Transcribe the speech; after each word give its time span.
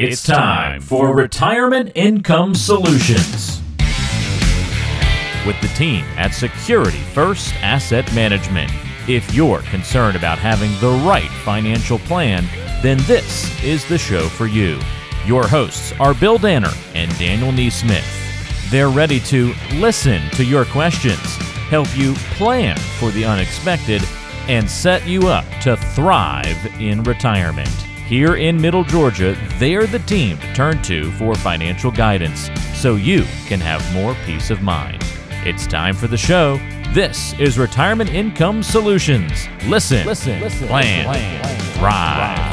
It's 0.00 0.22
time 0.22 0.80
for 0.80 1.12
Retirement 1.12 1.90
Income 1.96 2.54
Solutions 2.54 3.60
with 5.44 5.60
the 5.60 5.72
team 5.74 6.04
at 6.16 6.28
Security 6.28 7.00
First 7.12 7.52
Asset 7.64 8.14
Management. 8.14 8.70
If 9.08 9.34
you're 9.34 9.62
concerned 9.62 10.16
about 10.16 10.38
having 10.38 10.70
the 10.78 11.04
right 11.04 11.28
financial 11.42 11.98
plan, 11.98 12.44
then 12.80 12.98
this 13.08 13.60
is 13.64 13.84
the 13.88 13.98
show 13.98 14.28
for 14.28 14.46
you. 14.46 14.78
Your 15.26 15.48
hosts 15.48 15.92
are 15.98 16.14
Bill 16.14 16.38
Danner 16.38 16.70
and 16.94 17.10
Daniel 17.18 17.50
Neesmith. 17.50 18.70
They're 18.70 18.90
ready 18.90 19.18
to 19.18 19.52
listen 19.72 20.22
to 20.34 20.44
your 20.44 20.64
questions, 20.66 21.34
help 21.70 21.88
you 21.98 22.14
plan 22.36 22.78
for 23.00 23.10
the 23.10 23.24
unexpected, 23.24 24.02
and 24.46 24.70
set 24.70 25.08
you 25.08 25.26
up 25.26 25.44
to 25.62 25.76
thrive 25.76 26.80
in 26.80 27.02
retirement. 27.02 27.87
Here 28.08 28.36
in 28.36 28.58
Middle 28.58 28.84
Georgia, 28.84 29.36
they're 29.58 29.86
the 29.86 29.98
team 29.98 30.38
to 30.38 30.54
turn 30.54 30.80
to 30.84 31.12
for 31.18 31.34
financial 31.34 31.90
guidance 31.90 32.48
so 32.72 32.94
you 32.94 33.24
can 33.44 33.60
have 33.60 33.84
more 33.92 34.16
peace 34.24 34.48
of 34.48 34.62
mind. 34.62 35.04
It's 35.44 35.66
time 35.66 35.94
for 35.94 36.06
the 36.06 36.16
show. 36.16 36.56
This 36.94 37.38
is 37.38 37.58
Retirement 37.58 38.08
Income 38.08 38.62
Solutions. 38.62 39.46
Listen, 39.66 40.06
listen, 40.06 40.40
listen 40.40 40.68
plan, 40.68 41.04
plan, 41.04 41.60
thrive. 41.74 42.48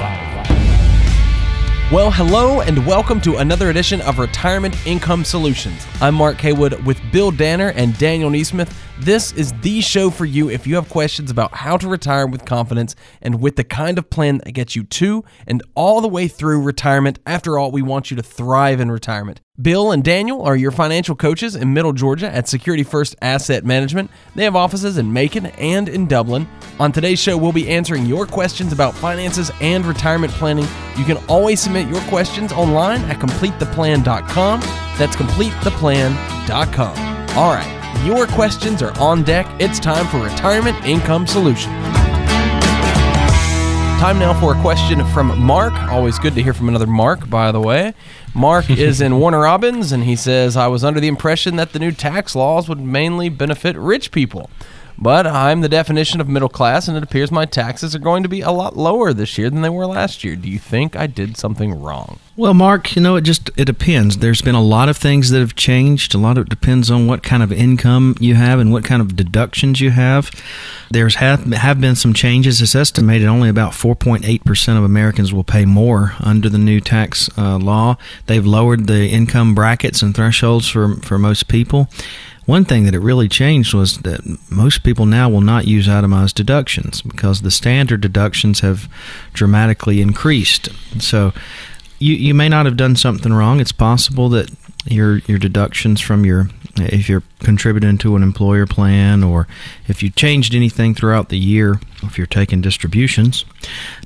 Well, 1.90 2.12
hello 2.12 2.60
and 2.60 2.86
welcome 2.86 3.22
to 3.22 3.38
another 3.38 3.70
edition 3.70 4.02
of 4.02 4.20
Retirement 4.20 4.76
Income 4.86 5.24
Solutions. 5.24 5.88
I'm 6.02 6.16
Mark 6.16 6.36
Haywood 6.42 6.84
with 6.84 7.00
Bill 7.14 7.32
Danner 7.32 7.70
and 7.70 7.98
Daniel 7.98 8.30
Neesmith. 8.30 8.74
This 9.00 9.34
is 9.34 9.52
the 9.62 9.82
show 9.82 10.10
for 10.10 10.24
you 10.24 10.50
if 10.50 10.66
you 10.66 10.76
have 10.76 10.88
questions 10.88 11.30
about 11.30 11.54
how 11.54 11.76
to 11.76 11.88
retire 11.88 12.26
with 12.26 12.46
confidence 12.46 12.96
and 13.22 13.42
with 13.42 13.58
the 13.58 13.66
kind 13.66 13.98
of 13.98 14.10
plan 14.10 14.38
that 14.38 14.54
gets 14.54 14.74
you 14.74 14.84
to 14.84 15.26
and 15.46 15.62
all 15.76 16.00
the 16.00 16.08
way 16.08 16.30
through 16.30 16.62
retirement. 16.62 17.20
After 17.26 17.60
all, 17.60 17.72
we 17.72 17.82
want 17.82 18.10
you 18.10 18.16
to 18.16 18.24
thrive 18.24 18.80
in 18.80 18.90
retirement. 18.90 19.42
Bill 19.62 19.92
and 19.92 20.02
Daniel 20.02 20.42
are 20.42 20.56
your 20.56 20.72
financial 20.72 21.16
coaches 21.16 21.58
in 21.58 21.74
Middle 21.74 21.92
Georgia 21.92 22.34
at 22.34 22.48
Security 22.48 22.84
First 22.84 23.18
Asset 23.22 23.66
Management. 23.66 24.12
They 24.34 24.46
have 24.46 24.56
offices 24.56 24.98
in 24.98 25.12
Macon 25.12 25.48
and 25.48 25.90
in 25.90 26.08
Dublin. 26.08 26.48
On 26.80 26.94
today's 26.94 27.20
show, 27.20 27.38
we'll 27.38 27.52
be 27.52 27.70
answering 27.70 28.06
your 28.06 28.26
questions 28.26 28.72
about 28.72 28.94
finances 28.96 29.52
and 29.60 29.86
retirement 29.86 30.32
planning. 30.34 30.68
You 30.98 31.04
can 31.04 31.18
always 31.28 31.60
submit 31.60 31.90
your 31.90 32.02
questions 32.04 32.54
online 32.54 33.02
at 33.06 33.20
completetheplan.com. 33.20 34.60
That's 34.98 35.16
completetheplan.com. 35.18 36.98
All 37.38 37.54
right, 37.54 37.85
your 38.04 38.28
questions 38.28 38.82
are 38.82 38.98
on 39.00 39.24
deck. 39.24 39.48
It's 39.60 39.80
time 39.80 40.08
for 40.08 40.20
Retirement 40.20 40.84
Income 40.86 41.28
Solutions. 41.28 41.74
Time 44.00 44.20
now 44.20 44.40
for 44.40 44.54
a 44.54 44.62
question 44.62 45.06
from 45.08 45.40
Mark. 45.42 45.74
Always 45.90 46.20
good 46.20 46.36
to 46.36 46.44
hear 46.44 46.54
from 46.54 46.68
another 46.68 46.86
Mark, 46.86 47.30
by 47.30 47.52
the 47.52 47.62
way. 47.62 47.94
Mark 48.34 48.70
is 48.70 49.00
in 49.00 49.20
Warner 49.20 49.40
Robins, 49.40 49.92
and 49.92 50.04
he 50.04 50.16
says, 50.16 50.58
I 50.58 50.68
was 50.68 50.84
under 50.84 51.00
the 51.00 51.08
impression 51.08 51.56
that 51.56 51.72
the 51.72 51.80
new 51.80 51.92
tax 51.92 52.36
laws 52.36 52.68
would 52.68 52.82
mainly 52.82 53.30
benefit 53.30 53.78
rich 53.78 54.12
people. 54.12 54.50
But 54.98 55.28
I'm 55.28 55.62
the 55.62 55.70
definition 55.70 56.22
of 56.22 56.30
middle 56.30 56.50
class, 56.50 56.88
and 56.88 56.96
it 56.96 57.04
appears 57.04 57.32
my 57.32 57.46
taxes 57.46 57.96
are 57.96 58.00
going 58.00 58.24
to 58.24 58.30
be 58.30 58.42
a 58.42 58.52
lot 58.52 58.78
lower 58.78 59.14
this 59.14 59.38
year 59.38 59.50
than 59.50 59.62
they 59.62 59.70
were 59.70 59.86
last 59.86 60.24
year. 60.24 60.36
Do 60.36 60.50
you 60.50 60.60
think 60.60 60.96
I 60.96 61.08
did 61.08 61.38
something 61.38 61.82
wrong? 61.82 62.20
Well, 62.38 62.54
Mark, 62.54 62.96
you 62.96 63.02
know, 63.02 63.16
it 63.16 63.22
just 63.22 63.50
it 63.56 63.66
depends. 63.66 64.18
There's 64.18 64.42
been 64.42 64.56
a 64.56 64.62
lot 64.62 64.90
of 64.90 64.98
things 64.98 65.30
that 65.30 65.40
have 65.40 65.56
changed. 65.56 66.14
A 66.14 66.18
lot 66.18 66.38
of 66.38 66.46
it 66.46 66.50
depends 66.50 66.92
on 66.92 67.08
what 67.08 67.24
kind 67.24 67.42
of 67.42 67.52
income 67.52 68.16
you 68.20 68.36
have 68.36 68.60
and 68.60 68.74
what 68.74 68.84
kind 68.84 69.02
of 69.02 69.16
deductions 69.16 69.80
you 69.80 69.92
have. 69.92 70.32
There's 70.92 71.16
have, 71.16 71.46
have 71.54 71.80
been 71.80 71.96
some 71.96 72.14
changes. 72.14 72.62
It's 72.62 72.76
estimated 72.76 73.28
only 73.28 73.48
about 73.48 73.72
4.8% 73.72 74.78
of 74.78 74.84
Americans 74.84 75.34
will 75.34 75.46
pay 75.46 75.64
more 75.66 76.14
under 76.20 76.50
the 76.50 76.58
new 76.58 76.82
tax 76.82 77.30
uh, 77.38 77.58
law. 77.58 77.98
They've 78.26 78.46
lowered 78.46 78.88
the 78.88 79.08
income 79.08 79.56
brackets 79.56 80.02
and 80.02 80.14
thresholds 80.14 80.68
for 80.68 80.96
for 80.98 81.18
most 81.18 81.48
people. 81.48 81.88
One 82.46 82.64
thing 82.64 82.86
that 82.86 82.94
it 82.94 83.00
really 83.00 83.28
changed 83.28 83.74
was 83.74 84.00
that 84.00 84.22
most 84.52 84.84
people 84.84 85.06
now 85.06 85.30
will 85.30 85.42
not 85.42 85.68
use 85.68 85.90
itemized 85.90 86.36
deductions 86.36 87.02
because 87.02 87.42
the 87.42 87.50
standard 87.52 88.02
deductions 88.02 88.60
have 88.60 88.88
dramatically 89.34 90.00
increased. 90.00 90.70
So 91.02 91.34
you, 91.98 92.14
you 92.14 92.34
may 92.34 92.50
not 92.50 92.66
have 92.66 92.78
done 92.78 92.96
something 92.96 93.34
wrong. 93.34 93.60
It's 93.60 93.72
possible 93.72 94.30
that 94.30 94.52
your 94.86 95.18
your 95.20 95.38
deductions 95.38 96.00
from 96.00 96.26
your 96.26 96.50
if 96.78 97.08
you're 97.08 97.24
contributing 97.40 97.98
to 97.98 98.16
an 98.16 98.24
employer 98.24 98.66
plan 98.66 99.24
or 99.24 99.48
if 99.88 100.04
you 100.04 100.10
changed 100.10 100.54
anything 100.54 100.94
throughout 100.94 101.30
the 101.30 101.38
year 101.38 101.80
if 102.04 102.18
you're 102.18 102.28
taking 102.28 102.62
distributions 102.62 103.46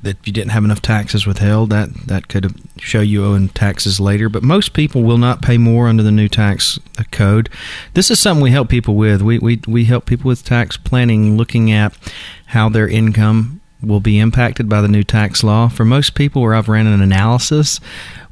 that 0.02 0.16
you 0.24 0.32
didn't 0.32 0.52
have 0.52 0.64
enough 0.64 0.80
taxes 0.80 1.26
withheld 1.26 1.70
that 1.70 1.92
that 2.06 2.28
could 2.28 2.54
show 2.80 3.00
you 3.00 3.24
owing 3.24 3.48
taxes 3.50 4.00
later. 4.00 4.28
But 4.28 4.42
most 4.42 4.72
people 4.72 5.02
will 5.02 5.18
not 5.18 5.42
pay 5.42 5.58
more 5.58 5.88
under 5.88 6.02
the 6.02 6.10
new 6.10 6.28
tax 6.28 6.78
code. 7.10 7.48
This 7.94 8.10
is 8.10 8.18
something 8.18 8.42
we 8.42 8.50
help 8.50 8.68
people 8.68 8.94
with. 8.94 9.22
We 9.22 9.38
we, 9.38 9.60
we 9.66 9.84
help 9.84 10.06
people 10.06 10.28
with 10.28 10.44
tax 10.44 10.76
planning 10.76 11.36
looking 11.36 11.70
at 11.70 11.96
how 12.46 12.68
their 12.68 12.88
income 12.88 13.60
will 13.82 14.00
be 14.00 14.18
impacted 14.18 14.68
by 14.68 14.80
the 14.80 14.88
new 14.88 15.02
tax 15.02 15.42
law. 15.42 15.68
For 15.68 15.84
most 15.84 16.14
people 16.14 16.42
where 16.42 16.54
i've 16.54 16.68
ran 16.68 16.86
an 16.86 17.00
analysis 17.00 17.80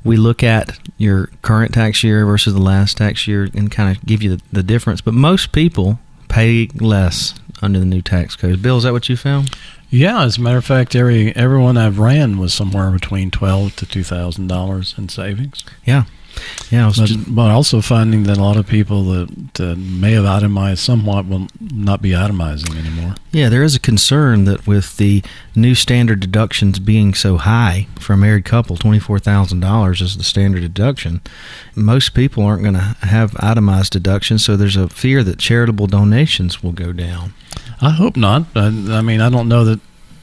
we 0.08 0.16
look 0.16 0.42
at 0.42 0.78
your 0.96 1.26
current 1.42 1.74
tax 1.74 2.02
year 2.02 2.24
versus 2.26 2.54
the 2.54 2.62
last 2.62 2.96
tax 2.96 3.28
year 3.28 3.48
and 3.54 3.70
kind 3.70 3.96
of 3.96 4.04
give 4.04 4.22
you 4.22 4.36
the, 4.36 4.42
the 4.50 4.62
difference. 4.62 5.00
But 5.00 5.14
most 5.14 5.52
people 5.52 6.00
pay 6.28 6.69
less 6.74 7.34
under 7.62 7.78
the 7.78 7.84
new 7.84 8.02
tax 8.02 8.34
code. 8.34 8.62
Bill, 8.62 8.78
is 8.78 8.84
that 8.84 8.92
what 8.92 9.08
you 9.08 9.16
found? 9.16 9.50
Yeah, 9.91 10.22
as 10.22 10.38
a 10.38 10.41
matter 10.41 10.58
of 10.58 10.64
fact, 10.64 10.94
every 10.97 11.34
everyone 11.36 11.76
I've 11.76 11.98
ran 11.98 12.38
was 12.38 12.52
somewhere 12.52 12.91
between 12.91 13.30
twelve 13.30 13.76
to 13.76 13.86
two 13.86 14.02
thousand 14.02 14.48
dollars 14.48 14.94
in 14.98 15.08
savings. 15.08 15.64
Yeah, 15.84 16.04
yeah, 16.71 16.93
but, 16.94 17.06
just, 17.06 17.34
but, 17.34 17.50
also 17.50 17.81
finding 17.81 18.25
that 18.25 18.37
a 18.37 18.43
lot 18.43 18.56
of 18.56 18.66
people 18.66 19.05
that 19.05 19.61
uh, 19.61 19.75
may 19.77 20.12
have 20.12 20.25
itemized 20.25 20.81
somewhat 20.81 21.27
will 21.27 21.49
not 21.61 22.03
be 22.03 22.11
itemizing 22.11 22.77
anymore. 22.77 23.15
Yeah, 23.33 23.49
there 23.49 23.62
is 23.62 23.75
a 23.75 23.81
concern 23.81 24.44
that 24.44 24.66
with 24.66 24.97
the 24.99 25.22
new 25.55 25.75
standard 25.75 26.21
deductions 26.21 26.78
being 26.78 27.15
so 27.15 27.37
high 27.39 27.87
for 27.99 28.12
a 28.12 28.16
married 28.16 28.44
couple, 28.44 28.77
twenty 28.77 28.99
four 28.99 29.19
thousand 29.19 29.61
dollars 29.61 30.00
is 30.00 30.16
the 30.16 30.25
standard 30.25 30.61
deduction. 30.61 31.21
Most 31.75 32.15
people 32.15 32.45
aren't 32.45 32.62
going 32.62 32.75
to 32.75 32.97
have 33.00 33.37
itemized 33.41 33.93
deductions, 33.93 34.45
so 34.45 34.56
there's 34.56 34.77
a 34.77 34.89
fear 34.89 35.25
that 35.25 35.39
charitable 35.39 35.87
donations 35.87 36.62
will 36.62 36.72
go 36.72 36.93
down. 36.93 37.34
I 37.81 37.91
hope 37.91 38.16
not. 38.16 38.47
I, 38.55 38.66
I 38.66 39.03
mean, 39.03 39.21
I 39.21 39.31
don't 39.31 39.49
know 39.49 39.65
that 39.65 39.81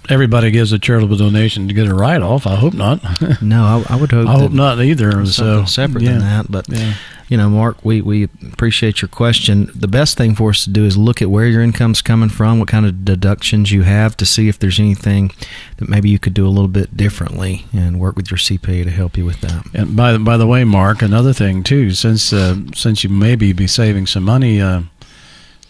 everybody 0.10 0.52
gives 0.52 0.72
a 0.72 0.80
charitable 0.80 1.18
donation 1.18 1.68
to 1.68 1.74
get 1.74 1.88
a 1.88 1.94
write 1.94 2.22
off. 2.22 2.48
I 2.48 2.56
hope 2.56 2.74
not. 2.74 3.02
no, 3.42 3.64
I, 3.64 3.94
I, 3.94 3.96
would 3.96 4.12
hope. 4.12 4.28
I 4.28 4.34
hope 4.40 4.52
not 4.52 4.80
either. 4.80 5.26
So 5.26 5.66
separate 5.66 6.04
yeah. 6.04 6.12
than 6.12 6.20
that, 6.20 6.52
but 6.52 6.68
yeah. 6.70 6.96
you 7.28 7.38
know, 7.38 7.50
Mark, 7.50 7.84
we 7.84 8.02
we 8.02 8.24
appreciate 8.24 9.02
your 9.02 9.10
question. 9.10 9.72
The 9.74 9.88
best 9.88 10.18
thing 10.18 10.36
for 10.36 10.50
us 10.50 10.64
to 10.66 10.70
do 10.70 10.86
is 10.86 10.98
look 10.98 11.22
at 11.22 11.30
where 11.30 11.48
your 11.48 11.62
income's 11.62 12.02
coming 12.02 12.30
from, 12.30 12.60
what 12.60 12.68
kind 12.68 12.86
of 12.86 13.06
deductions 13.06 13.72
you 13.72 13.84
have, 13.84 14.16
to 14.18 14.26
see 14.26 14.48
if 14.48 14.60
there's 14.60 14.80
anything 14.80 15.32
that 15.78 15.90
maybe 15.90 16.10
you 16.10 16.20
could 16.20 16.34
do 16.34 16.48
a 16.48 16.50
little 16.50 16.68
bit 16.68 16.96
differently, 16.96 17.66
and 17.74 18.00
work 18.00 18.16
with 18.16 18.32
your 18.32 18.38
CPA 18.38 18.84
to 18.84 18.92
help 18.92 19.18
you 19.18 19.26
with 19.26 19.42
that. 19.42 19.66
And 19.74 19.96
by 19.96 20.18
by 20.18 20.38
the 20.38 20.48
way, 20.48 20.64
Mark, 20.64 21.02
another 21.02 21.34
thing 21.34 21.64
too, 21.64 21.92
since 21.92 22.32
uh, 22.32 22.58
since 22.74 23.04
you 23.04 23.10
maybe 23.10 23.54
be 23.54 23.68
saving 23.68 24.08
some 24.08 24.24
money. 24.24 24.62
Uh, 24.62 24.84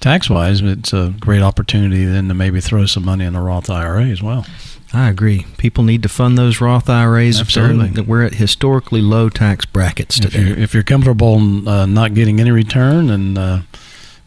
tax 0.06 0.30
wise, 0.30 0.62
it's 0.62 0.94
a 0.94 1.16
great 1.20 1.42
opportunity 1.42 2.06
then 2.06 2.28
to 2.28 2.36
maybe 2.36 2.62
throw 2.62 2.86
some 2.86 3.04
money 3.04 3.26
in 3.26 3.36
a 3.36 3.42
Roth 3.42 3.72
IRA 3.72 4.04
as 4.04 4.22
well. 4.22 4.46
I 4.94 5.10
agree. 5.10 5.48
People 5.58 5.84
need 5.84 6.04
to 6.04 6.10
fund 6.10 6.38
those 6.38 6.62
Roth 6.62 6.88
IRAs. 6.92 7.40
Absolutely. 7.40 8.04
We're 8.04 8.24
at 8.24 8.36
historically 8.36 9.02
low 9.02 9.30
tax 9.30 9.66
brackets 9.66 10.20
today. 10.20 10.38
If 10.38 10.48
you're, 10.48 10.58
if 10.60 10.74
you're 10.76 10.84
comfortable 10.84 11.68
uh, 11.68 11.88
not 11.88 12.14
getting 12.14 12.40
any 12.40 12.52
return 12.52 13.10
and 13.10 13.36
uh, 13.36 13.60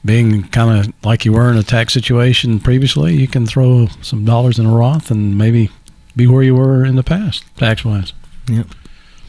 being 0.05 0.49
kind 0.49 0.81
of 0.81 0.93
like 1.05 1.25
you 1.25 1.33
were 1.33 1.49
in 1.49 1.57
a 1.57 1.63
tax 1.63 1.93
situation 1.93 2.59
previously, 2.59 3.15
you 3.15 3.29
can 3.29 3.47
throw 3.47 3.87
some 4.03 4.25
dollars 4.25 4.59
in 4.59 4.67
a 4.67 4.75
Roth 4.75 5.13
and 5.13 5.39
maybe 5.39 5.71
be 6.17 6.27
where 6.27 6.43
you 6.43 6.57
were 6.57 6.85
in 6.85 6.97
the 6.97 7.05
past, 7.05 7.45
tax 7.57 7.85
wise. 7.85 8.13
Yep. 8.49 8.67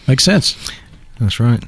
Makes 0.08 0.24
sense. 0.24 0.72
That's 1.20 1.40
right. 1.40 1.64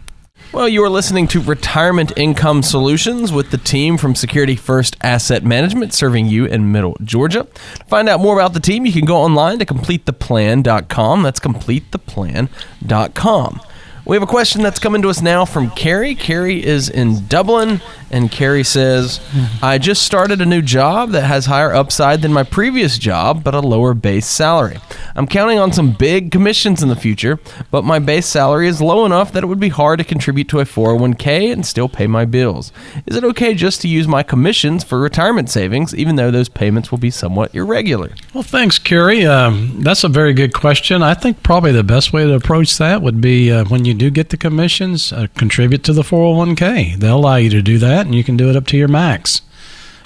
Well, 0.53 0.67
you 0.67 0.83
are 0.83 0.89
listening 0.89 1.29
to 1.29 1.39
Retirement 1.39 2.11
Income 2.17 2.63
Solutions 2.63 3.31
with 3.31 3.51
the 3.51 3.57
team 3.57 3.97
from 3.97 4.15
Security 4.15 4.57
First 4.57 4.97
Asset 5.01 5.45
Management 5.45 5.93
serving 5.93 6.25
you 6.25 6.43
in 6.43 6.73
Middle 6.73 6.97
Georgia. 7.01 7.47
To 7.79 7.85
find 7.85 8.09
out 8.09 8.19
more 8.19 8.37
about 8.37 8.51
the 8.51 8.59
team, 8.59 8.85
you 8.85 8.91
can 8.91 9.05
go 9.05 9.15
online 9.15 9.59
to 9.59 9.65
completetheplan.com. 9.65 11.23
That's 11.23 11.39
completetheplan.com. 11.39 13.61
We 14.03 14.15
have 14.15 14.23
a 14.23 14.27
question 14.27 14.63
that's 14.63 14.79
coming 14.79 15.03
to 15.03 15.09
us 15.09 15.21
now 15.21 15.45
from 15.45 15.69
Carrie. 15.71 16.15
Carrie 16.15 16.65
is 16.65 16.89
in 16.89 17.27
Dublin, 17.27 17.81
and 18.09 18.31
Carrie 18.31 18.63
says, 18.63 19.21
I 19.61 19.77
just 19.77 20.01
started 20.01 20.41
a 20.41 20.45
new 20.45 20.61
job 20.61 21.11
that 21.11 21.21
has 21.21 21.45
higher 21.45 21.73
upside 21.73 22.21
than 22.21 22.33
my 22.33 22.43
previous 22.43 22.97
job, 22.97 23.43
but 23.43 23.53
a 23.53 23.59
lower 23.59 23.93
base 23.93 24.25
salary. 24.25 24.79
I'm 25.15 25.27
counting 25.27 25.59
on 25.59 25.71
some 25.71 25.93
big 25.93 26.31
commissions 26.31 26.81
in 26.81 26.89
the 26.89 26.95
future, 26.95 27.39
but 27.69 27.83
my 27.83 27.99
base 27.99 28.25
salary 28.25 28.67
is 28.67 28.81
low 28.81 29.05
enough 29.05 29.31
that 29.33 29.43
it 29.43 29.47
would 29.47 29.59
be 29.59 29.69
hard 29.69 29.99
to 29.99 30.03
contribute 30.03 30.49
to 30.49 30.59
a 30.59 30.65
401k 30.65 31.53
and 31.53 31.65
still 31.65 31.87
pay 31.87 32.07
my 32.07 32.25
bills. 32.25 32.71
Is 33.05 33.15
it 33.15 33.23
okay 33.23 33.53
just 33.53 33.81
to 33.81 33.87
use 33.87 34.07
my 34.07 34.23
commissions 34.23 34.83
for 34.83 34.99
retirement 34.99 35.49
savings, 35.49 35.93
even 35.95 36.15
though 36.15 36.31
those 36.31 36.49
payments 36.49 36.91
will 36.91 36.97
be 36.97 37.11
somewhat 37.11 37.53
irregular? 37.53 38.11
Well, 38.33 38.43
thanks, 38.43 38.79
Carrie. 38.79 39.25
Um, 39.25 39.83
that's 39.83 40.03
a 40.03 40.09
very 40.09 40.33
good 40.33 40.53
question. 40.53 41.03
I 41.03 41.13
think 41.13 41.43
probably 41.43 41.71
the 41.71 41.83
best 41.83 42.11
way 42.11 42.23
to 42.25 42.33
approach 42.33 42.77
that 42.79 43.01
would 43.01 43.21
be 43.21 43.51
uh, 43.51 43.65
when 43.65 43.85
you 43.85 43.90
do 43.93 44.09
get 44.09 44.29
the 44.29 44.37
commissions, 44.37 45.11
uh, 45.11 45.27
contribute 45.35 45.83
to 45.85 45.93
the 45.93 46.01
401k. 46.01 46.97
They'll 46.97 47.17
allow 47.17 47.35
you 47.35 47.49
to 47.51 47.61
do 47.61 47.77
that, 47.79 48.05
and 48.05 48.15
you 48.15 48.23
can 48.23 48.37
do 48.37 48.49
it 48.49 48.55
up 48.55 48.67
to 48.67 48.77
your 48.77 48.87
max. 48.87 49.41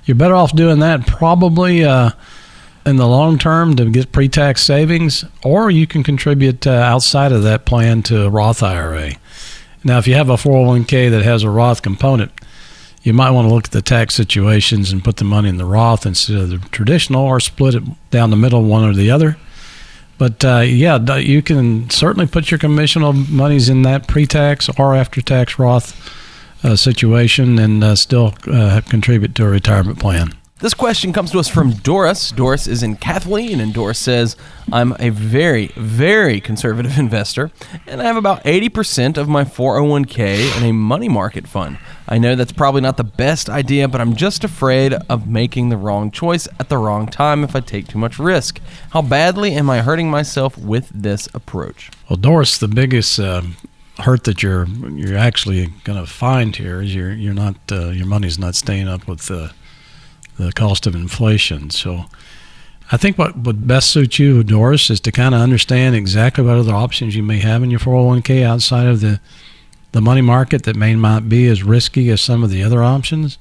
You're 0.05 0.15
better 0.15 0.35
off 0.35 0.55
doing 0.55 0.79
that 0.79 1.07
probably 1.07 1.83
uh, 1.83 2.11
in 2.85 2.97
the 2.97 3.07
long 3.07 3.37
term 3.37 3.75
to 3.75 3.89
get 3.89 4.11
pre 4.11 4.29
tax 4.29 4.63
savings, 4.63 5.25
or 5.43 5.71
you 5.71 5.87
can 5.87 6.03
contribute 6.03 6.67
uh, 6.67 6.71
outside 6.71 7.31
of 7.31 7.43
that 7.43 7.65
plan 7.65 8.03
to 8.03 8.25
a 8.25 8.29
Roth 8.29 8.61
IRA. 8.61 9.13
Now, 9.83 9.97
if 9.97 10.07
you 10.07 10.15
have 10.15 10.29
a 10.29 10.35
401k 10.35 11.11
that 11.11 11.23
has 11.23 11.43
a 11.43 11.49
Roth 11.49 11.81
component, 11.81 12.31
you 13.03 13.13
might 13.13 13.31
want 13.31 13.47
to 13.47 13.53
look 13.53 13.65
at 13.65 13.71
the 13.71 13.83
tax 13.83 14.15
situations 14.15 14.91
and 14.91 15.03
put 15.03 15.17
the 15.17 15.23
money 15.23 15.49
in 15.49 15.57
the 15.57 15.65
Roth 15.65 16.05
instead 16.05 16.37
of 16.37 16.49
the 16.49 16.57
traditional, 16.69 17.23
or 17.23 17.39
split 17.39 17.75
it 17.75 17.83
down 18.09 18.31
the 18.31 18.35
middle, 18.35 18.63
one 18.63 18.83
or 18.83 18.93
the 18.93 19.11
other. 19.11 19.37
But 20.17 20.45
uh, 20.45 20.59
yeah, 20.59 21.17
you 21.17 21.41
can 21.41 21.89
certainly 21.89 22.27
put 22.27 22.51
your 22.51 22.57
commissional 22.57 23.13
monies 23.13 23.69
in 23.69 23.81
that 23.81 24.07
pre-tax 24.07 24.69
or 24.79 24.95
after-tax 24.95 25.59
Roth 25.59 25.93
uh, 26.63 26.75
situation 26.75 27.59
and 27.59 27.83
uh, 27.83 27.95
still 27.95 28.33
uh, 28.47 28.81
contribute 28.87 29.35
to 29.35 29.45
a 29.45 29.49
retirement 29.49 29.99
plan. 29.99 30.33
This 30.59 30.73
question 30.73 31.11
comes 31.11 31.31
to 31.31 31.39
us 31.39 31.49
from 31.49 31.73
Doris. 31.73 32.31
Doris 32.31 32.65
is 32.65 32.81
in 32.81 32.95
Kathleen, 32.95 33.59
and 33.59 33.73
Doris 33.73 33.99
says, 33.99 34.37
I'm 34.71 34.95
a 34.99 35.09
very, 35.09 35.67
very 35.75 36.39
conservative 36.39 36.97
investor, 36.97 37.51
and 37.85 38.01
I 38.01 38.05
have 38.05 38.15
about 38.15 38.41
80% 38.45 39.17
of 39.17 39.27
my 39.27 39.43
401k 39.43 40.57
in 40.57 40.63
a 40.63 40.71
money 40.71 41.09
market 41.09 41.45
fund. 41.45 41.77
I 42.07 42.17
know 42.17 42.35
that's 42.35 42.51
probably 42.51 42.81
not 42.81 42.97
the 42.97 43.03
best 43.03 43.49
idea, 43.49 43.87
but 43.87 43.99
I'm 43.99 44.15
just 44.15 44.43
afraid 44.43 44.93
of 44.93 45.27
making 45.27 45.69
the 45.69 45.77
wrong 45.77 46.11
choice 46.11 46.47
at 46.59 46.69
the 46.69 46.77
wrong 46.77 47.07
time 47.07 47.43
if 47.43 47.55
I 47.55 47.61
take 47.61 47.87
too 47.87 47.97
much 47.97 48.19
risk. 48.19 48.61
How 48.91 49.01
badly 49.01 49.53
am 49.53 49.69
I 49.69 49.81
hurting 49.81 50.09
myself 50.09 50.57
with 50.57 50.89
this 50.93 51.27
approach? 51.33 51.89
Well, 52.09 52.17
Doris, 52.17 52.57
the 52.57 52.67
biggest 52.67 53.19
uh, 53.19 53.41
hurt 53.99 54.25
that 54.25 54.43
you're 54.43 54.67
you're 54.67 55.17
actually 55.17 55.67
going 55.83 55.99
to 55.99 56.09
find 56.09 56.55
here 56.55 56.81
is 56.81 56.93
you're 56.93 57.13
you're 57.13 57.33
not 57.33 57.55
uh, 57.71 57.89
your 57.89 58.05
money's 58.05 58.37
not 58.37 58.55
staying 58.55 58.87
up 58.87 59.07
with 59.07 59.25
the 59.27 59.51
the 60.37 60.51
cost 60.51 60.87
of 60.87 60.95
inflation. 60.95 61.69
So. 61.69 62.05
I 62.91 62.97
think 62.97 63.17
what 63.17 63.35
would 63.35 63.67
best 63.67 63.89
suit 63.89 64.19
you, 64.19 64.43
Doris, 64.43 64.91
is 64.91 64.99
to 64.99 65.11
kind 65.11 65.33
of 65.33 65.41
understand 65.41 65.95
exactly 65.95 66.43
what 66.43 66.57
other 66.57 66.75
options 66.75 67.15
you 67.15 67.23
may 67.23 67.39
have 67.39 67.63
in 67.63 67.71
your 67.71 67.79
401k 67.79 68.43
outside 68.43 68.85
of 68.85 69.01
the 69.01 69.19
the 69.95 70.01
money 70.01 70.19
market 70.19 70.63
that 70.63 70.75
may 70.75 70.93
not 70.93 71.29
be 71.29 71.47
as 71.47 71.63
risky 71.63 72.09
as 72.09 72.19
some 72.19 72.43
of 72.43 72.49
the 72.49 72.61
other 72.61 72.83
options. 72.83 73.37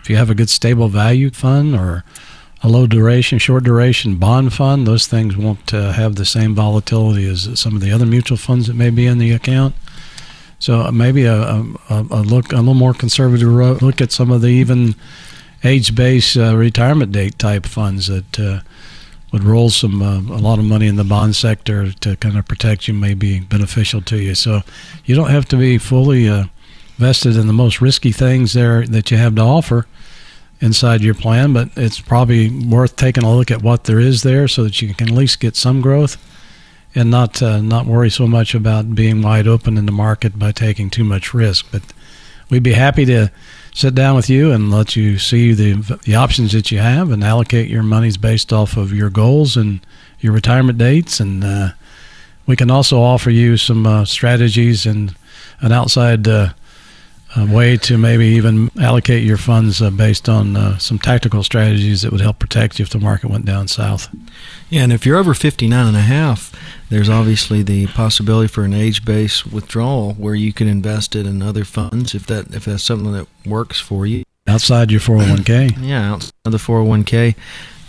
If 0.00 0.08
you 0.08 0.16
have 0.16 0.30
a 0.30 0.34
good 0.34 0.48
stable 0.48 0.88
value 0.88 1.28
fund 1.30 1.74
or 1.74 2.02
a 2.62 2.68
low 2.70 2.86
duration, 2.86 3.38
short 3.38 3.64
duration 3.64 4.16
bond 4.16 4.54
fund, 4.54 4.86
those 4.86 5.06
things 5.06 5.36
won't 5.36 5.74
uh, 5.74 5.92
have 5.92 6.14
the 6.14 6.24
same 6.24 6.54
volatility 6.54 7.28
as 7.28 7.60
some 7.60 7.76
of 7.76 7.82
the 7.82 7.92
other 7.92 8.06
mutual 8.06 8.38
funds 8.38 8.68
that 8.68 8.74
may 8.74 8.88
be 8.88 9.06
in 9.06 9.18
the 9.18 9.32
account. 9.32 9.74
So 10.58 10.90
maybe 10.90 11.26
a, 11.26 11.42
a, 11.42 11.66
a 11.90 12.22
look 12.22 12.52
a 12.52 12.56
little 12.56 12.72
more 12.72 12.94
conservative 12.94 13.82
look 13.82 14.00
at 14.00 14.12
some 14.12 14.30
of 14.30 14.40
the 14.40 14.48
even 14.48 14.94
age-based 15.62 16.38
uh, 16.38 16.56
retirement 16.56 17.12
date 17.12 17.38
type 17.38 17.66
funds 17.66 18.06
that 18.06 18.40
uh, 18.40 18.60
would 19.32 19.44
roll 19.44 19.70
some 19.70 20.02
uh, 20.02 20.18
a 20.36 20.38
lot 20.38 20.58
of 20.58 20.64
money 20.64 20.86
in 20.86 20.96
the 20.96 21.04
bond 21.04 21.34
sector 21.34 21.90
to 21.90 22.16
kind 22.16 22.36
of 22.36 22.46
protect 22.46 22.86
you 22.86 22.94
may 22.94 23.14
be 23.14 23.40
beneficial 23.40 24.02
to 24.02 24.18
you. 24.18 24.34
So 24.34 24.60
you 25.04 25.14
don't 25.14 25.30
have 25.30 25.46
to 25.46 25.56
be 25.56 25.78
fully 25.78 26.28
uh, 26.28 26.44
vested 26.98 27.36
in 27.36 27.46
the 27.46 27.52
most 27.52 27.80
risky 27.80 28.12
things 28.12 28.52
there 28.52 28.86
that 28.86 29.10
you 29.10 29.16
have 29.16 29.34
to 29.36 29.42
offer 29.42 29.86
inside 30.60 31.00
your 31.00 31.14
plan, 31.14 31.52
but 31.52 31.70
it's 31.76 32.00
probably 32.00 32.48
worth 32.48 32.94
taking 32.94 33.24
a 33.24 33.34
look 33.34 33.50
at 33.50 33.62
what 33.62 33.84
there 33.84 33.98
is 33.98 34.22
there 34.22 34.46
so 34.46 34.62
that 34.62 34.80
you 34.80 34.94
can 34.94 35.08
at 35.08 35.14
least 35.14 35.40
get 35.40 35.56
some 35.56 35.80
growth 35.80 36.16
and 36.94 37.10
not 37.10 37.42
uh, 37.42 37.60
not 37.60 37.86
worry 37.86 38.10
so 38.10 38.26
much 38.26 38.54
about 38.54 38.94
being 38.94 39.22
wide 39.22 39.48
open 39.48 39.78
in 39.78 39.86
the 39.86 39.92
market 39.92 40.38
by 40.38 40.52
taking 40.52 40.90
too 40.90 41.04
much 41.04 41.32
risk. 41.32 41.66
But 41.72 41.82
we'd 42.50 42.62
be 42.62 42.74
happy 42.74 43.04
to 43.06 43.32
sit 43.74 43.94
down 43.94 44.14
with 44.14 44.28
you 44.28 44.52
and 44.52 44.70
let 44.70 44.96
you 44.96 45.18
see 45.18 45.52
the 45.52 45.98
the 46.04 46.14
options 46.14 46.52
that 46.52 46.70
you 46.70 46.78
have 46.78 47.10
and 47.10 47.24
allocate 47.24 47.68
your 47.68 47.82
monies 47.82 48.16
based 48.16 48.52
off 48.52 48.76
of 48.76 48.92
your 48.92 49.10
goals 49.10 49.56
and 49.56 49.80
your 50.20 50.32
retirement 50.32 50.78
dates. 50.78 51.20
And 51.20 51.42
uh, 51.42 51.70
we 52.46 52.56
can 52.56 52.70
also 52.70 53.00
offer 53.00 53.30
you 53.30 53.56
some 53.56 53.86
uh, 53.86 54.04
strategies 54.04 54.86
and 54.86 55.14
an 55.60 55.72
outside 55.72 56.28
uh 57.36 57.46
way 57.46 57.76
to 57.78 57.96
maybe 57.98 58.26
even 58.26 58.70
allocate 58.80 59.22
your 59.22 59.36
funds 59.36 59.80
uh, 59.80 59.90
based 59.90 60.28
on 60.28 60.56
uh, 60.56 60.78
some 60.78 60.98
tactical 60.98 61.42
strategies 61.42 62.02
that 62.02 62.12
would 62.12 62.20
help 62.20 62.38
protect 62.38 62.78
you 62.78 62.82
if 62.82 62.90
the 62.90 62.98
market 62.98 63.30
went 63.30 63.44
down 63.44 63.68
south. 63.68 64.08
Yeah, 64.68 64.82
and 64.82 64.92
if 64.92 65.04
you're 65.06 65.18
over 65.18 65.34
59 65.34 65.86
and 65.86 65.96
a 65.96 66.00
half, 66.00 66.52
there's 66.90 67.08
obviously 67.08 67.62
the 67.62 67.86
possibility 67.88 68.48
for 68.48 68.64
an 68.64 68.74
age-based 68.74 69.52
withdrawal 69.52 70.12
where 70.14 70.34
you 70.34 70.52
can 70.52 70.68
invest 70.68 71.16
it 71.16 71.26
in 71.26 71.42
other 71.42 71.64
funds 71.64 72.14
if 72.14 72.26
that 72.26 72.54
if 72.54 72.64
that's 72.64 72.84
something 72.84 73.12
that 73.12 73.26
works 73.46 73.80
for 73.80 74.06
you. 74.06 74.24
Outside 74.46 74.90
your 74.90 75.00
401k. 75.00 75.78
Yeah, 75.82 76.12
outside 76.12 76.32
the 76.44 76.58
401k. 76.58 77.34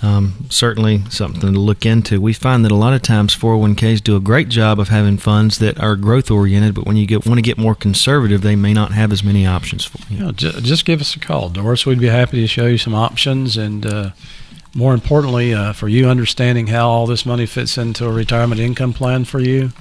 Um, 0.04 0.34
certainly 0.50 1.02
something 1.10 1.54
to 1.54 1.60
look 1.60 1.86
into. 1.86 2.20
We 2.20 2.34
find 2.34 2.66
that 2.66 2.74
a 2.74 2.76
lot 2.76 2.94
of 2.94 3.02
times 3.02 3.34
401ks 3.38 4.04
do 4.04 4.18
a 4.18 4.20
great 4.20 4.50
job 4.50 4.78
of 4.78 4.90
having 4.90 5.18
funds 5.18 5.60
that 5.60 5.80
are 5.80 5.96
growth 5.96 6.30
oriented, 6.30 6.76
but 6.76 6.86
when 6.86 6.98
you 6.98 7.06
get 7.06 7.26
want 7.26 7.38
to 7.38 7.42
get 7.42 7.58
more 7.58 7.74
conservative, 7.74 8.42
they 8.42 8.58
may 8.58 8.74
not 8.74 8.92
have 8.92 9.14
as 9.14 9.24
many 9.24 9.48
options 9.48 9.86
for 9.86 10.00
you. 10.12 10.18
you 10.18 10.26
know, 10.26 10.32
just 10.34 10.84
give 10.84 11.00
us 11.00 11.16
a 11.16 11.20
call, 11.20 11.48
Doris. 11.48 11.86
We'd 11.86 12.02
be 12.02 12.08
happy 12.08 12.42
to 12.42 12.48
show 12.48 12.68
you 12.68 12.78
some 12.78 12.94
options 12.94 13.58
and. 13.58 13.86
Uh, 13.86 14.10
more 14.76 14.96
importantly, 14.96 15.54
uh, 15.54 15.72
for 15.72 15.88
you 15.88 16.10
understanding 16.10 16.66
how 16.66 16.90
all 16.90 17.06
this 17.06 17.28
money 17.28 17.46
fits 17.46 17.78
into 17.78 18.08
a 18.08 18.12
retirement 18.12 18.60
income 18.60 18.92
plan 18.92 19.24
for 19.24 19.40
you, 19.40 19.72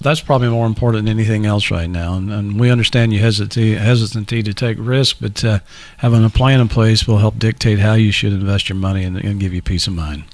that's 0.00 0.20
probably 0.20 0.48
more 0.48 0.66
important 0.66 1.04
than 1.04 1.18
anything 1.18 1.46
else 1.46 1.70
right 1.70 1.88
now. 1.88 2.14
And, 2.14 2.30
and 2.30 2.60
we 2.60 2.70
understand 2.70 3.12
you 3.12 3.20
hesitancy, 3.20 3.74
hesitancy 3.74 4.42
to 4.42 4.52
take 4.52 4.76
risk, 4.78 5.16
but 5.20 5.44
uh, 5.44 5.60
having 5.98 6.24
a 6.24 6.30
plan 6.30 6.60
in 6.60 6.68
place 6.68 7.06
will 7.06 7.18
help 7.18 7.38
dictate 7.38 7.78
how 7.78 7.94
you 7.94 8.12
should 8.12 8.32
invest 8.32 8.68
your 8.68 8.76
money 8.76 9.04
and, 9.04 9.16
and 9.16 9.40
give 9.40 9.52
you 9.52 9.62
peace 9.62 9.86
of 9.86 9.94
mind. 9.94 10.24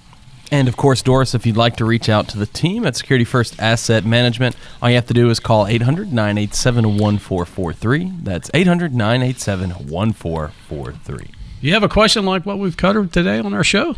And 0.50 0.69
of 0.69 0.76
course, 0.76 1.00
Doris, 1.00 1.35
if 1.35 1.47
you'd 1.47 1.56
like 1.56 1.76
to 1.76 1.85
reach 1.87 2.11
out 2.11 2.29
to 2.29 2.38
the 2.38 2.44
team 2.44 2.85
at 2.85 2.94
Security 2.94 3.25
First 3.25 3.59
Asset 3.59 4.05
Management, 4.05 4.55
all 4.82 4.91
you 4.91 4.97
have 4.97 5.06
to 5.06 5.14
do 5.14 5.31
is 5.31 5.41
call 5.41 5.67
800 5.67 6.12
987 6.12 6.85
1443. 6.85 8.12
That's 8.23 8.50
800 8.53 8.94
987 8.94 9.70
1443. 9.88 11.31
You 11.62 11.73
have 11.73 11.82
a 11.82 11.88
question 11.88 12.26
like 12.26 12.44
what 12.44 12.59
we've 12.59 12.76
covered 12.76 13.12
today 13.12 13.38
on 13.38 13.55
our 13.55 13.64
show? 13.64 13.97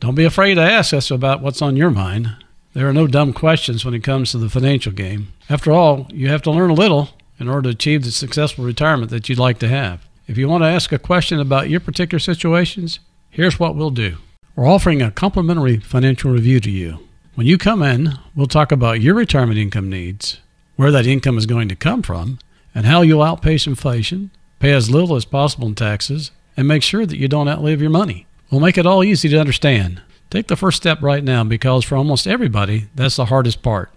Don't 0.00 0.14
be 0.14 0.24
afraid 0.24 0.54
to 0.56 0.60
ask 0.60 0.92
us 0.92 1.10
about 1.10 1.40
what's 1.40 1.62
on 1.62 1.74
your 1.74 1.90
mind. 1.90 2.36
There 2.74 2.88
are 2.88 2.92
no 2.92 3.06
dumb 3.06 3.32
questions 3.32 3.84
when 3.84 3.94
it 3.94 4.02
comes 4.02 4.32
to 4.32 4.38
the 4.38 4.50
financial 4.50 4.90
game. 4.90 5.28
After 5.48 5.70
all, 5.70 6.08
you 6.12 6.28
have 6.28 6.42
to 6.42 6.50
learn 6.50 6.70
a 6.70 6.74
little 6.74 7.10
in 7.38 7.48
order 7.48 7.70
to 7.70 7.76
achieve 7.76 8.02
the 8.02 8.10
successful 8.10 8.64
retirement 8.64 9.10
that 9.10 9.28
you'd 9.28 9.38
like 9.38 9.60
to 9.60 9.68
have. 9.68 10.04
If 10.26 10.36
you 10.36 10.48
want 10.48 10.64
to 10.64 10.68
ask 10.68 10.90
a 10.90 10.98
question 10.98 11.38
about 11.38 11.70
your 11.70 11.78
particular 11.78 12.18
situations, 12.18 12.98
here's 13.30 13.60
what 13.60 13.76
we'll 13.76 13.90
do. 13.90 14.16
We're 14.56 14.66
offering 14.66 15.02
a 15.02 15.12
complimentary 15.12 15.78
financial 15.78 16.32
review 16.32 16.58
to 16.60 16.70
you. 16.70 16.98
When 17.36 17.46
you 17.46 17.58
come 17.58 17.80
in, 17.80 18.18
we'll 18.34 18.48
talk 18.48 18.72
about 18.72 19.00
your 19.00 19.14
retirement 19.14 19.58
income 19.58 19.88
needs, 19.88 20.40
where 20.74 20.90
that 20.90 21.06
income 21.06 21.38
is 21.38 21.46
going 21.46 21.68
to 21.68 21.76
come 21.76 22.02
from, 22.02 22.40
and 22.74 22.86
how 22.86 23.02
you'll 23.02 23.22
outpace 23.22 23.68
inflation, 23.68 24.32
pay 24.58 24.72
as 24.72 24.90
little 24.90 25.14
as 25.14 25.24
possible 25.24 25.68
in 25.68 25.76
taxes, 25.76 26.32
and 26.56 26.66
make 26.66 26.82
sure 26.82 27.06
that 27.06 27.18
you 27.18 27.28
don't 27.28 27.48
outlive 27.48 27.80
your 27.80 27.90
money. 27.90 28.26
We'll 28.50 28.60
make 28.60 28.78
it 28.78 28.86
all 28.86 29.04
easy 29.04 29.28
to 29.28 29.38
understand. 29.38 30.02
Take 30.34 30.48
the 30.48 30.56
first 30.56 30.78
step 30.78 31.00
right 31.00 31.22
now 31.22 31.44
because 31.44 31.84
for 31.84 31.94
almost 31.94 32.26
everybody, 32.26 32.88
that's 32.96 33.14
the 33.14 33.26
hardest 33.26 33.62
part. 33.62 33.92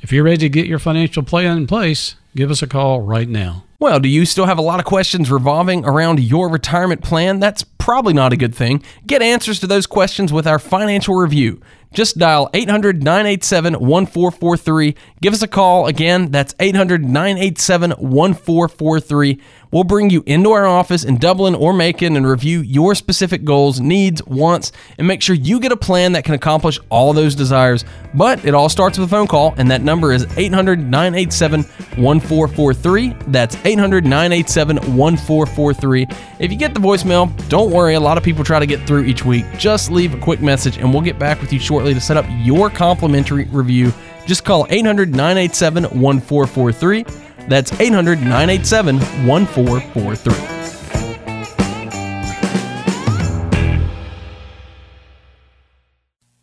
If 0.00 0.10
you're 0.10 0.24
ready 0.24 0.38
to 0.38 0.48
get 0.48 0.66
your 0.66 0.80
financial 0.80 1.22
plan 1.22 1.56
in 1.58 1.68
place, 1.68 2.16
give 2.34 2.50
us 2.50 2.60
a 2.60 2.66
call 2.66 3.02
right 3.02 3.28
now. 3.28 3.62
Well, 3.78 4.00
do 4.00 4.08
you 4.08 4.26
still 4.26 4.46
have 4.46 4.58
a 4.58 4.62
lot 4.62 4.80
of 4.80 4.84
questions 4.84 5.30
revolving 5.30 5.84
around 5.84 6.18
your 6.18 6.48
retirement 6.48 7.04
plan? 7.04 7.38
That's 7.38 7.62
probably 7.86 8.12
not 8.12 8.32
a 8.32 8.36
good 8.36 8.52
thing. 8.52 8.82
Get 9.06 9.22
answers 9.22 9.60
to 9.60 9.68
those 9.68 9.86
questions 9.86 10.32
with 10.32 10.44
our 10.44 10.58
financial 10.58 11.14
review. 11.14 11.60
Just 11.92 12.18
dial 12.18 12.50
800 12.52 13.02
987 13.02 13.74
1443. 13.74 14.96
Give 15.22 15.32
us 15.32 15.40
a 15.40 15.48
call. 15.48 15.86
Again, 15.86 16.32
that's 16.32 16.52
800 16.58 17.04
987 17.04 17.92
1443. 17.92 19.40
We'll 19.72 19.84
bring 19.84 20.10
you 20.10 20.22
into 20.26 20.52
our 20.52 20.66
office 20.66 21.04
in 21.04 21.16
Dublin 21.16 21.54
or 21.54 21.72
Macon 21.72 22.16
and 22.16 22.26
review 22.26 22.60
your 22.60 22.94
specific 22.94 23.44
goals, 23.44 23.80
needs, 23.80 24.22
wants, 24.24 24.72
and 24.98 25.06
make 25.06 25.22
sure 25.22 25.34
you 25.34 25.58
get 25.58 25.72
a 25.72 25.76
plan 25.76 26.12
that 26.12 26.24
can 26.24 26.34
accomplish 26.34 26.78
all 26.88 27.12
those 27.12 27.34
desires. 27.34 27.84
But 28.14 28.44
it 28.44 28.54
all 28.54 28.68
starts 28.68 28.98
with 28.98 29.08
a 29.08 29.10
phone 29.10 29.26
call, 29.26 29.54
and 29.56 29.70
that 29.70 29.82
number 29.82 30.12
is 30.12 30.26
800 30.36 30.78
987 30.78 31.62
1443. 31.62 33.16
That's 33.28 33.56
800 33.64 34.04
987 34.04 34.76
1443. 34.96 36.06
If 36.38 36.52
you 36.52 36.58
get 36.58 36.74
the 36.74 36.80
voicemail, 36.80 37.32
don't 37.48 37.70
worry. 37.76 37.94
A 37.94 38.00
lot 38.00 38.16
of 38.16 38.24
people 38.24 38.42
try 38.42 38.58
to 38.58 38.66
get 38.66 38.86
through 38.86 39.04
each 39.04 39.24
week. 39.24 39.44
Just 39.58 39.90
leave 39.90 40.14
a 40.14 40.18
quick 40.18 40.40
message, 40.40 40.78
and 40.78 40.92
we'll 40.92 41.02
get 41.02 41.18
back 41.18 41.40
with 41.40 41.52
you 41.52 41.60
shortly 41.60 41.94
to 41.94 42.00
set 42.00 42.16
up 42.16 42.24
your 42.40 42.70
complimentary 42.70 43.44
review. 43.44 43.92
Just 44.26 44.44
call 44.44 44.66
800 44.70 45.10
987 45.10 45.84
1443. 46.00 47.04
That's 47.48 47.78
800 47.78 48.20
987 48.20 48.98
1443. 49.26 50.56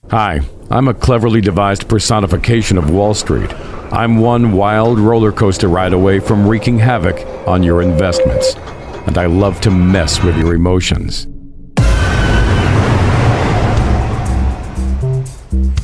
Hi, 0.09 0.41
I'm 0.69 0.87
a 0.87 0.93
cleverly 0.93 1.41
devised 1.41 1.89
personification 1.89 2.77
of 2.77 2.91
Wall 2.91 3.15
Street. 3.15 3.51
I'm 3.91 4.19
one 4.19 4.51
wild 4.51 4.99
roller 4.99 5.31
coaster 5.31 5.67
ride 5.67 5.93
away 5.93 6.19
from 6.19 6.47
wreaking 6.47 6.77
havoc 6.77 7.17
on 7.47 7.63
your 7.63 7.81
investments, 7.81 8.53
and 9.05 9.17
I 9.17 9.25
love 9.25 9.61
to 9.61 9.71
mess 9.71 10.23
with 10.23 10.37
your 10.37 10.53
emotions. 10.55 11.27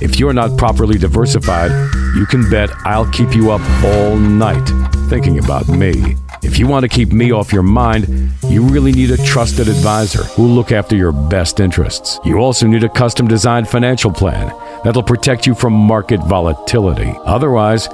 If 0.02 0.18
you're 0.18 0.34
not 0.34 0.58
properly 0.58 0.98
diversified, 0.98 1.72
you 2.16 2.26
can 2.26 2.50
bet 2.50 2.70
I'll 2.86 3.10
keep 3.12 3.36
you 3.36 3.52
up 3.52 3.62
all 3.84 4.16
night 4.16 4.66
thinking 5.10 5.40
about 5.40 5.68
me. 5.68 6.16
If 6.42 6.58
you 6.58 6.68
want 6.68 6.84
to 6.84 6.88
keep 6.88 7.12
me 7.12 7.32
off 7.32 7.52
your 7.52 7.64
mind, 7.64 8.32
you 8.48 8.64
really 8.64 8.94
need 8.94 9.12
a 9.12 9.18
trusted 9.18 9.68
advisor 9.68 10.24
who'll 10.24 10.48
look 10.48 10.72
after 10.72 10.96
your 10.96 11.12
best 11.12 11.60
interests. 11.60 12.18
You 12.24 12.38
also 12.38 12.66
need 12.66 12.84
a 12.84 12.90
custom 12.90 13.28
designed 13.28 13.68
financial 13.68 14.12
plan 14.12 14.48
that'll 14.86 15.04
protect 15.04 15.46
you 15.46 15.54
from 15.54 15.74
market 15.74 16.22
volatility. 16.22 17.14
Otherwise, 17.26 17.88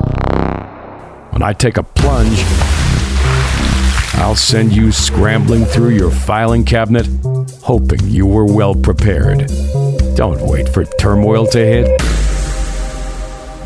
when 1.31 1.41
I 1.41 1.53
take 1.53 1.77
a 1.77 1.83
plunge, 1.83 2.39
I'll 4.17 4.35
send 4.35 4.73
you 4.73 4.91
scrambling 4.91 5.65
through 5.65 5.89
your 5.89 6.11
filing 6.11 6.63
cabinet, 6.63 7.07
hoping 7.61 7.99
you 8.07 8.25
were 8.25 8.45
well 8.45 8.73
prepared. 8.73 9.49
Don't 10.15 10.41
wait 10.41 10.69
for 10.69 10.85
turmoil 10.85 11.45
to 11.47 11.59
hit. 11.59 12.14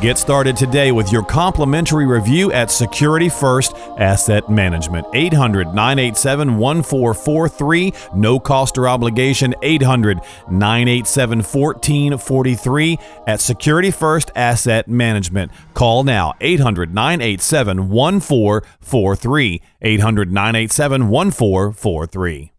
Get 0.02 0.18
started 0.18 0.56
today 0.56 0.94
with 0.94 1.12
your 1.12 1.24
complimentary 1.26 2.06
review 2.06 2.54
at 2.54 2.72
Security 2.72 3.28
First 3.28 3.74
Asset 3.98 4.50
Management. 4.50 5.06
800 5.14 5.74
987 5.74 6.58
1443. 6.58 7.94
No 8.16 8.40
cost 8.40 8.78
or 8.78 8.88
obligation. 8.88 9.54
800 9.62 10.22
987 10.50 11.40
1443 11.40 12.98
at 13.28 13.42
Security 13.42 13.92
First 13.92 14.32
Asset 14.38 14.88
Management. 14.88 15.52
Call 15.74 16.06
now 16.06 16.32
800 16.40 16.94
987 16.94 17.90
1443. 17.90 19.62
800 19.82 20.32
987 20.32 21.10
1443. 21.10 22.52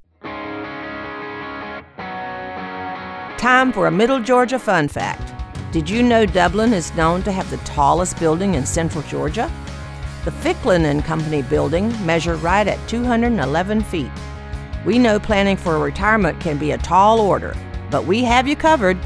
Time 3.39 3.73
for 3.73 3.87
a 3.87 3.91
Middle 3.91 4.21
Georgia 4.21 4.59
fun 4.59 4.89
fact. 4.89 5.40
Did 5.73 5.89
you 5.89 6.03
know 6.03 6.27
Dublin 6.27 6.73
is 6.73 6.93
known 6.97 7.23
to 7.23 7.31
have 7.31 7.49
the 7.49 7.57
tallest 7.59 8.19
building 8.19 8.57
in 8.57 8.67
central 8.67 9.05
Georgia? 9.05 9.49
The 10.25 10.33
Ficklin 10.33 10.87
and 10.87 11.05
Company 11.05 11.43
building 11.43 11.95
measured 12.05 12.41
right 12.41 12.67
at 12.67 12.89
211 12.89 13.83
feet. 13.83 14.11
We 14.85 14.99
know 14.99 15.21
planning 15.21 15.57
for 15.57 15.79
retirement 15.79 16.41
can 16.41 16.59
be 16.59 16.73
a 16.73 16.79
tall 16.79 17.21
order, 17.21 17.57
but 17.89 18.05
we 18.05 18.25
have 18.25 18.49
you 18.49 18.57
covered. 18.57 18.99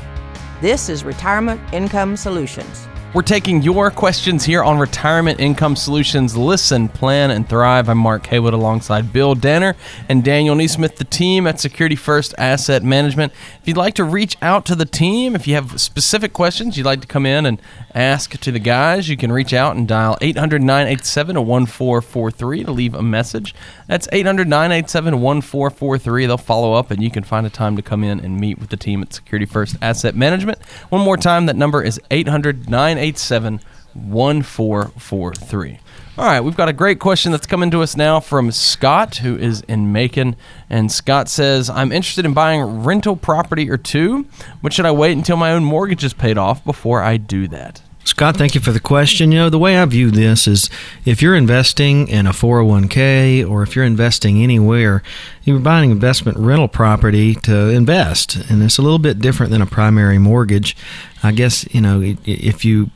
This 0.62 0.88
is 0.88 1.04
Retirement 1.04 1.61
Income 1.75 2.16
Solutions. 2.16 2.88
We're 3.14 3.23
taking 3.23 3.62
your 3.62 3.92
questions 3.92 4.44
here 4.44 4.64
on 4.64 4.76
Retirement 4.76 5.38
Income 5.38 5.76
Solutions. 5.76 6.37
Listen, 6.37 6.88
plan, 6.88 7.30
and 7.30 7.49
thrive. 7.49 7.88
I'm 7.88 7.97
Mark 7.97 8.26
Haywood 8.26 8.54
alongside 8.54 9.12
Bill 9.12 9.37
Danner 9.37 9.76
and 10.09 10.25
Daniel 10.25 10.56
Neesmith, 10.56 10.97
the 10.97 11.04
team 11.04 11.47
at 11.47 11.61
Security 11.61 11.94
First 11.94 12.35
Asset 12.38 12.83
Management. 12.83 13.33
If 13.62 13.68
you'd 13.68 13.76
like 13.76 13.94
to 13.94 14.04
reach 14.04 14.37
out 14.42 14.66
to 14.66 14.75
the 14.75 14.85
team, 14.85 15.37
if 15.37 15.47
you 15.47 15.54
have 15.54 15.80
specific 15.80 16.33
questions 16.33 16.76
you'd 16.76 16.87
like 16.87 17.02
to 17.02 17.06
come 17.06 17.25
in 17.25 17.47
and 17.47 17.62
ask 17.94 18.33
to 18.33 18.50
the 18.50 18.59
guys, 18.59 19.09
you 19.09 19.16
can 19.16 19.30
reach 19.30 19.52
out 19.52 19.76
and 19.76 19.87
dial 19.87 20.18
800 20.21 20.61
987 20.61 21.37
1443 21.37 22.64
to 22.64 22.73
leave 22.73 22.94
a 22.94 23.02
message. 23.02 23.54
That's 23.87 24.09
800 24.11 24.49
987 24.49 25.21
1443. 25.21 26.26
They'll 26.26 26.37
follow 26.37 26.73
up 26.73 26.90
and 26.90 27.00
you 27.00 27.12
can 27.12 27.23
find 27.23 27.47
a 27.47 27.50
time 27.50 27.76
to 27.76 27.83
come 27.83 28.02
in 28.02 28.18
and 28.18 28.40
meet 28.40 28.59
with 28.59 28.71
the 28.71 28.76
team 28.76 29.02
at 29.02 29.12
Security 29.12 29.47
First 29.47 29.76
Asset 29.80 30.16
Management. 30.16 30.61
One 30.88 31.02
more 31.02 31.16
time, 31.16 31.47
that 31.47 31.54
number 31.54 31.80
is 31.80 32.00
800 32.11 32.68
987 32.68 33.03
1443. 33.12 35.78
All 36.16 36.25
right, 36.25 36.40
we've 36.40 36.56
got 36.56 36.68
a 36.68 36.73
great 36.73 37.00
question 37.00 37.32
that's 37.32 37.46
coming 37.46 37.73
to 37.73 37.82
us 37.82 37.96
now 37.96 38.20
from 38.20 38.52
Scott, 38.52 39.16
who 39.16 39.37
is 39.37 39.62
in 39.62 39.90
Macon. 39.90 40.37
And 40.70 40.92
Scott 40.92 41.28
says, 41.28 41.68
I'm 41.68 41.90
interested 41.90 42.25
in 42.25 42.34
buying 42.34 42.84
rental 42.84 43.16
property 43.16 43.68
or 43.68 43.76
two. 43.76 44.26
But 44.62 44.73
should 44.73 44.87
I 44.87 44.92
wait 44.92 45.16
until 45.16 45.37
my 45.37 45.50
own 45.50 45.64
mortgage 45.64 46.04
is 46.04 46.14
paid 46.14 46.38
off 46.38 46.64
before 46.64 47.02
I 47.02 47.16
do 47.16 47.49
that? 47.49 47.82
Scott, 48.04 48.37
thank 48.37 48.54
you 48.54 48.61
for 48.61 48.70
the 48.70 48.80
question. 48.80 49.32
You 49.32 49.38
know, 49.38 49.50
the 49.50 49.58
way 49.58 49.78
I 49.78 49.84
view 49.87 50.11
this 50.11 50.46
is 50.46 50.68
if 51.06 51.23
you're 51.23 51.34
investing 51.34 52.06
in 52.08 52.26
a 52.26 52.32
401k 52.32 53.49
or 53.49 53.62
if 53.62 53.75
you're 53.75 53.84
investing 53.84 54.42
anywhere, 54.42 55.02
you're 55.42 55.58
buying 55.58 55.90
investment 55.90 56.38
rental 56.38 56.68
property 56.68 57.34
to 57.34 57.70
invest. 57.70 58.37
And 58.50 58.62
it's 58.62 58.76
a 58.76 58.82
little 58.82 58.99
bit 58.99 59.20
different 59.20 59.50
than 59.50 59.62
a 59.62 59.66
primary 59.66 60.18
mortgage. 60.18 60.76
I 61.23 61.32
guess, 61.32 61.66
you 61.75 61.80
know, 61.80 62.02
if 62.26 62.64
you 62.64 62.90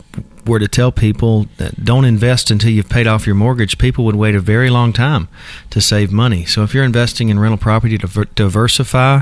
were 0.47 0.59
to 0.59 0.69
tell 0.69 0.93
people 0.93 1.47
that 1.57 1.85
don't 1.85 2.05
invest 2.05 2.51
until 2.51 2.71
you've 2.71 2.89
paid 2.89 3.07
off 3.07 3.27
your 3.27 3.35
mortgage, 3.35 3.79
people 3.79 4.05
would 4.05 4.17
wait 4.17 4.35
a 4.35 4.41
very 4.41 4.69
long 4.69 4.93
time 4.93 5.29
to 5.71 5.81
save 5.81 6.13
money. 6.13 6.45
So 6.45 6.63
if 6.63 6.75
you're 6.75 6.85
investing 6.85 7.31
in 7.31 7.39
rental 7.39 7.59
property 7.59 7.97
to 7.97 8.27
diversify 8.35 9.21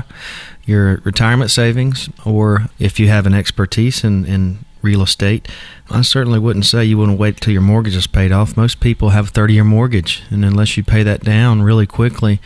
your 0.65 0.97
retirement 1.05 1.49
savings, 1.49 2.09
or 2.25 2.67
if 2.77 2.99
you 2.99 3.07
have 3.07 3.25
an 3.25 3.33
expertise 3.33 4.03
in, 4.03 4.25
in 4.25 4.59
real 4.87 5.03
estate, 5.03 5.49
I 5.89 6.01
certainly 6.01 6.39
wouldn't 6.39 6.65
say 6.65 6.85
you 6.85 6.97
wouldn't 6.97 7.19
wait 7.19 7.41
till 7.41 7.51
your 7.51 7.61
mortgage 7.61 7.95
is 7.95 8.07
paid 8.07 8.31
off. 8.31 8.55
Most 8.55 8.79
people 8.79 9.09
have 9.09 9.27
a 9.27 9.31
30 9.31 9.53
year 9.53 9.63
mortgage, 9.65 10.23
and 10.29 10.45
unless 10.45 10.77
you 10.77 10.83
pay 10.83 11.03
that 11.03 11.25
down 11.25 11.61
really 11.61 11.85
quickly, 11.85 12.39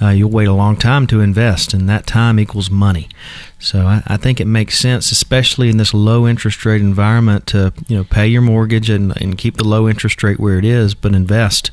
uh, 0.00 0.08
you'll 0.08 0.30
wait 0.30 0.48
a 0.48 0.52
long 0.52 0.76
time 0.76 1.06
to 1.06 1.20
invest, 1.20 1.72
and 1.72 1.88
that 1.88 2.06
time 2.06 2.38
equals 2.38 2.70
money. 2.70 3.08
So 3.58 3.86
I, 3.86 4.02
I, 4.06 4.16
think 4.18 4.40
it 4.40 4.46
makes 4.46 4.78
sense, 4.78 5.10
especially 5.10 5.70
in 5.70 5.78
this 5.78 5.94
low 5.94 6.28
interest 6.28 6.66
rate 6.66 6.82
environment, 6.82 7.46
to 7.48 7.72
you 7.88 7.96
know 7.96 8.04
pay 8.04 8.26
your 8.26 8.42
mortgage 8.42 8.90
and, 8.90 9.16
and 9.20 9.38
keep 9.38 9.56
the 9.56 9.66
low 9.66 9.88
interest 9.88 10.22
rate 10.22 10.38
where 10.38 10.58
it 10.58 10.64
is, 10.66 10.94
but 10.94 11.14
invest 11.14 11.70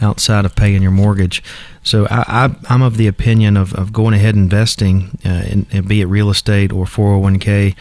outside 0.00 0.44
of 0.44 0.54
paying 0.54 0.80
your 0.80 0.92
mortgage. 0.92 1.42
So 1.82 2.06
I, 2.08 2.54
am 2.68 2.82
of 2.82 2.96
the 2.96 3.08
opinion 3.08 3.56
of, 3.56 3.74
of 3.74 3.92
going 3.92 4.14
ahead 4.14 4.34
investing, 4.36 5.18
uh, 5.24 5.44
in, 5.48 5.66
in, 5.70 5.86
be 5.86 6.00
it 6.00 6.06
real 6.06 6.30
estate 6.30 6.72
or 6.72 6.84
401k 6.84 7.74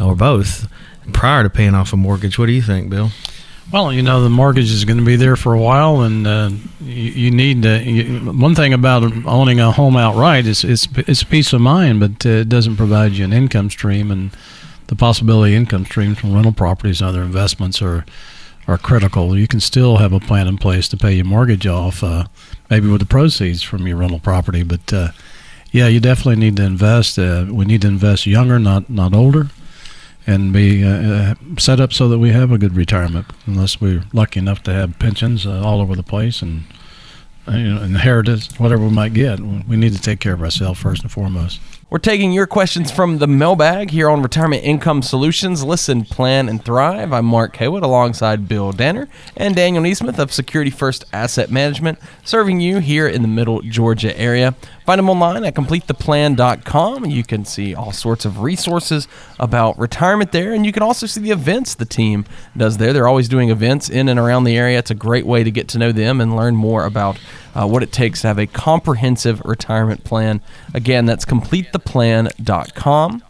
or 0.00 0.14
both 0.14 0.66
prior 1.12 1.42
to 1.42 1.50
paying 1.50 1.74
off 1.74 1.92
a 1.92 1.96
mortgage. 1.96 2.38
What 2.38 2.46
do 2.46 2.52
you 2.52 2.62
think, 2.62 2.90
Bill? 2.90 3.10
Well, 3.72 3.92
you 3.92 4.02
know 4.02 4.20
the 4.20 4.30
mortgage 4.30 4.72
is 4.72 4.84
going 4.84 4.98
to 4.98 5.04
be 5.04 5.14
there 5.14 5.36
for 5.36 5.54
a 5.54 5.58
while, 5.58 6.00
and 6.00 6.26
uh, 6.26 6.50
you, 6.80 7.10
you, 7.12 7.30
need 7.30 7.62
to. 7.62 7.80
You, 7.80 8.32
one 8.32 8.56
thing 8.56 8.72
about 8.72 9.04
owning 9.26 9.60
a 9.60 9.70
home 9.70 9.96
outright 9.96 10.46
is 10.46 10.64
it's 10.64 10.88
it's 10.96 11.22
peace 11.22 11.52
of 11.52 11.60
mind, 11.60 12.00
but 12.00 12.26
uh, 12.26 12.40
it 12.40 12.48
doesn't 12.48 12.76
provide 12.76 13.12
you 13.12 13.24
an 13.24 13.32
income 13.32 13.70
stream, 13.70 14.10
and 14.10 14.32
the 14.88 14.96
possibility 14.96 15.54
of 15.54 15.58
income 15.58 15.84
streams 15.84 16.18
from 16.18 16.34
rental 16.34 16.52
properties 16.52 17.00
and 17.00 17.08
other 17.08 17.22
investments 17.22 17.80
are 17.80 18.04
are 18.66 18.76
critical. 18.76 19.38
You 19.38 19.46
can 19.46 19.60
still 19.60 19.98
have 19.98 20.12
a 20.12 20.20
plan 20.20 20.48
in 20.48 20.58
place 20.58 20.88
to 20.88 20.96
pay 20.96 21.12
your 21.12 21.26
mortgage 21.26 21.66
off, 21.68 22.02
uh, 22.02 22.24
maybe 22.70 22.88
with 22.88 23.00
the 23.00 23.06
proceeds 23.06 23.62
from 23.62 23.86
your 23.86 23.98
rental 23.98 24.18
property, 24.18 24.64
but 24.64 24.92
uh, 24.92 25.08
yeah, 25.70 25.86
you 25.86 26.00
definitely 26.00 26.40
need 26.40 26.56
to 26.56 26.64
invest. 26.64 27.20
Uh, 27.20 27.46
we 27.48 27.66
need 27.66 27.82
to 27.82 27.88
invest 27.88 28.26
younger, 28.26 28.58
not 28.58 28.90
not 28.90 29.14
older 29.14 29.50
and 30.26 30.52
be 30.52 30.84
uh, 30.84 30.90
uh, 30.90 31.34
set 31.58 31.80
up 31.80 31.92
so 31.92 32.08
that 32.08 32.18
we 32.18 32.30
have 32.30 32.52
a 32.52 32.58
good 32.58 32.74
retirement. 32.74 33.26
Unless 33.46 33.80
we're 33.80 34.04
lucky 34.12 34.38
enough 34.38 34.62
to 34.64 34.72
have 34.72 34.98
pensions 34.98 35.46
uh, 35.46 35.62
all 35.64 35.80
over 35.80 35.96
the 35.96 36.02
place 36.02 36.42
and 36.42 36.64
uh, 37.48 37.52
you 37.52 37.74
know, 37.74 37.82
inheritance, 37.82 38.58
whatever 38.58 38.84
we 38.84 38.90
might 38.90 39.14
get, 39.14 39.40
we 39.40 39.76
need 39.76 39.92
to 39.92 40.00
take 40.00 40.20
care 40.20 40.34
of 40.34 40.42
ourselves 40.42 40.80
first 40.80 41.02
and 41.02 41.10
foremost. 41.10 41.60
We're 41.90 41.98
taking 41.98 42.30
your 42.30 42.46
questions 42.46 42.92
from 42.92 43.18
the 43.18 43.26
mailbag 43.26 43.90
here 43.90 44.08
on 44.08 44.22
Retirement 44.22 44.62
Income 44.62 45.02
Solutions. 45.02 45.64
Listen, 45.64 46.04
plan, 46.04 46.48
and 46.48 46.64
thrive. 46.64 47.12
I'm 47.12 47.24
Mark 47.26 47.56
Haywood 47.56 47.82
alongside 47.82 48.46
Bill 48.46 48.70
Danner 48.70 49.08
and 49.36 49.56
Daniel 49.56 49.82
Neesmith 49.82 50.20
of 50.20 50.32
Security 50.32 50.70
First 50.70 51.04
Asset 51.12 51.50
Management, 51.50 51.98
serving 52.22 52.60
you 52.60 52.78
here 52.78 53.08
in 53.08 53.22
the 53.22 53.28
Middle 53.28 53.60
Georgia 53.62 54.16
area. 54.16 54.54
Find 54.86 55.00
them 55.00 55.10
online 55.10 55.44
at 55.44 55.56
completetheplan.com. 55.56 57.06
You 57.06 57.24
can 57.24 57.44
see 57.44 57.74
all 57.74 57.90
sorts 57.90 58.24
of 58.24 58.40
resources 58.40 59.08
about 59.40 59.76
retirement 59.76 60.30
there, 60.30 60.52
and 60.52 60.64
you 60.64 60.70
can 60.70 60.84
also 60.84 61.06
see 61.06 61.20
the 61.20 61.32
events 61.32 61.74
the 61.74 61.84
team 61.84 62.24
does 62.56 62.78
there. 62.78 62.92
They're 62.92 63.08
always 63.08 63.28
doing 63.28 63.50
events 63.50 63.90
in 63.90 64.08
and 64.08 64.18
around 64.18 64.44
the 64.44 64.56
area. 64.56 64.78
It's 64.78 64.92
a 64.92 64.96
great 64.96 65.26
way 65.26 65.42
to 65.42 65.50
get 65.50 65.66
to 65.68 65.78
know 65.78 65.90
them 65.90 66.20
and 66.20 66.36
learn 66.36 66.54
more 66.54 66.84
about 66.84 67.18
uh, 67.54 67.66
what 67.66 67.82
it 67.82 67.92
takes 67.92 68.22
to 68.22 68.28
have 68.28 68.38
a 68.38 68.46
comprehensive 68.46 69.40
retirement 69.44 70.04
plan. 70.04 70.40
Again, 70.74 71.06
that's 71.06 71.24
completetheplan.com. 71.84 73.22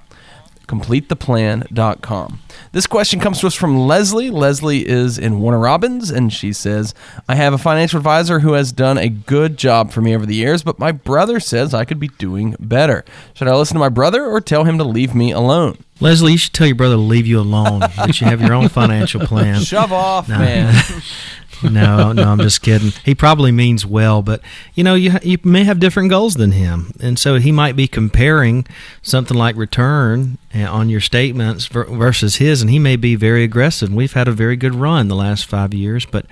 CompleteThePlan.com. 0.67 2.39
This 2.71 2.87
question 2.87 3.19
comes 3.19 3.41
to 3.41 3.49
us 3.49 3.57
from 3.57 3.77
Leslie. 3.89 4.31
Leslie 4.31 4.87
is 4.89 5.19
in 5.19 5.41
Warner 5.41 5.59
Robins, 5.59 6.11
and 6.11 6.33
she 6.33 6.53
says, 6.53 6.95
I 7.29 7.35
have 7.35 7.53
a 7.53 7.59
financial 7.59 7.97
advisor 7.97 8.39
who 8.39 8.53
has 8.53 8.71
done 8.71 8.97
a 8.97 9.09
good 9.09 9.57
job 9.57 9.91
for 9.91 10.01
me 10.01 10.15
over 10.15 10.25
the 10.25 10.35
years, 10.37 10.63
but 10.63 10.79
my 10.79 10.93
brother 10.93 11.41
says 11.41 11.75
I 11.75 11.85
could 11.85 11.99
be 11.99 12.07
doing 12.19 12.55
better. 12.61 13.05
Should 13.35 13.49
I 13.49 13.57
listen 13.57 13.75
to 13.75 13.81
my 13.81 13.89
brother 13.89 14.25
or 14.25 14.41
tell 14.41 14.63
him 14.63 14.79
to 14.79 14.85
leave 14.85 15.13
me 15.13 15.33
alone? 15.33 15.77
Leslie, 15.99 16.33
you 16.33 16.39
should 16.39 16.53
tell 16.53 16.69
your 16.69 16.77
brother 16.77 16.95
to 16.95 17.01
leave 17.01 17.27
you 17.27 17.41
alone. 17.41 17.81
that 17.81 18.21
you 18.21 18.29
have 18.29 18.41
your 18.41 18.55
own 18.55 18.69
financial 18.69 19.21
plan. 19.27 19.61
Shove 19.65 19.93
off, 19.93 20.29
No. 20.29 20.39
man. 20.39 20.73
no, 21.63 22.13
no, 22.13 22.25
I'm 22.25 22.39
just 22.39 22.63
kidding. 22.63 22.93
He 23.05 23.15
probably 23.15 23.53
means 23.53 23.85
well, 23.85 24.23
but 24.23 24.41
you 24.75 24.85
know, 24.85 24.95
you 24.95 25.13
you 25.23 25.39
may 25.45 25.65
have 25.65 25.81
different 25.81 26.11
goals 26.11 26.35
than 26.35 26.53
him, 26.53 26.93
and 27.01 27.19
so 27.19 27.37
he 27.37 27.53
might 27.53 27.77
be 27.77 27.87
comparing 27.87 28.67
something 29.03 29.37
like 29.37 29.57
return 29.57 30.39
uh, 30.55 30.65
on 30.65 30.89
your 30.89 31.01
statements 31.01 31.67
versus 31.67 32.37
his, 32.37 32.61
and 32.61 32.71
he 32.71 32.79
may 32.79 32.97
be 32.97 33.15
very 33.15 33.45
aggressive. 33.45 33.93
We've 33.93 34.13
had 34.13 34.29
a 34.29 34.33
very 34.33 34.57
good 34.57 34.75
run 34.75 35.09
the 35.09 35.17
last 35.17 35.47
five 35.47 35.75
years, 35.75 36.07
but 36.07 36.27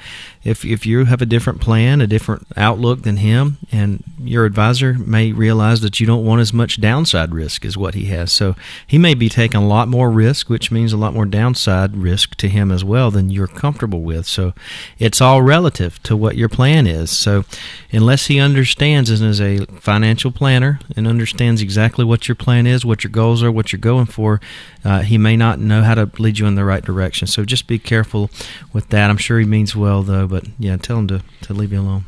if 0.45 0.65
if 0.65 0.87
you 0.87 1.05
have 1.05 1.23
a 1.23 1.27
different 1.27 1.61
plan, 1.61 2.01
a 2.01 2.07
different 2.07 2.47
outlook 2.57 3.03
than 3.03 3.19
him, 3.19 3.59
and 3.73 4.03
your 4.19 4.45
advisor 4.45 4.95
may 4.95 5.33
realize 5.33 5.81
that 5.81 6.01
you 6.01 6.07
don't 6.07 6.25
want 6.25 6.41
as 6.41 6.53
much 6.53 6.81
downside 6.81 7.33
risk 7.33 7.65
as 7.65 7.77
what 7.77 7.95
he 7.95 8.07
has, 8.07 8.33
so 8.33 8.55
he 8.87 8.99
may 8.99 9.15
be 9.15 9.29
taking 9.29 9.61
a 9.61 9.67
lot 9.67 9.89
more 9.89 10.11
risk, 10.11 10.49
which 10.49 10.71
means 10.71 10.93
a 10.93 10.97
lot 10.97 11.15
more 11.15 11.27
downside 11.27 11.97
risk 11.97 12.35
to 12.37 12.49
him 12.49 12.71
as 12.71 12.85
well 12.85 13.11
than 13.11 13.31
you're 13.31 13.47
comfortable 13.47 14.01
with. 14.01 14.27
So 14.27 14.53
it's 14.99 15.21
all 15.21 15.43
relative 15.43 16.03
to 16.05 16.17
what 16.17 16.37
your 16.37 16.49
plan 16.49 16.87
is. 16.87 17.11
So 17.11 17.45
unless 17.93 18.27
he 18.27 18.39
understands 18.39 19.11
and 19.11 19.23
is 19.23 19.41
a 19.41 19.67
financial 19.81 20.31
planner 20.31 20.81
and 20.97 21.07
understands 21.07 21.63
exactly 21.63 22.05
what 22.05 22.29
your 22.29 22.35
plan 22.35 22.67
is, 22.67 22.85
what 22.85 23.05
your 23.05 23.11
goals 23.11 23.43
are, 23.43 23.51
what 23.51 23.73
you're 23.73 23.81
going 23.81 24.07
for, 24.07 24.41
uh, 24.85 25.01
he 25.01 25.19
may 25.19 25.37
not 25.37 25.59
know 25.59 25.83
how 25.83 25.95
to 25.95 26.11
lead 26.19 26.39
you 26.39 26.47
in 26.47 26.55
the 26.55 26.65
right 26.65 26.85
direction. 26.85 27.27
So 27.27 27.45
just 27.45 27.67
be 27.67 27.79
careful 27.79 28.31
with 28.73 28.89
that. 28.91 29.11
I'm 29.11 29.17
sure 29.17 29.39
he 29.39 29.47
means 29.47 29.75
well 29.75 30.03
though, 30.03 30.28
but 30.29 30.45
yeah, 30.59 30.77
tell 30.77 30.99
him 30.99 31.09
to, 31.09 31.23
to 31.43 31.55
leave 31.55 31.73
you 31.73 31.81
alone. 31.81 32.05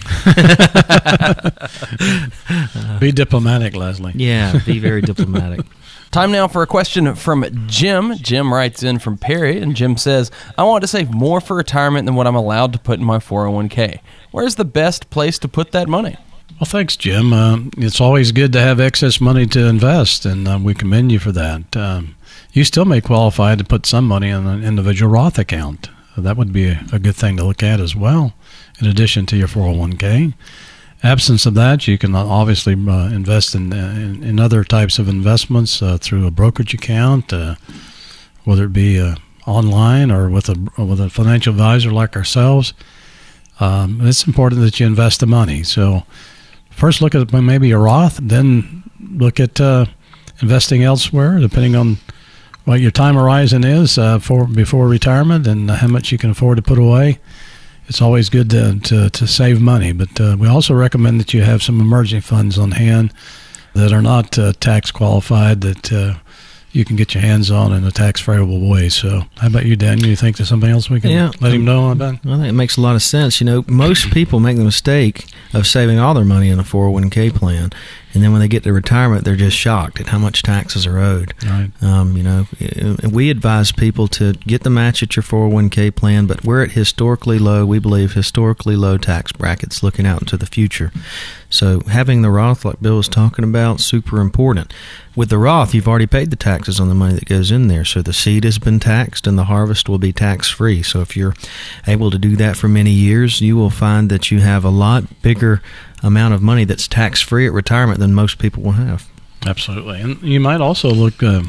Be 3.00 3.12
diplomatic, 3.12 3.76
Leslie. 3.76 4.12
Yeah, 4.14 4.58
be 4.64 4.78
very 4.78 5.02
diplomatic. 5.02 5.66
Time 6.10 6.32
now 6.32 6.48
for 6.48 6.62
a 6.62 6.66
question 6.66 7.14
from 7.14 7.44
Jim. 7.68 8.16
Jim 8.16 8.52
writes 8.52 8.82
in 8.82 8.98
from 8.98 9.16
Perry, 9.16 9.60
and 9.60 9.76
Jim 9.76 9.96
says, 9.96 10.30
I 10.58 10.64
want 10.64 10.82
to 10.82 10.88
save 10.88 11.14
more 11.14 11.40
for 11.40 11.54
retirement 11.54 12.06
than 12.06 12.16
what 12.16 12.26
I'm 12.26 12.34
allowed 12.34 12.72
to 12.72 12.80
put 12.80 12.98
in 12.98 13.04
my 13.04 13.18
401k. 13.18 14.00
Where's 14.32 14.56
the 14.56 14.64
best 14.64 15.08
place 15.10 15.38
to 15.38 15.48
put 15.48 15.70
that 15.70 15.88
money? 15.88 16.16
Well, 16.58 16.66
thanks, 16.66 16.96
Jim. 16.96 17.32
Uh, 17.32 17.58
it's 17.76 18.00
always 18.00 18.32
good 18.32 18.52
to 18.54 18.60
have 18.60 18.80
excess 18.80 19.20
money 19.20 19.46
to 19.46 19.66
invest, 19.66 20.26
and 20.26 20.48
uh, 20.48 20.58
we 20.60 20.74
commend 20.74 21.12
you 21.12 21.20
for 21.20 21.30
that. 21.32 21.76
Um, 21.76 22.16
you 22.52 22.64
still 22.64 22.84
may 22.84 23.00
qualify 23.00 23.54
to 23.54 23.62
put 23.64 23.86
some 23.86 24.08
money 24.08 24.30
in 24.30 24.48
an 24.48 24.64
individual 24.64 25.12
Roth 25.12 25.38
account. 25.38 25.90
That 26.16 26.36
would 26.36 26.52
be 26.52 26.66
a, 26.66 26.98
good 26.98 27.16
thing 27.16 27.36
to 27.36 27.44
look 27.44 27.62
at 27.62 27.80
as 27.80 27.94
well, 27.94 28.34
in 28.80 28.86
addition 28.86 29.26
to 29.26 29.36
your 29.36 29.48
401k. 29.48 30.34
Absence 31.02 31.46
of 31.46 31.54
that, 31.54 31.88
you 31.88 31.96
can 31.96 32.14
obviously 32.14 32.74
uh, 32.74 33.06
invest 33.06 33.54
in, 33.54 33.72
in 33.72 34.22
in 34.22 34.38
other 34.38 34.64
types 34.64 34.98
of 34.98 35.08
investments 35.08 35.80
uh, 35.80 35.96
through 35.98 36.26
a 36.26 36.30
brokerage 36.30 36.74
account, 36.74 37.32
uh, 37.32 37.54
whether 38.44 38.64
it 38.64 38.72
be 38.72 39.00
uh, 39.00 39.14
online 39.46 40.10
or 40.10 40.28
with 40.28 40.48
a 40.50 40.82
with 40.82 41.00
a 41.00 41.08
financial 41.08 41.52
advisor 41.52 41.90
like 41.90 42.16
ourselves. 42.16 42.74
Um, 43.60 44.06
it's 44.06 44.26
important 44.26 44.60
that 44.62 44.78
you 44.80 44.86
invest 44.86 45.20
the 45.20 45.26
money. 45.26 45.62
So 45.62 46.04
first 46.70 47.00
look 47.00 47.14
at 47.14 47.32
maybe 47.32 47.70
a 47.70 47.78
Roth, 47.78 48.18
then 48.20 48.82
look 48.98 49.40
at 49.40 49.60
uh, 49.60 49.86
investing 50.40 50.82
elsewhere, 50.82 51.38
depending 51.38 51.76
on 51.76 51.98
what 52.64 52.80
your 52.80 52.90
time 52.90 53.14
horizon 53.14 53.64
is 53.64 53.98
uh, 53.98 54.18
for 54.18 54.46
before 54.46 54.86
retirement 54.88 55.46
and 55.46 55.70
how 55.70 55.86
much 55.88 56.12
you 56.12 56.18
can 56.18 56.30
afford 56.30 56.56
to 56.56 56.62
put 56.62 56.78
away. 56.78 57.18
It's 57.88 58.00
always 58.00 58.28
good 58.28 58.50
to, 58.50 58.78
to, 58.78 59.10
to 59.10 59.26
save 59.26 59.60
money, 59.60 59.92
but 59.92 60.20
uh, 60.20 60.36
we 60.38 60.46
also 60.46 60.74
recommend 60.74 61.18
that 61.20 61.34
you 61.34 61.42
have 61.42 61.62
some 61.62 61.80
emergency 61.80 62.20
funds 62.24 62.56
on 62.58 62.72
hand 62.72 63.12
that 63.74 63.92
are 63.92 64.02
not 64.02 64.38
uh, 64.38 64.52
tax 64.60 64.92
qualified 64.92 65.60
that 65.62 65.92
uh, 65.92 66.14
you 66.70 66.84
can 66.84 66.94
get 66.94 67.14
your 67.14 67.22
hands 67.22 67.50
on 67.50 67.72
in 67.72 67.82
a 67.84 67.90
tax 67.90 68.20
favorable 68.20 68.60
way. 68.68 68.88
So, 68.90 69.22
how 69.38 69.48
about 69.48 69.66
you, 69.66 69.74
Daniel? 69.74 70.08
You 70.08 70.14
think 70.14 70.36
there's 70.36 70.48
something 70.48 70.70
else 70.70 70.88
we 70.88 71.00
can 71.00 71.10
Yeah. 71.10 71.32
let 71.40 71.52
him 71.52 71.64
know 71.64 71.90
about? 71.90 72.14
I 72.14 72.36
think 72.36 72.44
it 72.46 72.52
makes 72.52 72.76
a 72.76 72.80
lot 72.80 72.94
of 72.94 73.02
sense. 73.02 73.40
You 73.40 73.44
know, 73.46 73.64
most 73.66 74.10
people 74.12 74.38
make 74.38 74.56
the 74.56 74.62
mistake 74.64 75.24
of 75.52 75.66
saving 75.66 75.98
all 75.98 76.14
their 76.14 76.24
money 76.24 76.48
in 76.48 76.60
a 76.60 76.64
401k 76.64 77.34
plan, 77.34 77.72
and 78.12 78.22
then 78.22 78.32
when 78.32 78.40
they 78.40 78.48
get 78.48 78.64
to 78.64 78.72
retirement, 78.72 79.24
they're 79.24 79.36
just 79.36 79.56
shocked 79.56 80.00
at 80.00 80.08
how 80.08 80.18
much 80.18 80.42
taxes 80.42 80.86
are 80.86 80.98
owed. 80.98 81.32
Right. 81.44 81.70
Um, 81.80 82.16
you 82.16 82.22
know, 82.22 82.46
we 83.08 83.30
advise 83.30 83.70
people 83.70 84.08
to 84.08 84.32
get 84.32 84.62
the 84.62 84.70
match 84.70 85.02
at 85.02 85.14
your 85.14 85.22
401k 85.22 85.94
plan, 85.94 86.26
but 86.26 86.44
we're 86.44 86.64
at 86.64 86.72
historically 86.72 87.38
low, 87.38 87.64
we 87.64 87.78
believe, 87.78 88.14
historically 88.14 88.74
low 88.74 88.98
tax 88.98 89.32
brackets 89.32 89.82
looking 89.82 90.06
out 90.06 90.22
into 90.22 90.36
the 90.36 90.46
future. 90.46 90.92
So 91.50 91.80
having 91.80 92.22
the 92.22 92.30
Roth, 92.30 92.64
like 92.64 92.80
Bill 92.80 92.96
was 92.96 93.08
talking 93.08 93.44
about, 93.44 93.80
super 93.80 94.20
important. 94.20 94.72
With 95.16 95.28
the 95.28 95.38
Roth, 95.38 95.74
you've 95.74 95.88
already 95.88 96.06
paid 96.06 96.30
the 96.30 96.36
taxes 96.36 96.78
on 96.78 96.88
the 96.88 96.94
money 96.94 97.14
that 97.14 97.24
goes 97.24 97.50
in 97.50 97.66
there. 97.66 97.84
So 97.84 98.02
the 98.02 98.12
seed 98.12 98.44
has 98.44 98.58
been 98.58 98.78
taxed 98.78 99.26
and 99.26 99.36
the 99.36 99.44
harvest 99.44 99.88
will 99.88 99.98
be 99.98 100.12
tax 100.12 100.48
free. 100.48 100.82
So 100.82 101.00
if 101.00 101.16
you're 101.16 101.34
able 101.86 102.10
to 102.12 102.18
do 102.18 102.36
that 102.36 102.56
for 102.56 102.68
many 102.68 102.92
years, 102.92 103.40
you 103.40 103.56
will 103.56 103.70
find 103.70 104.08
that 104.10 104.30
you 104.30 104.40
have 104.40 104.64
a 104.64 104.70
lot 104.70 105.22
bigger 105.22 105.62
amount 106.02 106.34
of 106.34 106.42
money 106.42 106.64
that's 106.64 106.88
tax 106.88 107.20
free 107.20 107.46
at 107.46 107.52
retirement 107.52 107.98
than 107.98 108.14
most 108.14 108.38
people 108.38 108.62
will 108.62 108.72
have. 108.72 109.08
Absolutely, 109.46 110.00
and 110.00 110.22
you 110.22 110.40
might 110.40 110.60
also 110.60 110.90
look, 110.90 111.22
uh, 111.22 111.42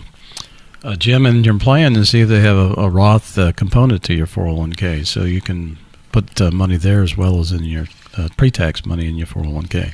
uh, 0.83 0.95
Jim, 0.95 1.25
in 1.25 1.43
your 1.43 1.57
plan 1.59 1.95
and 1.95 2.07
see 2.07 2.21
if 2.21 2.29
they 2.29 2.39
have 2.39 2.57
a, 2.57 2.73
a 2.81 2.89
Roth 2.89 3.37
uh, 3.37 3.51
component 3.51 4.03
to 4.03 4.13
your 4.13 4.27
401k, 4.27 5.05
so 5.05 5.23
you 5.23 5.41
can 5.41 5.77
put 6.11 6.39
uh, 6.39 6.51
money 6.51 6.77
there 6.77 7.01
as 7.01 7.17
well 7.17 7.39
as 7.39 7.51
in 7.51 7.63
your 7.63 7.87
uh, 8.17 8.29
pre-tax 8.37 8.85
money 8.85 9.07
in 9.07 9.15
your 9.15 9.27
401k. 9.27 9.93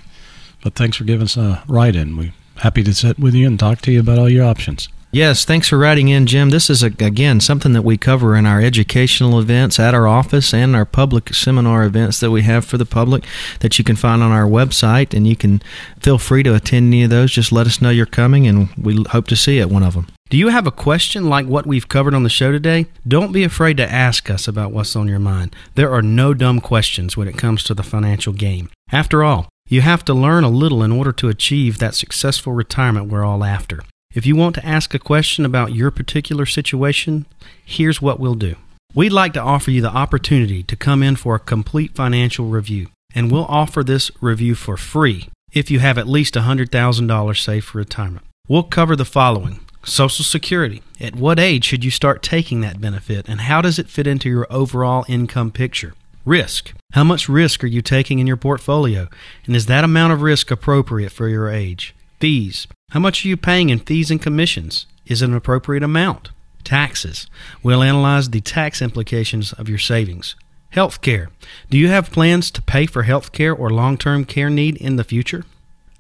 But 0.64 0.76
thanks 0.76 0.98
for 0.98 1.04
giving 1.04 1.26
us 1.26 1.38
a 1.38 1.64
write-in. 1.68 2.18
We're 2.18 2.34
happy 2.58 2.84
to 2.84 2.94
sit 2.94 3.20
with 3.20 3.34
you 3.34 3.48
and 3.48 3.60
talk 3.60 3.82
to 3.82 3.92
you 3.92 4.00
about 4.00 4.20
all 4.20 4.30
your 4.30 4.46
options. 4.46 4.90
Yes, 5.18 5.46
thanks 5.46 5.68
for 5.68 5.80
writing 5.80 6.10
in, 6.10 6.28
Jim. 6.28 6.52
This 6.52 6.70
is, 6.70 6.84
again, 6.84 7.40
something 7.40 7.74
that 7.74 7.82
we 7.82 7.98
cover 7.98 8.36
in 8.36 8.46
our 8.46 8.62
educational 8.62 9.40
events 9.40 9.80
at 9.80 9.96
our 9.96 10.08
office 10.08 10.54
and 10.54 10.76
our 10.76 10.86
public 10.86 11.34
seminar 11.34 11.86
events 11.86 12.20
that 12.20 12.30
we 12.30 12.44
have 12.44 12.66
for 12.66 12.78
the 12.78 12.86
public 12.86 13.26
that 13.62 13.80
you 13.80 13.84
can 13.84 13.96
find 13.96 14.22
on 14.22 14.32
our 14.32 14.46
website. 14.46 15.16
And 15.16 15.26
you 15.26 15.36
can 15.36 15.64
feel 16.00 16.20
free 16.20 16.44
to 16.44 16.54
attend 16.54 16.94
any 16.94 17.02
of 17.02 17.10
those. 17.10 17.32
Just 17.32 17.52
let 17.52 17.66
us 17.66 17.82
know 17.82 17.90
you're 17.90 18.06
coming, 18.06 18.46
and 18.46 18.70
we 18.78 19.04
hope 19.10 19.26
to 19.30 19.36
see 19.36 19.56
you 19.56 19.62
at 19.62 19.72
one 19.72 19.82
of 19.82 19.96
them. 19.96 20.06
Do 20.30 20.38
you 20.38 20.50
have 20.50 20.68
a 20.68 20.72
question 20.72 21.28
like 21.28 21.48
what 21.48 21.66
we've 21.66 21.90
covered 21.90 22.14
on 22.14 22.22
the 22.22 22.30
show 22.30 22.52
today? 22.52 22.86
Don't 23.08 23.32
be 23.32 23.44
afraid 23.44 23.78
to 23.78 23.92
ask 23.92 24.30
us 24.30 24.48
about 24.48 24.72
what's 24.72 24.96
on 24.96 25.08
your 25.08 25.18
mind. 25.18 25.56
There 25.74 25.92
are 25.92 26.04
no 26.04 26.36
dumb 26.36 26.62
questions 26.62 27.18
when 27.18 27.28
it 27.28 27.40
comes 27.40 27.64
to 27.64 27.74
the 27.74 27.82
financial 27.82 28.34
game. 28.34 28.70
After 28.92 29.24
all, 29.24 29.50
you 29.68 29.82
have 29.82 30.06
to 30.06 30.14
learn 30.14 30.44
a 30.44 30.50
little 30.50 30.84
in 30.84 30.92
order 30.92 31.12
to 31.14 31.28
achieve 31.28 31.80
that 31.80 31.96
successful 31.96 32.54
retirement 32.54 33.08
we're 33.08 33.26
all 33.26 33.44
after. 33.44 33.82
If 34.18 34.26
you 34.26 34.36
want 34.36 34.56
to 34.56 34.66
ask 34.66 34.96
a 34.96 35.00
question 35.14 35.46
about 35.46 35.76
your 35.76 35.92
particular 35.92 36.48
situation, 36.48 37.28
here's 37.64 38.02
what 38.02 38.20
we'll 38.20 38.34
do. 38.34 38.56
We'd 38.96 39.12
like 39.12 39.34
to 39.34 39.40
offer 39.40 39.70
you 39.70 39.80
the 39.80 39.96
opportunity 39.96 40.64
to 40.64 40.76
come 40.76 41.04
in 41.04 41.18
for 41.18 41.36
a 41.36 41.40
complete 41.40 41.94
financial 41.94 42.48
review, 42.48 42.88
and 43.14 43.32
we'll 43.32 43.46
offer 43.46 43.84
this 43.84 44.10
review 44.20 44.56
for 44.56 44.76
free 44.76 45.30
if 45.54 45.70
you 45.70 45.78
have 45.82 46.00
at 46.00 46.08
least 46.08 46.34
$100,000 46.34 47.38
saved 47.38 47.68
for 47.68 47.78
retirement. 47.78 48.26
We'll 48.48 48.64
cover 48.64 48.96
the 48.96 49.06
following 49.06 49.60
Social 49.84 50.26
Security. 50.26 50.82
At 51.00 51.16
what 51.16 51.38
age 51.38 51.66
should 51.66 51.86
you 51.86 51.92
start 51.92 52.24
taking 52.24 52.62
that 52.62 52.82
benefit, 52.82 53.30
and 53.30 53.42
how 53.42 53.62
does 53.62 53.78
it 53.78 53.88
fit 53.88 54.08
into 54.08 54.30
your 54.30 54.48
overall 54.50 55.06
income 55.08 55.52
picture? 55.52 55.94
Risk. 56.26 56.74
How 56.94 57.04
much 57.04 57.30
risk 57.30 57.64
are 57.64 57.68
you 57.68 57.84
taking 57.84 58.18
in 58.18 58.26
your 58.26 58.36
portfolio, 58.36 59.10
and 59.46 59.56
is 59.56 59.68
that 59.68 59.84
amount 59.84 60.14
of 60.14 60.24
risk 60.24 60.50
appropriate 60.50 61.12
for 61.12 61.28
your 61.28 61.50
age? 61.52 61.94
Fees. 62.20 62.68
How 62.92 63.00
much 63.00 63.24
are 63.24 63.28
you 63.28 63.38
paying 63.38 63.70
in 63.70 63.80
fees 63.80 64.10
and 64.10 64.20
commissions? 64.22 64.88
Is 65.06 65.22
it 65.22 65.30
an 65.30 65.36
appropriate 65.36 65.84
amount? 65.84 66.32
Taxes. 66.64 67.28
We'll 67.62 67.84
analyze 67.84 68.30
the 68.30 68.42
tax 68.42 68.82
implications 68.82 69.54
of 69.54 69.70
your 69.70 69.78
savings. 69.78 70.36
Health 70.72 71.02
care. 71.02 71.30
Do 71.70 71.78
you 71.78 71.90
have 71.90 72.12
plans 72.12 72.50
to 72.52 72.62
pay 72.62 72.88
for 72.88 73.04
health 73.04 73.32
care 73.32 73.54
or 73.54 73.70
long 73.70 73.98
term 73.98 74.26
care 74.26 74.50
need 74.50 74.78
in 74.78 74.96
the 74.96 75.04
future? 75.04 75.46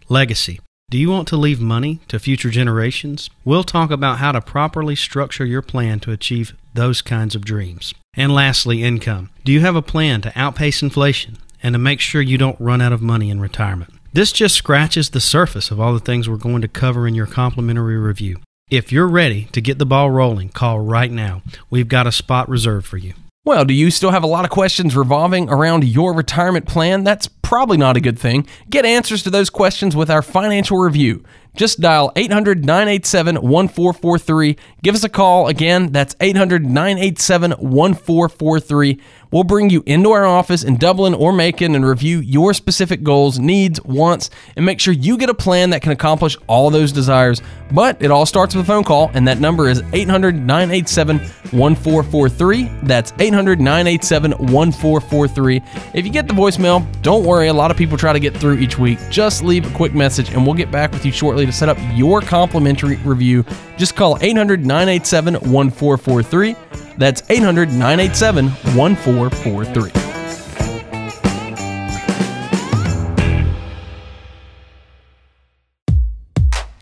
Legacy. 0.10 0.60
Do 0.89 0.97
you 0.97 1.12
want 1.12 1.27
to 1.27 1.38
leave 1.38 1.62
money 1.62 1.99
to 2.08 2.17
future 2.17 2.49
generations? 2.49 3.30
We'll 3.45 3.63
talk 3.63 3.91
about 3.91 4.17
how 4.17 4.32
to 4.32 4.41
properly 4.41 4.95
structure 4.95 5.45
your 5.45 5.62
plan 5.62 5.99
to 5.99 6.12
achieve 6.12 6.56
those 6.73 7.01
kinds 7.01 7.36
of 7.36 7.45
dreams. 7.45 7.93
And 8.15 8.34
lastly, 8.34 8.84
income. 8.84 9.30
Do 9.43 9.51
you 9.51 9.60
have 9.60 9.75
a 9.75 9.82
plan 9.82 10.21
to 10.21 10.32
outpace 10.36 10.82
inflation 10.82 11.38
and 11.62 11.73
to 11.73 11.80
make 11.80 11.99
sure 11.99 12.21
you 12.21 12.38
don't 12.38 12.60
run 12.60 12.82
out 12.82 12.93
of 12.93 13.01
money 13.01 13.30
in 13.30 13.39
retirement? 13.39 13.93
This 14.17 14.32
just 14.32 14.56
scratches 14.56 15.12
the 15.12 15.21
surface 15.21 15.69
of 15.69 15.80
all 15.80 15.93
the 15.93 15.99
things 15.99 16.27
we're 16.27 16.38
going 16.38 16.63
to 16.63 16.67
cover 16.67 17.08
in 17.08 17.13
your 17.13 17.27
complimentary 17.27 17.99
review. 17.99 18.38
If 18.67 18.91
you're 18.91 19.08
ready 19.08 19.43
to 19.51 19.62
get 19.62 19.77
the 19.77 19.86
ball 19.86 20.10
rolling, 20.10 20.49
call 20.49 20.80
right 20.80 21.12
now. 21.12 21.43
We've 21.69 21.88
got 21.88 22.08
a 22.08 22.12
spot 22.12 22.49
reserved 22.49 22.88
for 22.88 22.97
you. 22.97 23.13
Well, 23.45 23.63
do 23.63 23.75
you 23.75 23.91
still 23.91 24.10
have 24.10 24.23
a 24.23 24.25
lot 24.25 24.43
of 24.43 24.49
questions 24.49 24.95
revolving 24.95 25.49
around 25.49 25.84
your 25.84 26.15
retirement 26.15 26.65
plan? 26.65 27.03
That's 27.03 27.27
probably 27.27 27.77
not 27.77 27.95
a 27.95 28.01
good 28.01 28.17
thing. 28.17 28.47
Get 28.71 28.86
answers 28.86 29.21
to 29.21 29.30
those 29.30 29.51
questions 29.51 29.95
with 29.95 30.10
our 30.10 30.23
financial 30.23 30.80
review. 30.80 31.23
Just 31.58 31.82
dial 31.82 32.12
800 32.15 32.63
987 32.63 33.36
1443. 33.38 34.58
Give 34.84 34.93
us 34.93 35.04
a 35.04 35.10
call. 35.10 35.48
Again, 35.48 35.91
that's 35.91 36.15
800 36.22 36.63
987 36.63 37.52
1443. 37.54 39.02
We'll 39.32 39.43
bring 39.43 39.70
you 39.70 39.84
into 39.86 40.12
our 40.12 40.26
office 40.26 40.63
in 40.63 40.78
Dublin 40.78 41.13
or 41.13 41.34
Macon 41.34 41.76
and 41.76 41.86
review 41.86 42.20
your 42.20 42.54
specific 42.54 43.04
goals, 43.04 43.39
needs, 43.39 43.82
wants, 43.84 44.30
and 44.56 44.65
make 44.65 44.80
sure 44.80 44.93
you 44.93 45.17
get 45.17 45.30
a 45.30 45.34
plan 45.34 45.72
that 45.72 45.82
can 45.82 45.91
accomplish 45.91 46.38
all 46.48 46.70
those 46.70 46.93
desires. 46.93 47.41
But 47.72 48.02
it 48.02 48.10
all 48.10 48.26
starts 48.26 48.56
with 48.56 48.63
a 48.63 48.67
phone 48.67 48.86
call, 48.86 49.12
and 49.13 49.28
that 49.28 49.39
number 49.39 49.67
is 49.67 49.82
800 49.91 50.36
987 50.36 51.20
1443. 51.20 52.72
That's 52.84 53.12
800 53.20 53.60
987 53.60 54.32
1443. 54.32 55.62
If 55.93 56.06
you 56.06 56.12
get 56.12 56.28
the 56.28 56.34
voicemail, 56.34 56.86
don't 57.02 57.26
worry. 57.26 57.48
A 57.48 57.54
lot 57.54 57.72
of 57.72 57.76
people 57.76 57.98
try 57.98 58.13
to 58.13 58.20
get 58.20 58.38
through 58.38 58.60
each 58.60 58.78
week. 58.78 59.00
Just 59.10 59.43
leave 59.43 59.70
a 59.70 59.76
quick 59.76 59.93
message, 59.93 60.30
and 60.30 60.46
we'll 60.46 60.56
get 60.56 60.72
back 60.72 60.91
with 60.91 61.06
you 61.06 61.12
shortly 61.12 61.46
to 61.47 61.51
set 61.51 61.69
up 61.69 61.77
your 61.93 62.21
complimentary 62.21 62.97
review. 62.97 63.43
Just 63.77 63.95
call 63.95 64.17
800 64.21 64.65
987 64.65 65.33
1443. 65.33 66.55
That's 66.97 67.27
800 67.29 67.69
987 67.69 68.49
1443. 68.75 69.91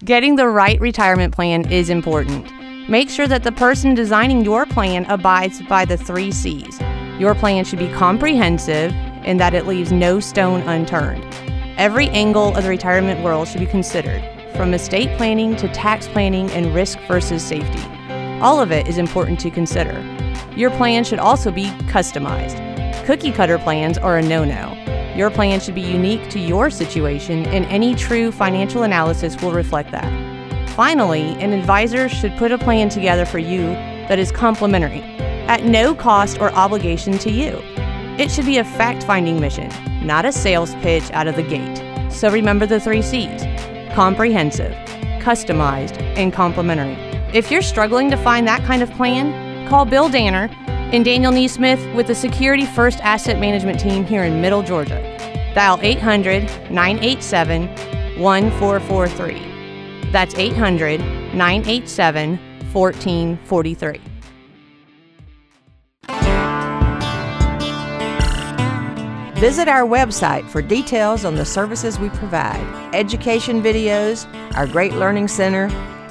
Getting 0.06 0.36
the 0.36 0.48
right 0.48 0.80
retirement 0.80 1.34
plan 1.34 1.72
is 1.72 1.90
important. 1.90 2.52
Make 2.88 3.10
sure 3.10 3.28
that 3.28 3.42
the 3.42 3.52
person 3.52 3.96
designing 3.96 4.46
your 4.46 4.68
plan 4.68 5.06
abides 5.06 5.64
by 5.64 5.86
the 5.86 5.98
three 5.98 6.32
C's. 6.32 6.80
Your 7.18 7.34
plan 7.34 7.66
should 7.66 7.80
be 7.80 7.88
comprehensive 7.88 8.92
in 9.24 9.38
that 9.38 9.56
it 9.56 9.66
leaves 9.66 9.92
no 9.92 10.20
stone 10.20 10.62
unturned. 10.62 11.24
Every 11.78 12.08
angle 12.10 12.56
of 12.56 12.64
the 12.64 12.70
retirement 12.70 13.24
world 13.24 13.48
should 13.48 13.62
be 13.62 13.66
considered, 13.66 14.22
from 14.56 14.74
estate 14.74 15.16
planning 15.18 15.56
to 15.58 15.68
tax 15.70 16.08
planning 16.08 16.50
and 16.52 16.74
risk 16.74 17.00
versus 17.08 17.44
safety. 17.44 17.84
All 18.42 18.62
of 18.62 18.72
it 18.72 18.88
is 18.88 18.98
important 18.98 19.40
to 19.42 19.52
consider. 19.52 20.04
Your 20.56 20.70
plan 20.72 21.04
should 21.04 21.20
also 21.20 21.52
be 21.52 21.66
customized. 21.88 22.62
Cookie 23.06 23.32
cutter 23.32 23.58
plans 23.58 23.98
are 23.98 24.18
a 24.18 24.22
no 24.22 24.44
no. 24.44 24.74
Your 25.16 25.30
plan 25.30 25.60
should 25.60 25.76
be 25.76 25.82
unique 25.82 26.30
to 26.30 26.40
your 26.40 26.70
situation, 26.70 27.46
and 27.48 27.66
any 27.66 27.96
true 27.96 28.32
financial 28.32 28.84
analysis 28.84 29.42
will 29.42 29.52
reflect 29.52 29.92
that. 29.92 30.70
Finally, 30.72 31.36
an 31.42 31.54
advisor 31.54 32.10
should 32.10 32.36
put 32.38 32.52
a 32.52 32.58
plan 32.58 32.90
together 32.90 33.26
for 33.26 33.40
you 33.40 33.62
that 34.10 34.20
is 34.20 34.32
complimentary, 34.32 35.02
at 35.48 35.64
no 35.64 35.96
cost 35.96 36.40
or 36.40 36.52
obligation 36.52 37.18
to 37.20 37.32
you. 37.32 37.62
It 38.18 38.30
should 38.32 38.46
be 38.46 38.58
a 38.58 38.64
fact 38.64 39.04
finding 39.04 39.40
mission, 39.40 39.70
not 40.06 40.26
a 40.26 40.32
sales 40.32 40.76
pitch 40.76 41.10
out 41.12 41.28
of 41.28 41.36
the 41.36 41.44
gate. 41.44 42.12
So 42.12 42.30
remember 42.30 42.66
the 42.66 42.80
three 42.80 43.02
C's 43.02 43.44
comprehensive, 43.96 44.74
customized, 45.22 46.02
and 46.18 46.34
complimentary. 46.34 46.96
If 47.34 47.50
you're 47.50 47.62
struggling 47.62 48.12
to 48.12 48.18
find 48.18 48.46
that 48.46 48.62
kind 48.66 48.84
of 48.84 48.92
plan, 48.92 49.68
call 49.70 49.86
Bill 49.86 50.10
Danner 50.10 50.50
and 50.68 51.06
Daniel 51.06 51.32
Neesmith 51.32 51.96
with 51.96 52.08
the 52.08 52.14
Security 52.14 52.66
First 52.66 53.00
Asset 53.00 53.40
Management 53.40 53.80
Team 53.80 54.06
here 54.06 54.26
in 54.26 54.42
Middle 54.42 54.62
Georgia. 54.62 55.02
Dial 55.56 55.80
800 55.82 56.44
987 56.70 57.68
1443. 58.22 60.12
That's 60.12 60.36
800 60.36 61.00
987 61.34 62.38
1443. 62.74 64.15
Visit 69.36 69.68
our 69.68 69.86
website 69.86 70.50
for 70.50 70.62
details 70.62 71.26
on 71.26 71.36
the 71.36 71.44
services 71.44 72.00
we 72.00 72.08
provide, 72.08 72.96
education 72.96 73.62
videos, 73.62 74.26
our 74.56 74.66
great 74.66 74.94
learning 74.94 75.28
center, 75.28 75.66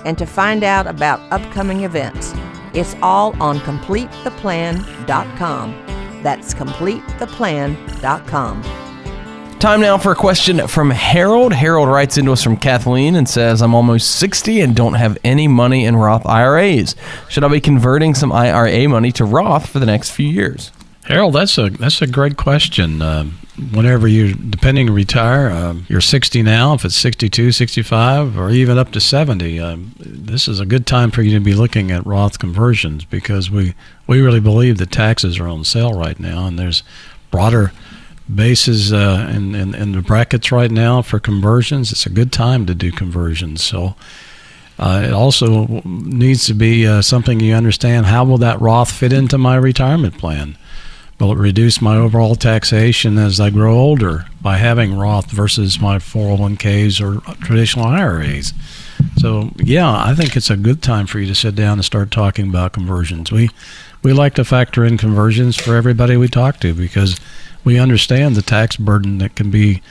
and 0.05 0.19
to 0.19 0.27
find 0.27 0.63
out 0.63 0.87
about 0.87 1.21
upcoming 1.33 1.85
events. 1.85 2.35
It's 2.75 2.95
all 3.01 3.35
on 3.43 3.61
CompleteThePlan.com. 3.61 6.23
That's 6.23 6.53
CompleteThePlan.com. 6.53 8.63
Time 9.59 9.81
now 9.81 9.97
for 9.97 10.13
a 10.13 10.17
question 10.17 10.69
from 10.69 10.91
Harold. 10.91 11.55
Harold 11.55 11.89
writes 11.89 12.19
into 12.19 12.33
us 12.33 12.43
from 12.43 12.59
Kathleen 12.59 13.15
and 13.15 13.27
says, 13.27 13.63
I'm 13.63 13.75
almost 13.75 14.17
60 14.17 14.61
and 14.61 14.77
don't 14.77 14.93
have 14.93 15.17
any 15.25 15.49
money 15.49 15.87
in 15.87 15.97
Roth 15.97 16.27
IRAs. 16.27 16.95
Should 17.31 17.45
I 17.45 17.49
be 17.49 17.63
converting 17.63 18.15
some 18.15 18.33
IRA 18.33 18.87
money 18.87 19.13
to 19.13 19.25
Roth 19.25 19.71
for 19.71 19.79
the 19.79 19.87
next 19.87 20.11
few 20.11 20.29
years? 20.29 20.71
Harold, 21.05 21.35
that's 21.35 21.59
a 21.59 21.69
that's 21.69 22.01
a 22.01 22.07
great 22.07 22.39
question. 22.39 23.03
Uh, 23.03 23.25
whenever 23.73 24.09
you're 24.09 24.33
depending 24.33 24.91
retire, 24.91 25.49
uh, 25.51 25.75
you're 25.87 26.01
60 26.01 26.43
now. 26.43 26.73
If 26.73 26.85
it's 26.87 26.97
62, 26.97 27.53
65, 27.53 28.39
or 28.39 28.51
even 28.51 28.79
up 28.79 28.91
to 28.93 29.01
70, 29.01 29.61
um, 29.61 29.95
this 29.99 30.49
is 30.49 30.61
a 30.61 30.67
good 30.67 30.87
time 30.87 31.11
for 31.11 31.21
you 31.21 31.39
to 31.39 31.45
be 31.45 31.55
looking 31.55 31.91
at 31.91 32.07
Roth 32.07 32.39
conversions 32.39 33.05
because 33.05 33.51
we 33.51 33.75
we 34.07 34.23
really 34.23 34.41
believe 34.41 34.79
that 34.79 34.91
taxes 34.93 35.39
are 35.39 35.47
on 35.47 35.65
sale 35.65 35.93
right 35.93 36.19
now, 36.19 36.47
and 36.47 36.59
there's 36.59 36.83
broader 37.31 37.73
bases 38.35 38.91
uh, 38.91 39.31
in, 39.31 39.55
in 39.55 39.75
in 39.75 39.93
the 39.93 40.01
brackets 40.01 40.51
right 40.51 40.71
now 40.71 41.03
for 41.03 41.21
conversions. 41.21 41.93
It's 41.93 42.07
a 42.07 42.11
good 42.11 42.33
time 42.33 42.67
to 42.67 42.75
do 42.75 42.91
conversions. 42.91 43.63
So. 43.63 43.95
Uh, 44.77 45.05
it 45.07 45.13
also 45.13 45.67
needs 45.85 46.47
to 46.47 46.53
be 46.53 46.85
uh, 46.85 47.01
something 47.01 47.39
you 47.39 47.55
understand. 47.55 48.07
How 48.07 48.25
will 48.25 48.39
that 48.39 48.61
Roth 48.61 48.91
fit 48.91 49.13
into 49.13 49.39
my 49.39 49.55
retirement 49.55 50.19
plan? 50.19 50.59
Will 51.21 51.33
it 51.33 51.39
reduce 51.39 51.81
my 51.81 51.97
overall 51.97 52.35
taxation 52.35 53.19
as 53.19 53.39
I 53.39 53.51
grow 53.51 53.79
older 53.79 54.27
by 54.43 54.57
having 54.57 54.97
Roth 54.97 55.31
versus 55.31 55.81
my 55.81 55.99
401ks 55.99 57.01
or 57.01 57.21
traditional 57.37 57.87
IRAs? 57.87 58.53
So, 59.19 59.53
yeah, 59.57 59.91
I 59.91 60.15
think 60.15 60.37
it's 60.37 60.51
a 60.51 60.57
good 60.57 60.83
time 60.83 61.07
for 61.07 61.21
you 61.21 61.27
to 61.27 61.35
sit 61.35 61.55
down 61.55 61.79
and 61.79 61.85
start 61.85 62.11
talking 62.11 62.49
about 62.49 62.73
conversions. 62.73 63.31
We 63.31 63.51
we 64.03 64.13
like 64.13 64.35
to 64.35 64.45
factor 64.45 64.85
in 64.85 64.99
conversions 64.99 65.57
for 65.57 65.77
everybody 65.77 66.17
we 66.17 66.29
talk 66.29 66.61
to 66.61 66.75
because 66.75 67.19
we 67.65 67.79
understand 67.79 68.37
the 68.37 68.43
tax 68.43 68.77
burden 68.77 69.19
that 69.19 69.35
can 69.35 69.51
be 69.51 69.83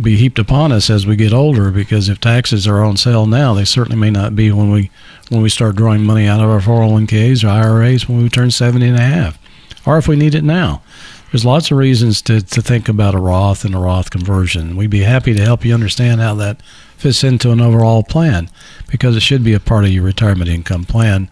be 0.00 0.16
heaped 0.16 0.40
upon 0.40 0.72
us 0.72 0.90
as 0.90 1.06
we 1.06 1.14
get 1.14 1.32
older 1.32 1.70
because 1.70 2.08
if 2.08 2.20
taxes 2.20 2.66
are 2.66 2.82
on 2.82 2.96
sale 2.96 3.26
now, 3.26 3.54
they 3.54 3.64
certainly 3.64 3.96
may 3.96 4.10
not 4.10 4.34
be 4.34 4.50
when 4.50 4.70
we 4.70 4.90
when 5.28 5.42
we 5.42 5.48
start 5.48 5.76
drawing 5.76 6.04
money 6.04 6.26
out 6.26 6.40
of 6.40 6.50
our 6.50 6.60
401ks 6.60 7.44
or 7.44 7.48
IRAs 7.48 8.08
when 8.08 8.22
we 8.22 8.28
turn 8.28 8.50
70 8.50 8.88
and 8.88 8.98
a 8.98 9.02
half 9.02 9.38
or 9.86 9.98
if 9.98 10.08
we 10.08 10.16
need 10.16 10.34
it 10.34 10.44
now. 10.44 10.82
There's 11.30 11.44
lots 11.44 11.70
of 11.72 11.78
reasons 11.78 12.22
to, 12.22 12.40
to 12.40 12.62
think 12.62 12.88
about 12.88 13.14
a 13.14 13.18
Roth 13.18 13.64
and 13.64 13.74
a 13.74 13.78
Roth 13.78 14.10
conversion. 14.10 14.76
We'd 14.76 14.90
be 14.90 15.00
happy 15.00 15.34
to 15.34 15.42
help 15.42 15.64
you 15.64 15.74
understand 15.74 16.20
how 16.20 16.34
that 16.36 16.62
fits 16.96 17.24
into 17.24 17.50
an 17.50 17.60
overall 17.60 18.04
plan 18.04 18.48
because 18.88 19.16
it 19.16 19.20
should 19.20 19.42
be 19.42 19.52
a 19.52 19.58
part 19.58 19.84
of 19.84 19.90
your 19.90 20.04
retirement 20.04 20.48
income 20.48 20.84
plan. 20.84 21.28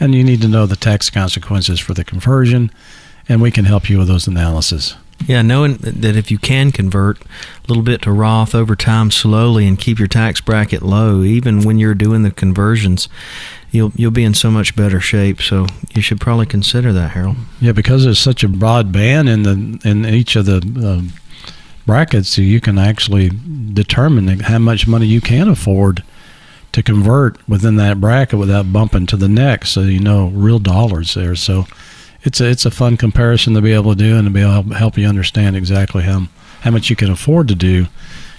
And 0.00 0.14
you 0.14 0.24
need 0.24 0.42
to 0.42 0.48
know 0.48 0.66
the 0.66 0.74
tax 0.74 1.10
consequences 1.10 1.78
for 1.78 1.94
the 1.94 2.04
conversion, 2.04 2.72
and 3.28 3.40
we 3.40 3.52
can 3.52 3.66
help 3.66 3.88
you 3.88 3.98
with 3.98 4.08
those 4.08 4.26
analyses. 4.26 4.96
Yeah, 5.24 5.42
knowing 5.42 5.76
that 5.76 6.16
if 6.16 6.30
you 6.30 6.38
can 6.38 6.70
convert 6.72 7.22
a 7.22 7.68
little 7.68 7.82
bit 7.82 8.02
to 8.02 8.12
Roth 8.12 8.54
over 8.54 8.76
time 8.76 9.10
slowly 9.10 9.66
and 9.66 9.78
keep 9.78 9.98
your 9.98 10.08
tax 10.08 10.40
bracket 10.40 10.82
low, 10.82 11.22
even 11.22 11.62
when 11.62 11.78
you're 11.78 11.94
doing 11.94 12.22
the 12.22 12.30
conversions, 12.30 13.08
you'll 13.76 13.92
you'll 13.94 14.10
be 14.10 14.24
in 14.24 14.34
so 14.34 14.50
much 14.50 14.74
better 14.74 15.00
shape. 15.00 15.40
So 15.40 15.66
you 15.94 16.02
should 16.02 16.20
probably 16.20 16.46
consider 16.46 16.92
that, 16.92 17.12
Harold. 17.12 17.36
Yeah, 17.60 17.72
because 17.72 18.04
there's 18.04 18.18
such 18.18 18.42
a 18.42 18.48
broad 18.48 18.92
band 18.92 19.28
in 19.28 19.42
the 19.42 19.88
in 19.88 20.04
each 20.06 20.36
of 20.36 20.46
the 20.46 20.56
um, 20.56 21.12
brackets, 21.86 22.30
so 22.30 22.42
you 22.42 22.60
can 22.60 22.78
actually 22.78 23.30
determine 23.72 24.40
how 24.40 24.58
much 24.58 24.86
money 24.86 25.06
you 25.06 25.20
can 25.20 25.48
afford 25.48 26.02
to 26.72 26.82
convert 26.82 27.38
within 27.48 27.76
that 27.76 28.00
bracket 28.00 28.38
without 28.38 28.72
bumping 28.72 29.06
to 29.06 29.16
the 29.16 29.28
next. 29.28 29.70
So 29.70 29.82
you 29.82 30.00
know 30.00 30.28
real 30.28 30.58
dollars 30.58 31.14
there. 31.14 31.36
So 31.36 31.66
it's 32.22 32.40
a 32.40 32.50
it's 32.50 32.66
a 32.66 32.70
fun 32.70 32.96
comparison 32.96 33.54
to 33.54 33.62
be 33.62 33.72
able 33.72 33.92
to 33.92 33.98
do 33.98 34.16
and 34.16 34.26
to 34.26 34.30
be 34.30 34.42
able 34.42 34.64
to 34.64 34.74
help 34.74 34.98
you 34.98 35.06
understand 35.06 35.56
exactly 35.56 36.02
how 36.02 36.26
how 36.60 36.70
much 36.72 36.90
you 36.90 36.96
can 36.96 37.10
afford 37.10 37.48
to 37.48 37.54
do, 37.54 37.86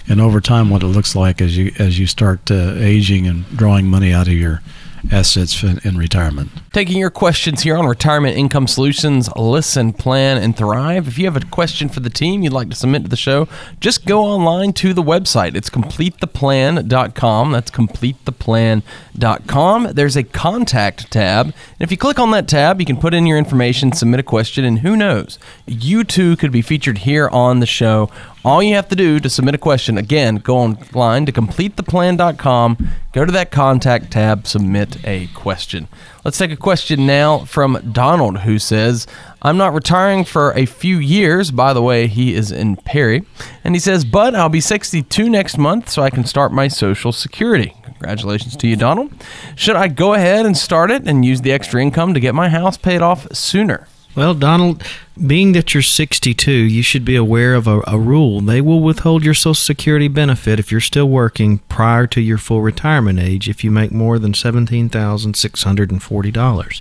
and 0.06 0.20
over 0.20 0.40
time 0.40 0.70
what 0.70 0.82
it 0.82 0.88
looks 0.88 1.16
like 1.16 1.40
as 1.40 1.56
you 1.56 1.72
as 1.78 1.98
you 1.98 2.06
start 2.06 2.50
uh, 2.50 2.74
aging 2.76 3.26
and 3.26 3.44
drawing 3.56 3.86
money 3.86 4.12
out 4.12 4.28
of 4.28 4.34
your 4.34 4.62
assets 5.10 5.62
in, 5.62 5.80
in 5.84 5.96
retirement. 5.96 6.50
Taking 6.72 6.98
your 6.98 7.10
questions 7.10 7.62
here 7.62 7.76
on 7.76 7.86
Retirement 7.86 8.36
Income 8.36 8.66
Solutions, 8.68 9.28
listen, 9.36 9.92
plan, 9.92 10.38
and 10.38 10.56
thrive. 10.56 11.08
If 11.08 11.18
you 11.18 11.24
have 11.24 11.36
a 11.36 11.44
question 11.46 11.88
for 11.88 11.98
the 12.00 12.10
team 12.10 12.42
you'd 12.42 12.52
like 12.52 12.68
to 12.70 12.76
submit 12.76 13.02
to 13.04 13.08
the 13.08 13.16
show, 13.16 13.48
just 13.80 14.04
go 14.06 14.22
online 14.22 14.72
to 14.74 14.92
the 14.92 15.02
website. 15.02 15.56
It's 15.56 15.70
completetheplan.com. 15.70 17.52
That's 17.52 17.70
completetheplan.com. 17.70 19.92
There's 19.92 20.16
a 20.16 20.24
contact 20.24 21.10
tab. 21.10 21.46
And 21.46 21.54
if 21.80 21.90
you 21.90 21.96
click 21.96 22.18
on 22.18 22.30
that 22.32 22.48
tab, 22.48 22.80
you 22.80 22.86
can 22.86 22.96
put 22.96 23.14
in 23.14 23.26
your 23.26 23.38
information, 23.38 23.92
submit 23.92 24.18
a 24.20 24.24
question, 24.24 24.64
and 24.64 24.80
who 24.80 24.96
knows, 24.96 25.38
you 25.66 26.04
too 26.04 26.36
could 26.36 26.52
be 26.52 26.62
featured 26.62 26.98
here 26.98 27.28
on 27.30 27.60
the 27.60 27.66
show 27.66 28.10
all 28.44 28.62
you 28.62 28.74
have 28.74 28.88
to 28.88 28.96
do 28.96 29.18
to 29.20 29.28
submit 29.28 29.54
a 29.54 29.58
question, 29.58 29.98
again, 29.98 30.36
go 30.36 30.56
online 30.56 31.26
to 31.26 31.32
completetheplan.com, 31.32 32.88
go 33.12 33.24
to 33.24 33.32
that 33.32 33.50
contact 33.50 34.10
tab, 34.12 34.46
submit 34.46 35.04
a 35.06 35.26
question. 35.28 35.88
Let's 36.24 36.38
take 36.38 36.52
a 36.52 36.56
question 36.56 37.06
now 37.06 37.40
from 37.40 37.90
Donald, 37.92 38.40
who 38.40 38.58
says, 38.58 39.06
I'm 39.42 39.56
not 39.56 39.74
retiring 39.74 40.24
for 40.24 40.52
a 40.52 40.66
few 40.66 40.98
years. 40.98 41.50
By 41.50 41.72
the 41.72 41.82
way, 41.82 42.06
he 42.06 42.34
is 42.34 42.52
in 42.52 42.76
Perry. 42.76 43.24
And 43.64 43.74
he 43.74 43.80
says, 43.80 44.04
but 44.04 44.34
I'll 44.34 44.48
be 44.48 44.60
62 44.60 45.28
next 45.28 45.58
month, 45.58 45.88
so 45.88 46.02
I 46.02 46.10
can 46.10 46.24
start 46.24 46.52
my 46.52 46.68
Social 46.68 47.12
Security. 47.12 47.74
Congratulations 47.82 48.56
to 48.56 48.68
you, 48.68 48.76
Donald. 48.76 49.12
Should 49.56 49.76
I 49.76 49.88
go 49.88 50.14
ahead 50.14 50.46
and 50.46 50.56
start 50.56 50.90
it 50.90 51.08
and 51.08 51.24
use 51.24 51.40
the 51.40 51.52
extra 51.52 51.82
income 51.82 52.14
to 52.14 52.20
get 52.20 52.34
my 52.34 52.48
house 52.48 52.76
paid 52.76 53.02
off 53.02 53.26
sooner? 53.34 53.88
Well, 54.18 54.34
Donald, 54.34 54.82
being 55.24 55.52
that 55.52 55.72
you're 55.74 55.82
62, 55.84 56.50
you 56.50 56.82
should 56.82 57.04
be 57.04 57.14
aware 57.14 57.54
of 57.54 57.68
a, 57.68 57.82
a, 57.86 57.96
rule. 57.96 58.40
They 58.40 58.60
will 58.60 58.80
withhold 58.80 59.22
your 59.22 59.32
Social 59.32 59.54
Security 59.54 60.08
benefit 60.08 60.58
if 60.58 60.72
you're 60.72 60.80
still 60.80 61.08
working 61.08 61.58
prior 61.68 62.08
to 62.08 62.20
your 62.20 62.36
full 62.36 62.60
retirement 62.60 63.20
age 63.20 63.48
if 63.48 63.62
you 63.62 63.70
make 63.70 63.92
more 63.92 64.18
than 64.18 64.32
$17,640. 64.32 66.80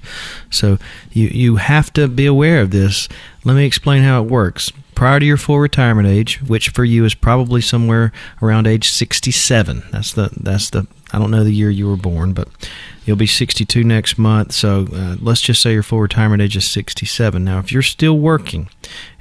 So 0.49 0.79
you, 1.11 1.27
you 1.27 1.57
have 1.57 1.93
to 1.93 2.07
be 2.07 2.25
aware 2.25 2.61
of 2.61 2.71
this. 2.71 3.07
Let 3.43 3.53
me 3.53 3.67
explain 3.67 4.01
how 4.01 4.23
it 4.23 4.31
works. 4.31 4.71
Prior 4.97 5.19
to 5.19 5.25
your 5.25 5.37
full 5.37 5.59
retirement 5.59 6.07
age, 6.07 6.41
which 6.41 6.69
for 6.69 6.83
you 6.83 7.05
is 7.05 7.13
probably 7.13 7.61
somewhere 7.61 8.11
around 8.41 8.65
age 8.65 8.89
67. 8.89 9.83
That's 9.91 10.11
the 10.11 10.31
that's 10.35 10.71
the 10.71 10.87
I 11.13 11.19
don't 11.19 11.29
know 11.29 11.43
the 11.43 11.51
year 11.51 11.69
you 11.69 11.87
were 11.87 11.95
born, 11.95 12.33
but 12.33 12.47
You'll 13.07 13.15
be 13.15 13.25
62 13.25 13.83
next 13.85 14.17
month. 14.17 14.51
So 14.51 14.85
uh, 14.93 15.15
let's 15.21 15.39
just 15.39 15.61
say 15.61 15.71
your 15.71 15.81
full 15.81 16.01
retirement 16.01 16.41
age 16.41 16.57
is 16.57 16.69
67. 16.69 17.41
Now, 17.41 17.59
if 17.59 17.71
you're 17.71 17.81
still 17.81 18.19
working 18.19 18.67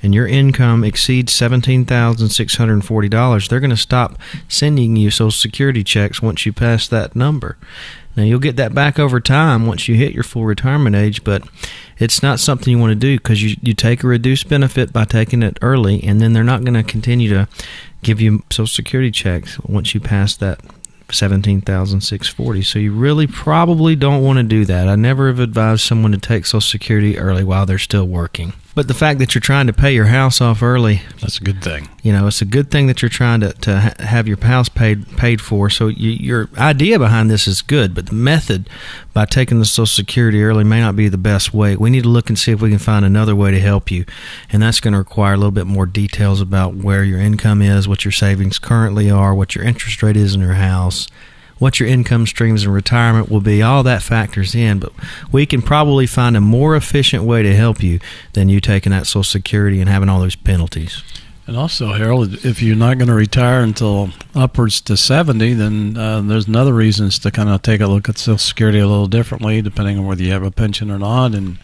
and 0.03 0.13
your 0.13 0.27
income 0.27 0.83
exceeds 0.83 1.33
$17,640, 1.35 3.49
they're 3.49 3.61
going 3.61 3.71
to 3.71 3.77
stop 3.77 4.19
sending 4.49 4.97
you 4.97 5.13
Social 5.13 5.31
Security 5.31 5.85
checks 5.85 6.21
once 6.21 6.45
you 6.45 6.53
pass 6.53 6.89
that 6.89 7.15
number. 7.15 7.59
Now, 8.17 8.23
you'll 8.23 8.39
get 8.39 8.57
that 8.57 8.75
back 8.75 8.99
over 8.99 9.21
time 9.21 9.67
once 9.67 9.89
you 9.89 9.95
hit 9.95 10.15
your 10.15 10.23
full 10.23 10.47
retirement 10.47 10.97
age, 10.97 11.23
but 11.23 11.47
it's 11.99 12.23
not 12.23 12.41
something 12.41 12.71
you 12.71 12.79
want 12.79 12.93
to 12.93 12.95
do 12.95 13.19
because 13.19 13.43
you, 13.43 13.57
you 13.61 13.75
take 13.75 14.03
a 14.03 14.07
reduced 14.07 14.49
benefit 14.49 14.93
by 14.93 15.05
taking 15.05 15.43
it 15.43 15.59
early, 15.61 16.03
and 16.03 16.21
then 16.21 16.33
they're 16.33 16.43
not 16.43 16.65
going 16.65 16.75
to 16.75 16.83
continue 16.83 17.29
to 17.29 17.49
give 18.03 18.21
you 18.21 18.43
Social 18.51 18.67
Security 18.67 19.11
checks 19.11 19.59
once 19.61 19.95
you 19.95 20.01
pass 20.01 20.35
that 20.37 20.61
17,640. 21.11 22.63
So 22.63 22.79
you 22.79 22.93
really 22.93 23.27
probably 23.27 23.97
don't 23.97 24.23
want 24.23 24.39
to 24.39 24.43
do 24.43 24.65
that. 24.65 24.89
I 24.89 24.97
never 24.97 25.29
have 25.29 25.41
advised 25.41 25.83
someone 25.83 26.13
to 26.13 26.19
take 26.19 26.47
Social 26.47 26.61
Security 26.61 27.19
early 27.19 27.45
while 27.45 27.67
they're 27.67 27.79
still 27.79 28.07
working. 28.07 28.55
But 28.77 28.89
the 28.89 28.95
fact 28.95 29.21
that 29.21 29.35
you're 29.35 29.41
trying 29.41 29.69
to 29.69 29.73
pay 29.73 29.95
your 29.95 30.05
house 30.05 30.39
off 30.39 30.63
early, 30.63 31.01
that's 31.23 31.39
a 31.39 31.43
good 31.43 31.63
thing. 31.63 31.89
You 32.03 32.13
know, 32.13 32.27
it's 32.27 32.43
a 32.43 32.45
good 32.45 32.71
thing 32.71 32.89
that 32.89 33.01
you're 33.01 33.09
trying 33.09 33.41
to, 33.41 33.55
to 33.55 33.95
have 34.01 34.29
your 34.29 34.37
house 34.37 34.69
paid 34.69 35.17
paid 35.17 35.41
for. 35.41 35.71
So 35.71 35.87
you, 35.87 36.11
your 36.11 36.51
idea 36.59 36.99
behind 36.99 37.31
this 37.31 37.49
is 37.49 37.63
good, 37.63 37.95
but 37.95 38.09
the 38.09 38.15
method 38.15 38.69
by 39.15 39.25
taking 39.25 39.61
the 39.61 39.65
Social 39.65 39.87
Security 39.87 40.45
early 40.45 40.63
may 40.63 40.81
not 40.81 40.95
be 40.95 41.09
the 41.09 41.17
best 41.17 41.55
way. 41.55 41.75
We 41.75 41.89
need 41.89 42.03
to 42.03 42.11
look 42.11 42.29
and 42.29 42.39
see 42.39 42.53
if 42.53 42.61
we 42.61 42.69
can 42.69 42.79
find 42.79 43.03
another 43.03 43.35
way 43.35 43.51
to 43.51 43.61
help 43.61 43.91
you, 43.91 44.05
and 44.53 44.63
that's 44.63 44.81
going 44.81 44.93
to 44.93 44.99
require 44.99 45.33
a 45.33 45.39
little 45.39 45.51
bit 45.53 45.67
more 45.67 45.87
details 45.87 46.43
about 46.43 46.75
where 46.75 47.03
your 47.03 47.19
income 47.19 47.63
is, 47.63 47.89
what 47.89 48.05
your 48.05 48.13
savings 48.13 48.59
currently 48.59 49.11
are, 49.11 49.35
what 49.35 49.55
your 49.55 49.65
interest 49.65 50.03
rate 50.03 50.19
is 50.19 50.35
in 50.35 50.43
your 50.43 50.53
house 50.53 51.09
what 51.59 51.81
your 51.81 51.89
income 51.89 52.27
streams 52.27 52.65
and 52.65 52.73
retirement 52.73 53.31
will 53.31 53.41
be. 53.41 53.63
All 53.63 53.83
that 53.83 54.03
factors 54.03 54.55
in, 54.55 54.79
but 54.79 54.93
we 55.33 55.47
can 55.47 55.63
probably 55.63 56.07
find 56.07 56.37
a 56.37 56.41
more 56.41 56.77
efficient 56.77 57.25
way 57.25 57.43
to 57.43 57.55
help 57.55 57.83
you 57.83 58.01
than 58.35 58.49
you 58.49 58.61
taking 58.61 58.93
that 58.93 59.07
Social 59.07 59.25
Security 59.25 59.81
and 59.81 59.89
having 59.89 60.09
all 60.09 60.21
those 60.21 60.37
penalties. 60.37 61.03
And 61.47 61.57
also, 61.57 61.93
Harold, 61.93 62.45
if 62.45 62.61
you're 62.61 62.75
not 62.75 62.99
going 62.99 63.09
to 63.09 63.15
retire 63.15 63.61
until 63.61 64.11
upwards 64.35 64.81
to 64.83 64.97
70, 64.97 65.55
then 65.55 65.97
uh, 65.97 66.21
there's 66.21 66.49
another 66.49 66.73
reasons 66.73 67.21
to 67.21 67.31
kind 67.31 67.49
of 67.49 67.63
take 67.63 67.81
a 67.81 67.87
look 67.87 68.09
at 68.09 68.19
Social 68.19 68.39
Security 68.39 68.81
a 68.81 68.87
little 68.89 69.07
differently, 69.07 69.63
depending 69.63 69.97
on 69.97 70.07
whether 70.07 70.25
you 70.25 70.33
have 70.33 70.43
a 70.43 70.51
pension 70.51 70.91
or 70.91 70.99
not. 70.99 71.37
And 71.37 71.59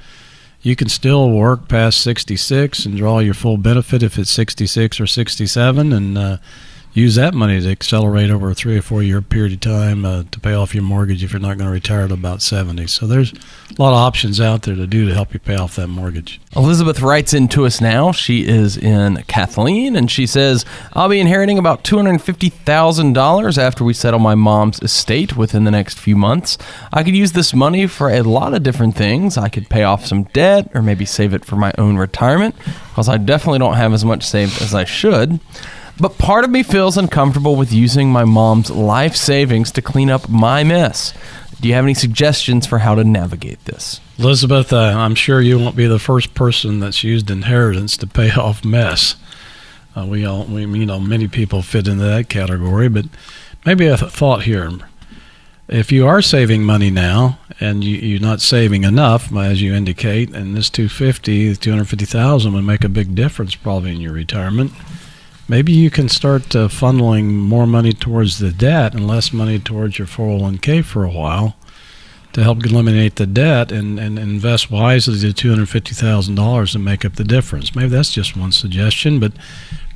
you 0.60 0.76
can 0.76 0.88
still 0.88 1.30
work 1.30 1.66
past 1.66 2.00
66 2.00 2.86
and 2.86 2.96
draw 2.96 3.18
your 3.18 3.34
full 3.34 3.56
benefit 3.56 4.04
if 4.04 4.18
it's 4.18 4.30
66 4.30 5.00
or 5.00 5.06
67. 5.08 5.92
And 5.92 6.16
uh, 6.16 6.36
use 6.94 7.14
that 7.14 7.32
money 7.32 7.60
to 7.60 7.70
accelerate 7.70 8.30
over 8.30 8.50
a 8.50 8.54
three 8.54 8.76
or 8.76 8.82
four 8.82 9.02
year 9.02 9.22
period 9.22 9.52
of 9.52 9.60
time 9.60 10.04
uh, 10.04 10.24
to 10.30 10.40
pay 10.40 10.52
off 10.52 10.74
your 10.74 10.84
mortgage 10.84 11.24
if 11.24 11.32
you're 11.32 11.40
not 11.40 11.56
going 11.56 11.68
to 11.68 11.72
retire 11.72 12.02
at 12.02 12.12
about 12.12 12.42
70. 12.42 12.86
So 12.86 13.06
there's 13.06 13.32
a 13.32 13.82
lot 13.82 13.92
of 13.92 13.98
options 13.98 14.40
out 14.40 14.62
there 14.62 14.74
to 14.74 14.86
do 14.86 15.08
to 15.08 15.14
help 15.14 15.32
you 15.32 15.40
pay 15.40 15.56
off 15.56 15.76
that 15.76 15.88
mortgage. 15.88 16.40
Elizabeth 16.54 17.00
writes 17.00 17.32
into 17.32 17.64
us 17.64 17.80
now. 17.80 18.12
She 18.12 18.46
is 18.46 18.76
in 18.76 19.22
Kathleen 19.26 19.96
and 19.96 20.10
she 20.10 20.26
says, 20.26 20.66
I'll 20.92 21.08
be 21.08 21.20
inheriting 21.20 21.58
about 21.58 21.82
$250,000 21.84 23.58
after 23.58 23.84
we 23.84 23.94
settle 23.94 24.20
my 24.20 24.34
mom's 24.34 24.82
estate 24.82 25.36
within 25.36 25.64
the 25.64 25.70
next 25.70 25.98
few 25.98 26.16
months. 26.16 26.58
I 26.92 27.02
could 27.02 27.16
use 27.16 27.32
this 27.32 27.54
money 27.54 27.86
for 27.86 28.10
a 28.10 28.20
lot 28.22 28.52
of 28.52 28.62
different 28.62 28.96
things. 28.96 29.38
I 29.38 29.48
could 29.48 29.70
pay 29.70 29.84
off 29.84 30.04
some 30.04 30.24
debt 30.24 30.70
or 30.74 30.82
maybe 30.82 31.06
save 31.06 31.32
it 31.32 31.44
for 31.44 31.56
my 31.56 31.72
own 31.78 31.96
retirement 31.96 32.54
because 32.90 33.08
I 33.08 33.16
definitely 33.16 33.60
don't 33.60 33.74
have 33.74 33.94
as 33.94 34.04
much 34.04 34.24
saved 34.24 34.60
as 34.60 34.74
I 34.74 34.84
should. 34.84 35.40
But 36.02 36.18
part 36.18 36.42
of 36.42 36.50
me 36.50 36.64
feels 36.64 36.96
uncomfortable 36.96 37.54
with 37.54 37.72
using 37.72 38.10
my 38.10 38.24
mom's 38.24 38.72
life 38.72 39.14
savings 39.14 39.70
to 39.70 39.80
clean 39.80 40.10
up 40.10 40.28
my 40.28 40.64
mess. 40.64 41.14
Do 41.60 41.68
you 41.68 41.74
have 41.74 41.84
any 41.84 41.94
suggestions 41.94 42.66
for 42.66 42.78
how 42.78 42.96
to 42.96 43.04
navigate 43.04 43.64
this? 43.66 44.00
Elizabeth, 44.18 44.72
uh, 44.72 44.78
I'm 44.78 45.14
sure 45.14 45.40
you 45.40 45.60
won't 45.60 45.76
be 45.76 45.86
the 45.86 46.00
first 46.00 46.34
person 46.34 46.80
that's 46.80 47.04
used 47.04 47.30
inheritance 47.30 47.96
to 47.98 48.08
pay 48.08 48.30
off 48.36 48.64
mess. 48.64 49.14
Uh, 49.96 50.04
we 50.06 50.26
all, 50.26 50.44
we, 50.46 50.62
you 50.62 50.86
know, 50.86 50.98
many 50.98 51.28
people 51.28 51.62
fit 51.62 51.86
into 51.86 52.02
that 52.02 52.28
category, 52.28 52.88
but 52.88 53.04
maybe 53.64 53.86
a 53.86 53.96
th- 53.96 54.10
thought 54.10 54.42
here. 54.42 54.72
If 55.68 55.92
you 55.92 56.08
are 56.08 56.20
saving 56.20 56.64
money 56.64 56.90
now 56.90 57.38
and 57.60 57.84
you, 57.84 57.96
you're 57.98 58.20
not 58.20 58.40
saving 58.40 58.82
enough, 58.82 59.32
as 59.32 59.62
you 59.62 59.72
indicate, 59.72 60.34
and 60.34 60.56
this 60.56 60.68
250, 60.68 61.54
250,000 61.54 62.52
would 62.52 62.64
make 62.64 62.82
a 62.82 62.88
big 62.88 63.14
difference 63.14 63.54
probably 63.54 63.92
in 63.92 64.00
your 64.00 64.14
retirement 64.14 64.72
maybe 65.52 65.70
you 65.70 65.90
can 65.90 66.08
start 66.08 66.56
uh, 66.56 66.66
funneling 66.66 67.24
more 67.24 67.66
money 67.66 67.92
towards 67.92 68.38
the 68.38 68.50
debt 68.50 68.94
and 68.94 69.06
less 69.06 69.34
money 69.34 69.58
towards 69.58 69.98
your 69.98 70.06
401k 70.06 70.82
for 70.82 71.04
a 71.04 71.10
while 71.10 71.56
to 72.32 72.42
help 72.42 72.64
eliminate 72.64 73.16
the 73.16 73.26
debt 73.26 73.70
and, 73.70 74.00
and 74.00 74.18
invest 74.18 74.70
wisely 74.70 75.18
the 75.18 75.28
$250,000 75.28 76.74
and 76.74 76.82
make 76.82 77.04
up 77.04 77.16
the 77.16 77.24
difference. 77.24 77.74
Maybe 77.74 77.90
that's 77.90 78.14
just 78.14 78.34
one 78.34 78.50
suggestion, 78.50 79.20
but 79.20 79.34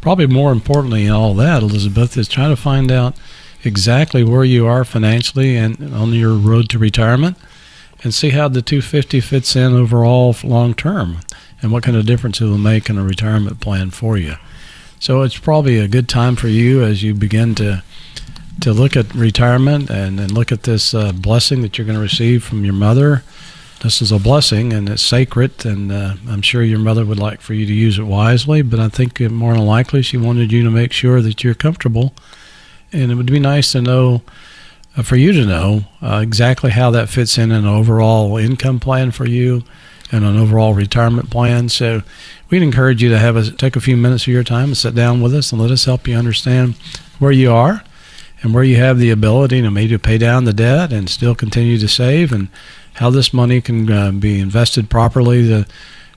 probably 0.03 0.27
more 0.27 0.53
importantly 0.53 1.07
in 1.07 1.13
all 1.13 1.33
that, 1.37 1.63
Elizabeth, 1.63 2.19
is 2.19 2.29
trying 2.29 2.51
to 2.51 2.61
find 2.61 2.93
out 2.93 3.17
exactly 3.65 4.23
where 4.23 4.45
you 4.45 4.67
are 4.67 4.85
financially 4.85 5.57
and 5.57 5.95
on 5.95 6.13
your 6.13 6.35
road 6.35 6.69
to 6.69 6.79
retirement 6.79 7.39
and 8.05 8.13
see 8.13 8.29
how 8.29 8.47
the 8.47 8.61
250 8.61 9.21
fits 9.23 9.57
in 9.57 9.73
overall 9.73 10.37
long 10.45 10.75
term 10.75 11.21
and 11.63 11.73
what 11.73 11.83
kind 11.83 11.97
of 11.97 12.05
difference 12.05 12.43
it 12.43 12.45
will 12.45 12.59
make 12.59 12.91
in 12.91 12.99
a 12.99 13.03
retirement 13.03 13.59
plan 13.59 13.89
for 13.89 14.19
you. 14.19 14.35
So 14.99 15.23
it's 15.23 15.39
probably 15.39 15.79
a 15.79 15.89
good 15.89 16.09
time 16.09 16.37
for 16.37 16.49
you 16.49 16.83
as 16.83 17.03
you 17.03 17.15
begin 17.15 17.55
to 17.57 17.83
to 18.59 18.73
look 18.73 18.97
at 18.97 19.15
retirement 19.15 19.91
and, 19.91 20.31
look 20.31 20.51
at 20.51 20.63
this 20.63 20.95
uh, 20.95 21.13
blessing 21.13 21.61
that 21.61 21.77
you're 21.77 21.87
going 21.87 21.99
to 21.99 22.03
receive 22.03 22.43
from 22.43 22.65
your 22.65 22.73
mother. 22.73 23.23
This 23.83 24.01
is 24.01 24.11
a 24.11 24.19
blessing 24.19 24.73
and 24.73 24.89
it's 24.89 25.05
sacred, 25.05 25.67
and 25.67 25.93
uh, 25.93 26.15
I'm 26.27 26.41
sure 26.41 26.63
your 26.63 26.79
mother 26.79 27.05
would 27.05 27.19
like 27.19 27.43
for 27.43 27.53
you 27.53 27.67
to 27.67 27.73
use 27.73 27.99
it 27.99 28.05
wisely. 28.05 28.63
But 28.63 28.81
I 28.81 28.89
think 28.89 29.21
more 29.21 29.53
than 29.53 29.67
likely 29.67 30.01
she 30.01 30.17
wanted 30.17 30.53
you 30.53 30.65
to 30.65 30.71
make 30.71 30.93
sure 30.93 31.21
that 31.21 31.45
you're 31.45 31.55
comfortable, 31.55 32.15
and 32.93 33.13
it 33.13 33.17
would 33.17 33.31
be 33.31 33.41
nice 33.41 33.73
to 33.73 33.83
know. 33.83 34.23
Uh, 34.97 35.03
for 35.03 35.17
you 35.17 35.31
to 35.31 35.45
know 35.45 35.85
uh, 36.01 36.21
exactly 36.23 36.71
how 36.71 36.91
that 36.91 37.11
fits 37.11 37.37
in 37.37 37.53
an 37.53 37.67
overall 37.67 38.39
income 38.39 38.81
plan 38.81 39.11
for 39.11 39.27
you 39.27 39.63
and 40.13 40.25
an 40.25 40.37
overall 40.37 40.75
retirement 40.75 41.31
plan. 41.31 41.69
So 41.69 42.03
we'd 42.51 42.63
encourage 42.63 43.03
you 43.03 43.09
to 43.11 43.19
have 43.19 43.37
a 43.37 43.51
take 43.51 43.77
a 43.77 43.81
few 43.81 43.97
minutes 43.97 44.25
of 44.25 44.33
your 44.33 44.45
time 44.45 44.67
and 44.67 44.77
sit 44.77 44.95
down 44.95 45.21
with 45.21 45.35
us 45.35 45.53
and 45.53 45.61
let 45.61 45.71
us 45.71 45.85
help 45.85 46.07
you 46.07 46.17
understand 46.17 46.75
where 47.19 47.33
you 47.33 47.53
are 47.53 47.83
and 48.43 48.55
where 48.55 48.65
you 48.65 48.77
have 48.77 48.99
the 48.99 49.11
ability 49.11 49.63
to 49.63 49.71
maybe 49.71 49.99
pay 49.99 50.19
down 50.19 50.45
the 50.45 50.53
debt 50.53 50.93
and 50.93 51.09
still 51.09 51.35
continue 51.35 51.79
to 51.79 51.89
save 51.89 52.33
and 52.33 52.49
how 52.95 53.11
this 53.11 53.33
money 53.33 53.61
can 53.61 53.91
uh, 53.91 54.11
be 54.13 54.41
invested 54.41 54.89
properly 54.89 55.47
to 55.49 55.67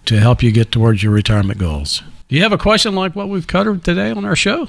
to 0.05 0.19
help 0.19 0.41
you 0.41 0.51
get 0.51 0.71
towards 0.71 1.03
your 1.03 1.11
retirement 1.11 1.59
goals. 1.59 2.01
Do 2.29 2.35
you 2.35 2.43
have 2.43 2.53
a 2.53 2.57
question 2.57 2.95
like 2.95 3.15
what 3.15 3.29
we've 3.29 3.47
covered 3.47 3.83
today 3.83 4.11
on 4.11 4.25
our 4.25 4.35
show? 4.35 4.67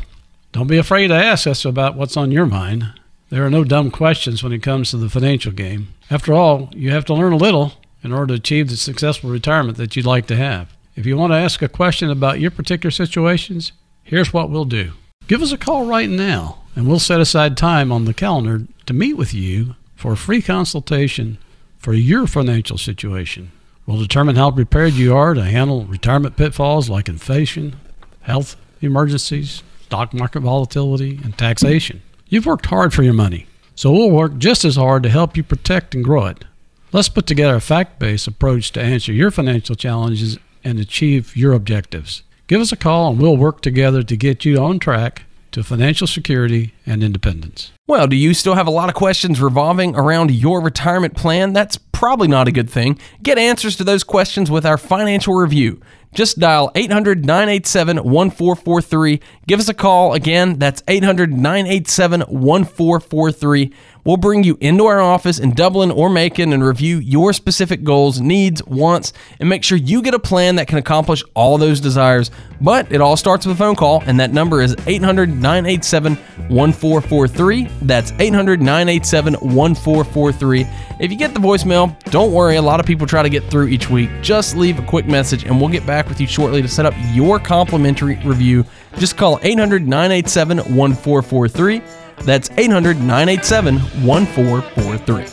Don't 0.53 0.67
be 0.67 0.79
afraid 0.79 1.09
to 1.09 1.15
ask 1.15 1.47
us 1.47 1.65
about 1.65 1.95
what's 1.95 2.17
on 2.17 2.33
your 2.33 2.47
mind. 2.47 2.93
There 3.29 3.47
are 3.47 3.51
no 3.51 3.63
dumb 3.63 3.91
questions 3.91 4.43
when 4.43 4.53
it 4.53 4.63
comes 4.63 4.91
to 4.91 4.97
the 4.97 5.09
financial 5.09 5.53
game. 5.53 5.95
After 6.11 6.35
all, 6.35 6.69
you 6.73 6.91
have 6.91 7.05
to 7.07 7.15
learn 7.15 7.33
a 7.33 7.37
little 7.37 7.75
in 8.03 8.13
order 8.13 8.29
to 8.29 8.41
achieve 8.41 8.69
the 8.69 8.77
successful 8.77 9.31
retirement 9.31 9.77
that 9.79 9.97
you'd 9.97 10.07
like 10.07 10.27
to 10.27 10.37
have. 10.37 10.75
If 10.97 11.07
you 11.07 11.17
want 11.17 11.33
to 11.33 11.39
ask 11.39 11.63
a 11.63 11.69
question 11.69 12.11
about 12.11 12.41
your 12.41 12.51
particular 12.51 12.91
situations, 12.91 13.73
here's 14.03 14.33
what 14.33 14.51
we'll 14.51 14.65
do. 14.65 14.93
Give 15.29 15.43
us 15.43 15.53
a 15.53 15.59
call 15.59 15.87
right 15.87 16.09
now, 16.09 16.63
and 16.75 16.87
we'll 16.89 16.99
set 16.99 17.21
aside 17.21 17.57
time 17.57 17.93
on 17.93 18.05
the 18.05 18.15
calendar 18.15 18.67
to 18.87 18.93
meet 18.93 19.15
with 19.15 19.33
you 19.33 19.77
for 19.95 20.13
a 20.13 20.17
free 20.17 20.43
consultation 20.43 21.39
for 21.79 21.93
your 21.93 22.27
financial 22.27 22.77
situation. 22.77 23.53
We'll 23.87 24.01
determine 24.01 24.37
how 24.37 24.51
prepared 24.51 24.95
you 24.95 25.15
are 25.17 25.35
to 25.35 25.45
handle 25.45 25.85
retirement 25.85 26.37
pitfalls 26.37 26.91
like 26.91 27.09
inflation, 27.09 27.77
health 28.23 28.57
emergencies, 28.81 29.63
stock 29.85 30.13
market 30.13 30.41
volatility, 30.41 31.19
and 31.23 31.37
taxation. 31.37 32.03
You've 32.29 32.47
worked 32.47 32.67
hard 32.67 32.93
for 32.93 33.03
your 33.03 33.15
money, 33.15 33.47
so 33.75 33.91
we'll 33.91 34.11
work 34.11 34.39
just 34.39 34.65
as 34.65 34.77
hard 34.77 35.03
to 35.03 35.09
help 35.09 35.37
you 35.37 35.43
protect 35.43 35.95
and 35.95 36.05
grow 36.05 36.27
it. 36.27 36.45
Let's 36.93 37.09
put 37.09 37.27
together 37.27 37.55
a 37.55 37.61
fact 37.61 38.01
based 38.01 38.27
approach 38.27 38.73
to 38.73 38.83
answer 38.83 39.13
your 39.13 39.31
financial 39.31 39.77
challenges 39.77 40.39
and 40.65 40.81
achieve 40.81 41.37
your 41.37 41.53
objectives. 41.53 42.25
Give 42.49 42.61
us 42.61 42.73
a 42.73 42.77
call 42.77 43.11
and 43.11 43.21
we'll 43.21 43.37
work 43.37 43.61
together 43.61 44.03
to 44.03 44.17
get 44.17 44.45
you 44.45 44.59
on 44.59 44.81
track 44.81 45.23
to 45.53 45.63
financial 45.63 46.09
security 46.09 46.75
and 46.85 47.05
independence. 47.05 47.71
Well, 47.87 48.09
do 48.09 48.17
you 48.17 48.35
still 48.35 48.55
have 48.55 48.67
a 48.67 48.73
lot 48.73 48.89
of 48.89 48.97
questions 48.97 49.41
revolving 49.41 49.95
around 49.95 50.33
your 50.33 50.61
retirement 50.61 51.15
plan? 51.15 51.53
That's 51.53 51.79
probably 52.01 52.29
not 52.29 52.49
a 52.49 52.51
good 52.51 52.71
thing. 52.71 52.99
Get 53.23 53.37
answers 53.37 53.77
to 53.77 53.85
those 53.85 54.05
questions 54.05 54.51
with 54.51 54.65
our 54.65 54.79
financial 54.79 55.35
review. 55.35 55.83
Just 56.15 56.41
dial 56.41 56.73
800 56.75 57.27
987 57.27 57.99
1443. 57.99 59.21
Give 59.47 59.61
us 59.61 59.69
a 59.69 59.75
call. 59.75 60.15
Again, 60.15 60.59
that's 60.59 60.83
800 60.89 61.31
987 61.31 62.23
1443. 62.23 63.73
We'll 64.05 64.17
bring 64.17 64.43
you 64.43 64.57
into 64.61 64.87
our 64.87 65.01
office 65.01 65.39
in 65.39 65.53
Dublin 65.53 65.91
or 65.91 66.09
Macon 66.09 66.53
and 66.53 66.65
review 66.65 66.99
your 66.99 67.33
specific 67.33 67.85
goals, 67.85 68.21
needs, 68.21 68.65
wants, 68.65 69.13
and 69.39 69.49
make 69.49 69.63
sure 69.63 69.77
you 69.77 70.01
get 70.03 70.15
a 70.15 70.19
plan 70.19 70.57
that 70.57 70.69
can 70.69 70.79
accomplish 70.79 71.23
all 71.35 71.59
those 71.59 71.81
desires. 71.81 72.31
But 72.61 72.91
it 72.91 73.01
all 73.01 73.17
starts 73.17 73.47
with 73.47 73.57
a 73.57 73.59
phone 73.59 73.77
call, 73.77 74.03
and 74.07 74.19
that 74.19 74.33
number 74.33 74.63
is 74.63 74.75
800 74.87 75.29
987 75.29 76.17
1443. 76.49 77.69
That's 77.83 78.13
800 78.19 78.61
987 78.61 79.35
1443. 79.35 80.67
If 81.01 81.11
you 81.11 81.17
get 81.17 81.33
the 81.33 81.41
voicemail, 81.41 81.99
don't 82.11 82.31
worry. 82.31 82.57
A 82.57 82.63
lot 82.63 82.79
of 82.79 82.85
people 82.85 83.07
try 83.07 83.23
to 83.23 83.31
get 83.31 83.43
through 83.45 83.69
each 83.69 83.89
week. 83.89 84.11
Just 84.21 84.55
leave 84.55 84.79
a 84.79 84.83
quick 84.83 85.07
message, 85.07 85.45
and 85.45 85.59
we'll 85.59 85.71
get 85.71 85.87
back 85.87 86.07
with 86.11 86.21
you 86.21 86.27
shortly 86.27 86.61
to 86.61 86.69
set 86.69 86.85
up 86.85 86.93
your 87.15 87.39
complimentary 87.39 88.17
review. 88.17 88.67
Just 88.99 89.17
call 89.17 89.41
800 89.43 89.89
987 89.89 90.59
1443. 90.59 91.81
That's 92.25 92.51
800 92.51 92.99
987 92.99 93.79
1443. 93.79 95.25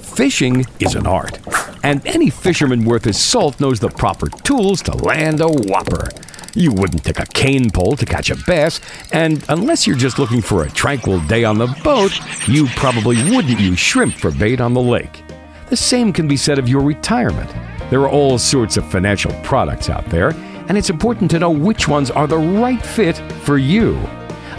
Fishing 0.00 0.64
is 0.80 0.94
an 0.94 1.06
art, 1.06 1.38
and 1.82 2.00
any 2.06 2.30
fisherman 2.30 2.86
worth 2.86 3.04
his 3.04 3.18
salt 3.18 3.60
knows 3.60 3.78
the 3.78 3.90
proper 3.90 4.30
tools 4.30 4.80
to 4.80 4.96
land 4.96 5.42
a 5.42 5.48
whopper. 5.48 6.08
You 6.56 6.72
wouldn't 6.72 7.04
take 7.04 7.18
a 7.18 7.26
cane 7.26 7.70
pole 7.70 7.96
to 7.96 8.06
catch 8.06 8.30
a 8.30 8.36
bass, 8.46 8.80
and 9.12 9.44
unless 9.50 9.86
you're 9.86 9.94
just 9.94 10.18
looking 10.18 10.40
for 10.40 10.62
a 10.62 10.70
tranquil 10.70 11.20
day 11.26 11.44
on 11.44 11.58
the 11.58 11.66
boat, 11.84 12.18
you 12.48 12.66
probably 12.68 13.16
wouldn't 13.30 13.60
use 13.60 13.78
shrimp 13.78 14.14
for 14.14 14.30
bait 14.30 14.58
on 14.58 14.72
the 14.72 14.80
lake. 14.80 15.22
The 15.68 15.76
same 15.76 16.14
can 16.14 16.26
be 16.26 16.38
said 16.38 16.58
of 16.58 16.66
your 16.66 16.80
retirement. 16.80 17.50
There 17.90 18.00
are 18.00 18.08
all 18.08 18.38
sorts 18.38 18.78
of 18.78 18.90
financial 18.90 19.32
products 19.42 19.90
out 19.90 20.06
there, 20.06 20.30
and 20.68 20.78
it's 20.78 20.88
important 20.88 21.30
to 21.32 21.38
know 21.38 21.50
which 21.50 21.88
ones 21.88 22.10
are 22.10 22.26
the 22.26 22.38
right 22.38 22.84
fit 22.84 23.18
for 23.42 23.58
you. 23.58 23.98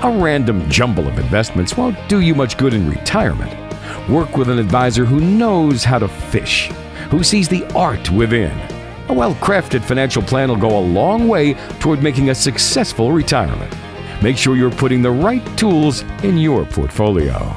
A 0.03 0.19
random 0.21 0.69
jumble 0.69 1.07
of 1.07 1.17
investments 1.17 1.77
won't 1.77 1.97
do 2.07 2.21
you 2.21 2.35
much 2.35 2.59
good 2.59 2.75
in 2.75 2.87
retirement. 2.87 3.51
Work 4.07 4.37
with 4.37 4.51
an 4.51 4.59
advisor 4.59 5.03
who 5.03 5.19
knows 5.19 5.83
how 5.83 5.97
to 5.97 6.07
fish, 6.07 6.67
who 7.09 7.23
sees 7.23 7.49
the 7.49 7.65
art 7.73 8.11
within. 8.11 8.76
A 9.09 9.13
well 9.13 9.35
crafted 9.35 9.83
financial 9.83 10.21
plan 10.21 10.49
will 10.49 10.57
go 10.57 10.77
a 10.77 10.81
long 10.81 11.27
way 11.27 11.53
toward 11.79 12.03
making 12.03 12.29
a 12.29 12.35
successful 12.35 13.11
retirement. 13.11 13.73
Make 14.21 14.37
sure 14.37 14.55
you're 14.55 14.71
putting 14.71 15.01
the 15.01 15.11
right 15.11 15.45
tools 15.57 16.01
in 16.23 16.37
your 16.37 16.65
portfolio. 16.65 17.55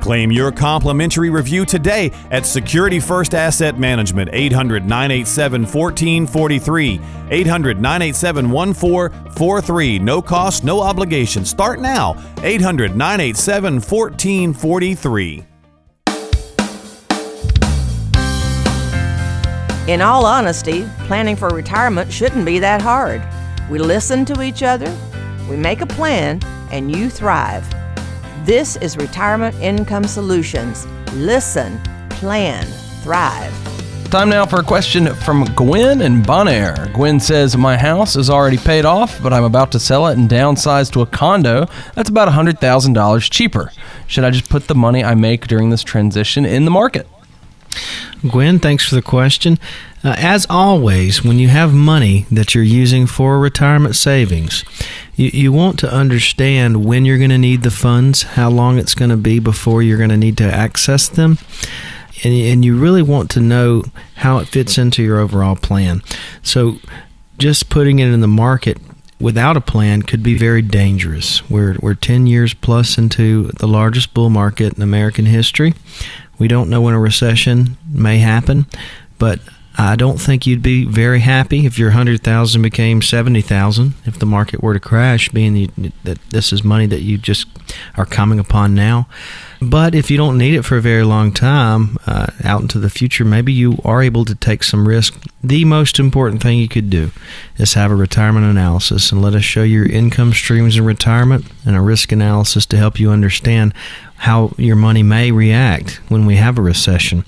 Claim 0.00 0.30
your 0.30 0.52
complimentary 0.52 1.30
review 1.30 1.64
today 1.64 2.12
at 2.30 2.44
Security 2.44 3.00
First 3.00 3.34
Asset 3.34 3.78
Management 3.78 4.28
800 4.34 4.84
987 4.84 5.62
1443. 5.62 7.00
800 7.30 7.80
987 7.80 8.50
1443. 8.50 9.98
No 10.00 10.20
cost, 10.20 10.62
no 10.62 10.80
obligation. 10.80 11.44
Start 11.44 11.80
now. 11.80 12.22
800 12.42 12.94
987 12.94 13.74
1443. 13.80 15.44
In 19.86 20.00
all 20.00 20.24
honesty, 20.24 20.88
planning 21.00 21.36
for 21.36 21.50
retirement 21.50 22.10
shouldn't 22.10 22.46
be 22.46 22.58
that 22.58 22.80
hard. 22.80 23.22
We 23.68 23.78
listen 23.78 24.24
to 24.24 24.40
each 24.40 24.62
other, 24.62 24.90
we 25.46 25.58
make 25.58 25.82
a 25.82 25.86
plan, 25.86 26.40
and 26.70 26.90
you 26.90 27.10
thrive. 27.10 27.68
This 28.46 28.76
is 28.76 28.96
Retirement 28.96 29.54
Income 29.56 30.04
Solutions. 30.04 30.86
Listen, 31.12 31.78
plan, 32.08 32.64
thrive. 33.02 33.52
Time 34.10 34.30
now 34.30 34.46
for 34.46 34.60
a 34.60 34.62
question 34.62 35.14
from 35.16 35.44
Gwen 35.54 36.00
and 36.00 36.24
Bonaire. 36.24 36.90
Gwen 36.94 37.20
says, 37.20 37.54
My 37.54 37.76
house 37.76 38.16
is 38.16 38.30
already 38.30 38.56
paid 38.56 38.86
off, 38.86 39.22
but 39.22 39.34
I'm 39.34 39.44
about 39.44 39.70
to 39.72 39.78
sell 39.78 40.06
it 40.06 40.16
and 40.16 40.30
downsize 40.30 40.90
to 40.92 41.02
a 41.02 41.06
condo 41.06 41.66
that's 41.94 42.08
about 42.08 42.28
$100,000 42.28 43.30
cheaper. 43.30 43.70
Should 44.06 44.24
I 44.24 44.30
just 44.30 44.48
put 44.48 44.66
the 44.66 44.74
money 44.74 45.04
I 45.04 45.14
make 45.14 45.46
during 45.46 45.68
this 45.68 45.82
transition 45.82 46.46
in 46.46 46.64
the 46.64 46.70
market? 46.70 47.06
Gwen, 48.28 48.58
thanks 48.58 48.88
for 48.88 48.94
the 48.94 49.02
question. 49.02 49.58
Uh, 50.02 50.14
as 50.18 50.46
always, 50.50 51.24
when 51.24 51.38
you 51.38 51.48
have 51.48 51.72
money 51.72 52.26
that 52.30 52.54
you're 52.54 52.64
using 52.64 53.06
for 53.06 53.38
retirement 53.38 53.96
savings, 53.96 54.64
you, 55.16 55.30
you 55.32 55.52
want 55.52 55.78
to 55.78 55.90
understand 55.90 56.84
when 56.84 57.04
you're 57.04 57.18
going 57.18 57.30
to 57.30 57.38
need 57.38 57.62
the 57.62 57.70
funds, 57.70 58.22
how 58.22 58.50
long 58.50 58.78
it's 58.78 58.94
going 58.94 59.10
to 59.10 59.16
be 59.16 59.38
before 59.38 59.82
you're 59.82 59.98
going 59.98 60.10
to 60.10 60.16
need 60.16 60.36
to 60.38 60.44
access 60.44 61.08
them, 61.08 61.38
and, 62.22 62.34
and 62.34 62.64
you 62.64 62.78
really 62.78 63.02
want 63.02 63.30
to 63.30 63.40
know 63.40 63.84
how 64.16 64.38
it 64.38 64.48
fits 64.48 64.76
into 64.78 65.02
your 65.02 65.18
overall 65.18 65.56
plan. 65.56 66.02
So, 66.42 66.76
just 67.38 67.68
putting 67.68 67.98
it 67.98 68.08
in 68.08 68.20
the 68.20 68.28
market 68.28 68.78
without 69.20 69.56
a 69.56 69.60
plan 69.60 70.02
could 70.02 70.22
be 70.22 70.36
very 70.36 70.62
dangerous. 70.62 71.48
We're, 71.48 71.76
we're 71.80 71.94
10 71.94 72.26
years 72.26 72.54
plus 72.54 72.98
into 72.98 73.44
the 73.52 73.66
largest 73.66 74.12
bull 74.14 74.30
market 74.30 74.74
in 74.74 74.82
American 74.82 75.26
history. 75.26 75.74
We 76.38 76.48
don't 76.48 76.70
know 76.70 76.80
when 76.80 76.94
a 76.94 77.00
recession 77.00 77.76
may 77.92 78.18
happen, 78.18 78.66
but 79.18 79.40
I 79.76 79.96
don't 79.96 80.20
think 80.20 80.46
you'd 80.46 80.62
be 80.62 80.84
very 80.84 81.20
happy 81.20 81.66
if 81.66 81.78
your 81.78 81.88
100,000 81.88 82.62
became 82.62 83.02
70,000 83.02 83.94
if 84.04 84.18
the 84.18 84.26
market 84.26 84.62
were 84.62 84.72
to 84.72 84.78
crash, 84.78 85.28
being 85.30 85.92
that 86.04 86.18
this 86.30 86.52
is 86.52 86.62
money 86.62 86.86
that 86.86 87.00
you 87.00 87.18
just 87.18 87.48
are 87.96 88.06
coming 88.06 88.38
upon 88.38 88.74
now. 88.74 89.08
But 89.60 89.94
if 89.94 90.12
you 90.12 90.16
don't 90.16 90.38
need 90.38 90.54
it 90.54 90.62
for 90.62 90.76
a 90.76 90.80
very 90.80 91.02
long 91.02 91.32
time, 91.32 91.96
uh, 92.06 92.26
out 92.44 92.62
into 92.62 92.78
the 92.78 92.90
future, 92.90 93.24
maybe 93.24 93.52
you 93.52 93.78
are 93.84 94.02
able 94.02 94.24
to 94.26 94.34
take 94.36 94.62
some 94.62 94.86
risk. 94.86 95.20
The 95.42 95.64
most 95.64 95.98
important 95.98 96.40
thing 96.40 96.58
you 96.58 96.68
could 96.68 96.88
do 96.88 97.10
is 97.56 97.74
have 97.74 97.90
a 97.90 97.96
retirement 97.96 98.46
analysis 98.46 99.10
and 99.10 99.22
let 99.22 99.34
us 99.34 99.44
show 99.44 99.64
your 99.64 99.86
income 99.86 100.32
streams 100.32 100.76
in 100.76 100.84
retirement 100.84 101.46
and 101.66 101.74
a 101.74 101.80
risk 101.80 102.12
analysis 102.12 102.64
to 102.66 102.76
help 102.76 103.00
you 103.00 103.10
understand 103.10 103.74
how 104.16 104.52
your 104.56 104.76
money 104.76 105.02
may 105.02 105.30
react 105.30 106.00
when 106.08 106.26
we 106.26 106.36
have 106.36 106.58
a 106.58 106.62
recession. 106.62 107.24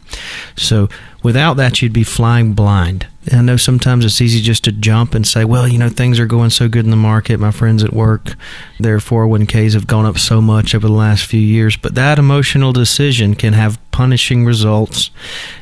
So, 0.56 0.88
without 1.22 1.54
that, 1.54 1.82
you'd 1.82 1.92
be 1.92 2.04
flying 2.04 2.52
blind. 2.54 3.06
And 3.26 3.40
I 3.40 3.42
know 3.42 3.56
sometimes 3.56 4.04
it's 4.04 4.20
easy 4.20 4.40
just 4.40 4.64
to 4.64 4.72
jump 4.72 5.14
and 5.14 5.26
say, 5.26 5.44
well, 5.44 5.66
you 5.66 5.78
know, 5.78 5.88
things 5.88 6.20
are 6.20 6.26
going 6.26 6.50
so 6.50 6.68
good 6.68 6.84
in 6.84 6.92
the 6.92 6.96
market. 6.96 7.40
My 7.40 7.50
friends 7.50 7.82
at 7.82 7.92
work, 7.92 8.36
their 8.78 8.98
401ks 8.98 9.74
have 9.74 9.88
gone 9.88 10.06
up 10.06 10.18
so 10.18 10.40
much 10.40 10.74
over 10.74 10.86
the 10.86 10.92
last 10.92 11.26
few 11.26 11.40
years. 11.40 11.76
But 11.76 11.96
that 11.96 12.18
emotional 12.18 12.72
decision 12.72 13.34
can 13.34 13.52
have 13.52 13.78
punishing 13.90 14.44
results 14.44 15.10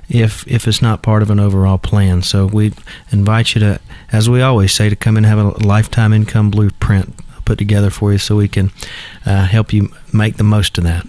if 0.09 0.47
if 0.49 0.67
it's 0.67 0.83
not 0.83 1.03
part 1.03 1.23
of 1.23 1.31
an 1.31 1.41
overall 1.41 1.79
plan. 1.79 2.23
So 2.23 2.47
we 2.47 2.73
invite 3.11 3.55
you 3.55 3.61
to, 3.61 3.81
as 4.13 4.29
we 4.29 4.43
always 4.43 4.73
say, 4.73 4.89
to 4.89 4.97
come 4.97 5.17
and 5.17 5.25
have 5.25 5.39
a 5.39 5.65
lifetime 5.65 6.13
income 6.13 6.51
blueprint 6.51 7.15
put 7.45 7.59
together 7.59 7.91
for 7.91 8.13
you 8.13 8.19
so 8.19 8.37
we 8.37 8.49
can 8.49 8.71
uh, 9.27 9.45
help 9.45 9.73
you 9.73 9.91
make 10.13 10.37
the 10.37 10.45
most 10.45 10.79
of 10.79 10.85
that. 10.85 11.07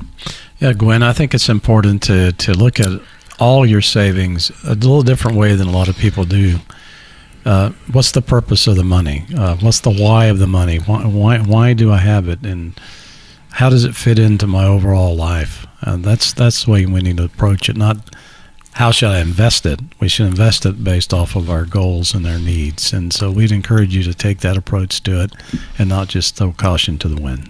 Yeah, 0.59 0.73
Gwen, 0.73 1.03
I 1.03 1.13
think 1.13 1.33
it's 1.33 1.49
important 1.49 2.03
to, 2.03 2.31
to 2.31 2.53
look 2.53 2.79
at 2.79 3.01
all 3.39 3.65
your 3.65 3.81
savings 3.81 4.51
a 4.63 4.75
little 4.75 5.01
different 5.01 5.37
way 5.37 5.55
than 5.55 5.67
a 5.67 5.71
lot 5.71 5.89
of 5.89 5.97
people 5.97 6.23
do. 6.23 6.59
Uh, 7.43 7.71
what's 7.91 8.11
the 8.11 8.21
purpose 8.21 8.65
of 8.65 8.75
the 8.75 8.83
money? 8.83 9.25
Uh, 9.37 9.55
what's 9.57 9.81
the 9.81 9.91
why 9.91 10.25
of 10.25 10.39
the 10.39 10.47
money? 10.47 10.77
Why, 10.77 11.05
why, 11.05 11.39
why 11.39 11.73
do 11.73 11.91
I 11.91 11.97
have 11.97 12.27
it? 12.27 12.43
And 12.43 12.79
how 13.51 13.69
does 13.69 13.83
it 13.83 13.95
fit 13.95 14.17
into 14.17 14.47
my 14.47 14.65
overall 14.65 15.15
life? 15.15 15.67
Uh, 15.81 15.97
that's 15.97 16.33
that's 16.33 16.65
the 16.65 16.71
way 16.71 16.85
we 16.85 17.01
need 17.01 17.17
to 17.17 17.25
approach 17.25 17.69
it. 17.69 17.77
Not 17.77 17.97
how 18.75 18.91
should 18.91 19.09
I 19.09 19.21
invest 19.21 19.65
it? 19.65 19.79
We 20.01 20.09
should 20.09 20.27
invest 20.27 20.65
it 20.65 20.83
based 20.83 21.13
off 21.13 21.37
of 21.37 21.49
our 21.49 21.63
goals 21.63 22.13
and 22.13 22.27
our 22.27 22.37
needs. 22.37 22.91
And 22.91 23.13
so 23.13 23.31
we'd 23.31 23.53
encourage 23.53 23.95
you 23.95 24.03
to 24.03 24.13
take 24.13 24.39
that 24.39 24.57
approach 24.57 25.01
to 25.03 25.21
it 25.21 25.31
and 25.79 25.87
not 25.87 26.09
just 26.09 26.35
throw 26.35 26.51
caution 26.51 26.97
to 26.99 27.07
the 27.07 27.21
wind. 27.21 27.49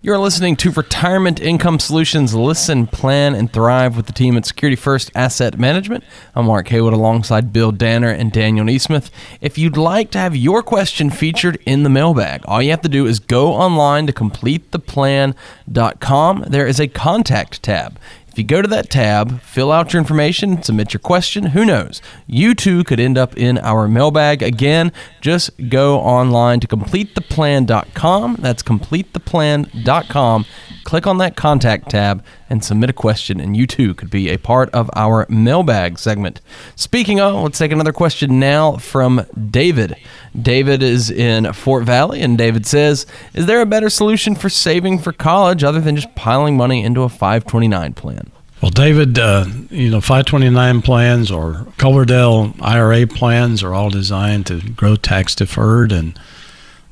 You're 0.00 0.18
listening 0.18 0.54
to 0.56 0.70
Retirement 0.70 1.40
Income 1.40 1.78
Solutions 1.80 2.34
Listen, 2.34 2.86
Plan, 2.86 3.34
and 3.34 3.52
Thrive 3.52 3.96
with 3.96 4.06
the 4.06 4.12
team 4.12 4.36
at 4.36 4.46
Security 4.46 4.76
First 4.76 5.10
Asset 5.14 5.58
Management. 5.58 6.04
I'm 6.36 6.46
Mark 6.46 6.68
Haywood 6.68 6.92
alongside 6.92 7.52
Bill 7.52 7.72
Danner 7.72 8.10
and 8.10 8.30
Daniel 8.30 8.66
Neesmith. 8.66 9.10
If 9.40 9.58
you'd 9.58 9.76
like 9.76 10.12
to 10.12 10.18
have 10.18 10.36
your 10.36 10.62
question 10.62 11.10
featured 11.10 11.58
in 11.66 11.82
the 11.82 11.90
mailbag, 11.90 12.42
all 12.44 12.62
you 12.62 12.70
have 12.70 12.82
to 12.82 12.88
do 12.88 13.06
is 13.06 13.18
go 13.18 13.54
online 13.54 14.06
to 14.06 14.12
completetheplan.com. 14.12 16.44
There 16.46 16.66
is 16.66 16.78
a 16.78 16.88
contact 16.88 17.62
tab. 17.62 17.98
If 18.38 18.42
you 18.42 18.46
go 18.46 18.62
to 18.62 18.68
that 18.68 18.88
tab, 18.88 19.40
fill 19.40 19.72
out 19.72 19.92
your 19.92 19.98
information, 19.98 20.62
submit 20.62 20.92
your 20.92 21.00
question, 21.00 21.46
who 21.46 21.64
knows? 21.64 22.00
You 22.28 22.54
too 22.54 22.84
could 22.84 23.00
end 23.00 23.18
up 23.18 23.36
in 23.36 23.58
our 23.58 23.88
mailbag. 23.88 24.44
Again, 24.44 24.92
just 25.20 25.50
go 25.68 25.98
online 25.98 26.60
to 26.60 26.68
completetheplan.com. 26.68 28.36
That's 28.38 28.62
completetheplan.com. 28.62 30.46
Click 30.84 31.06
on 31.08 31.18
that 31.18 31.34
contact 31.34 31.90
tab 31.90 32.24
and 32.48 32.64
submit 32.64 32.90
a 32.90 32.94
question, 32.94 33.40
and 33.40 33.56
you 33.56 33.66
too 33.66 33.92
could 33.94 34.08
be 34.08 34.30
a 34.30 34.38
part 34.38 34.70
of 34.70 34.88
our 34.94 35.26
mailbag 35.28 35.98
segment. 35.98 36.40
Speaking 36.76 37.20
of, 37.20 37.34
let's 37.34 37.58
take 37.58 37.72
another 37.72 37.92
question 37.92 38.38
now 38.38 38.76
from 38.76 39.26
David. 39.50 39.96
David 40.40 40.82
is 40.82 41.10
in 41.10 41.52
Fort 41.52 41.84
Valley, 41.84 42.22
and 42.22 42.38
David 42.38 42.66
says, 42.66 43.04
Is 43.34 43.46
there 43.46 43.60
a 43.60 43.66
better 43.66 43.90
solution 43.90 44.34
for 44.34 44.48
saving 44.48 45.00
for 45.00 45.12
college 45.12 45.64
other 45.64 45.80
than 45.80 45.96
just 45.96 46.14
piling 46.14 46.56
money 46.56 46.84
into 46.84 47.02
a 47.02 47.08
529 47.08 47.92
plan? 47.94 48.27
Well, 48.60 48.70
David, 48.72 49.18
uh, 49.18 49.46
you 49.70 49.88
know, 49.88 50.00
529 50.00 50.82
plans 50.82 51.30
or 51.30 51.66
Coverdell 51.78 52.60
IRA 52.60 53.06
plans 53.06 53.62
are 53.62 53.72
all 53.72 53.88
designed 53.88 54.46
to 54.46 54.60
grow 54.60 54.96
tax 54.96 55.34
deferred 55.36 55.92
and 55.92 56.18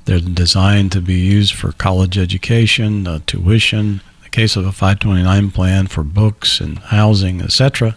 they're 0.06 0.20
designed 0.20 0.92
to 0.92 1.00
be 1.00 1.14
used 1.14 1.54
for 1.54 1.72
college 1.72 2.16
education, 2.16 3.06
uh, 3.08 3.18
tuition. 3.26 3.78
In 3.78 4.00
the 4.22 4.28
case 4.30 4.54
of 4.54 4.64
a 4.64 4.70
529 4.70 5.50
plan 5.50 5.88
for 5.88 6.04
books 6.04 6.60
and 6.60 6.78
housing, 6.78 7.42
etc., 7.42 7.96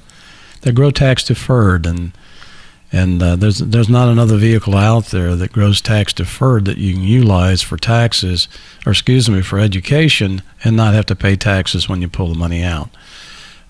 they 0.61 0.71
grow 0.71 0.91
tax 0.91 1.23
deferred, 1.23 1.85
and 1.85 2.11
and 2.91 3.21
uh, 3.21 3.35
there's 3.35 3.59
there's 3.59 3.89
not 3.89 4.09
another 4.09 4.37
vehicle 4.37 4.75
out 4.75 5.05
there 5.05 5.35
that 5.35 5.53
grows 5.53 5.81
tax 5.81 6.11
deferred 6.11 6.65
that 6.65 6.79
you 6.79 6.93
can 6.93 7.03
utilize 7.03 7.61
for 7.61 7.77
taxes, 7.77 8.47
or 8.85 8.91
excuse 8.91 9.29
me, 9.29 9.41
for 9.41 9.59
education, 9.59 10.41
and 10.63 10.75
not 10.75 10.95
have 10.95 11.05
to 11.05 11.15
pay 11.15 11.35
taxes 11.35 11.87
when 11.87 12.01
you 12.01 12.09
pull 12.09 12.29
the 12.29 12.39
money 12.39 12.63
out. 12.63 12.89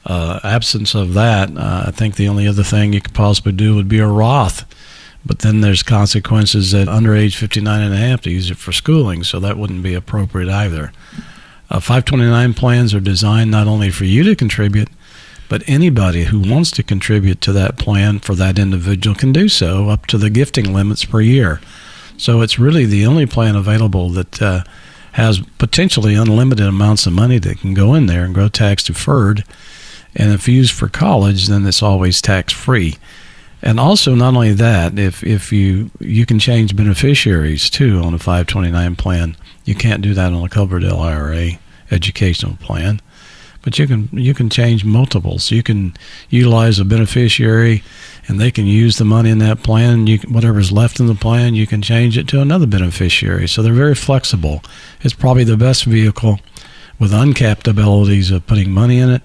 Uh, 0.05 0.39
absence 0.43 0.95
of 0.95 1.13
that, 1.13 1.49
uh, 1.55 1.83
I 1.87 1.91
think 1.91 2.15
the 2.15 2.29
only 2.29 2.47
other 2.47 2.63
thing 2.63 2.93
you 2.93 3.01
could 3.01 3.13
possibly 3.13 3.51
do 3.51 3.75
would 3.75 3.89
be 3.89 3.99
a 3.99 4.07
Roth 4.07 4.65
but 5.25 5.39
then 5.39 5.61
there's 5.61 5.83
consequences 5.83 6.73
at 6.73 6.87
under 6.87 7.15
age 7.15 7.35
59 7.35 7.81
and 7.81 7.93
a 7.93 7.97
half 7.97 8.21
to 8.21 8.31
use 8.31 8.49
it 8.49 8.57
for 8.57 8.71
schooling, 8.71 9.23
so 9.23 9.39
that 9.39 9.57
wouldn't 9.57 9.83
be 9.83 9.93
appropriate 9.93 10.49
either. 10.49 10.91
Uh, 11.69 11.79
529 11.79 12.53
plans 12.53 12.93
are 12.93 12.99
designed 12.99 13.51
not 13.51 13.67
only 13.67 13.91
for 13.91 14.05
you 14.05 14.23
to 14.23 14.35
contribute, 14.35 14.89
but 15.47 15.63
anybody 15.67 16.25
who 16.25 16.39
wants 16.39 16.71
to 16.71 16.83
contribute 16.83 17.41
to 17.41 17.51
that 17.51 17.77
plan 17.77 18.19
for 18.19 18.35
that 18.35 18.57
individual 18.57 19.15
can 19.15 19.31
do 19.31 19.49
so 19.49 19.89
up 19.89 20.05
to 20.07 20.17
the 20.17 20.29
gifting 20.29 20.73
limits 20.73 21.05
per 21.05 21.21
year. 21.21 21.59
So 22.17 22.41
it's 22.41 22.59
really 22.59 22.85
the 22.85 23.05
only 23.05 23.25
plan 23.25 23.55
available 23.55 24.09
that 24.11 24.41
uh, 24.41 24.63
has 25.13 25.39
potentially 25.57 26.15
unlimited 26.15 26.65
amounts 26.65 27.05
of 27.05 27.13
money 27.13 27.39
that 27.39 27.59
can 27.59 27.73
go 27.73 27.93
in 27.93 28.05
there 28.05 28.23
and 28.23 28.33
grow 28.33 28.47
tax 28.47 28.83
deferred. 28.83 29.43
And 30.15 30.31
if 30.31 30.47
used 30.47 30.73
for 30.73 30.87
college, 30.87 31.47
then 31.47 31.65
it's 31.65 31.83
always 31.83 32.21
tax 32.21 32.51
free. 32.53 32.97
And 33.61 33.79
also, 33.79 34.15
not 34.15 34.35
only 34.35 34.53
that, 34.53 34.97
if 34.97 35.23
if 35.23 35.51
you 35.51 35.91
you 35.99 36.25
can 36.25 36.39
change 36.39 36.75
beneficiaries 36.75 37.69
too 37.69 37.99
on 37.99 38.13
a 38.13 38.19
529 38.19 38.95
plan, 38.95 39.35
you 39.65 39.75
can't 39.75 40.01
do 40.01 40.13
that 40.13 40.31
on 40.31 40.45
a 40.45 40.49
Coverdell 40.49 40.99
IRA 40.99 41.59
educational 41.91 42.55
plan, 42.57 43.01
but 43.61 43.77
you 43.77 43.85
can 43.85 44.07
you 44.13 44.33
can 44.33 44.49
change 44.49 44.85
multiples. 44.85 45.51
You 45.51 45.61
can 45.61 45.93
utilize 46.29 46.79
a 46.79 46.85
beneficiary, 46.85 47.83
and 48.29 48.39
they 48.39 48.49
can 48.49 48.65
use 48.65 48.97
the 48.97 49.05
money 49.05 49.29
in 49.29 49.39
that 49.39 49.61
plan. 49.61 50.07
You 50.07 50.19
can, 50.19 50.31
whatever's 50.31 50.71
left 50.71 51.01
in 51.01 51.07
the 51.07 51.15
plan, 51.15 51.53
you 51.53 51.67
can 51.67 51.81
change 51.81 52.17
it 52.17 52.29
to 52.29 52.41
another 52.41 52.67
beneficiary. 52.67 53.49
So 53.49 53.61
they're 53.61 53.73
very 53.73 53.95
flexible. 53.95 54.63
It's 55.01 55.13
probably 55.13 55.43
the 55.43 55.57
best 55.57 55.83
vehicle 55.83 56.39
with 56.97 57.13
uncapped 57.13 57.67
abilities 57.67 58.31
of 58.31 58.47
putting 58.47 58.71
money 58.71 58.99
in 58.99 59.09
it 59.09 59.21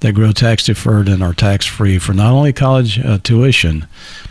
that 0.00 0.14
grow 0.14 0.32
tax 0.32 0.64
deferred 0.64 1.08
and 1.08 1.22
are 1.22 1.34
tax 1.34 1.66
free 1.66 1.98
for 1.98 2.12
not 2.12 2.32
only 2.32 2.52
college 2.52 2.98
uh, 2.98 3.18
tuition, 3.18 3.86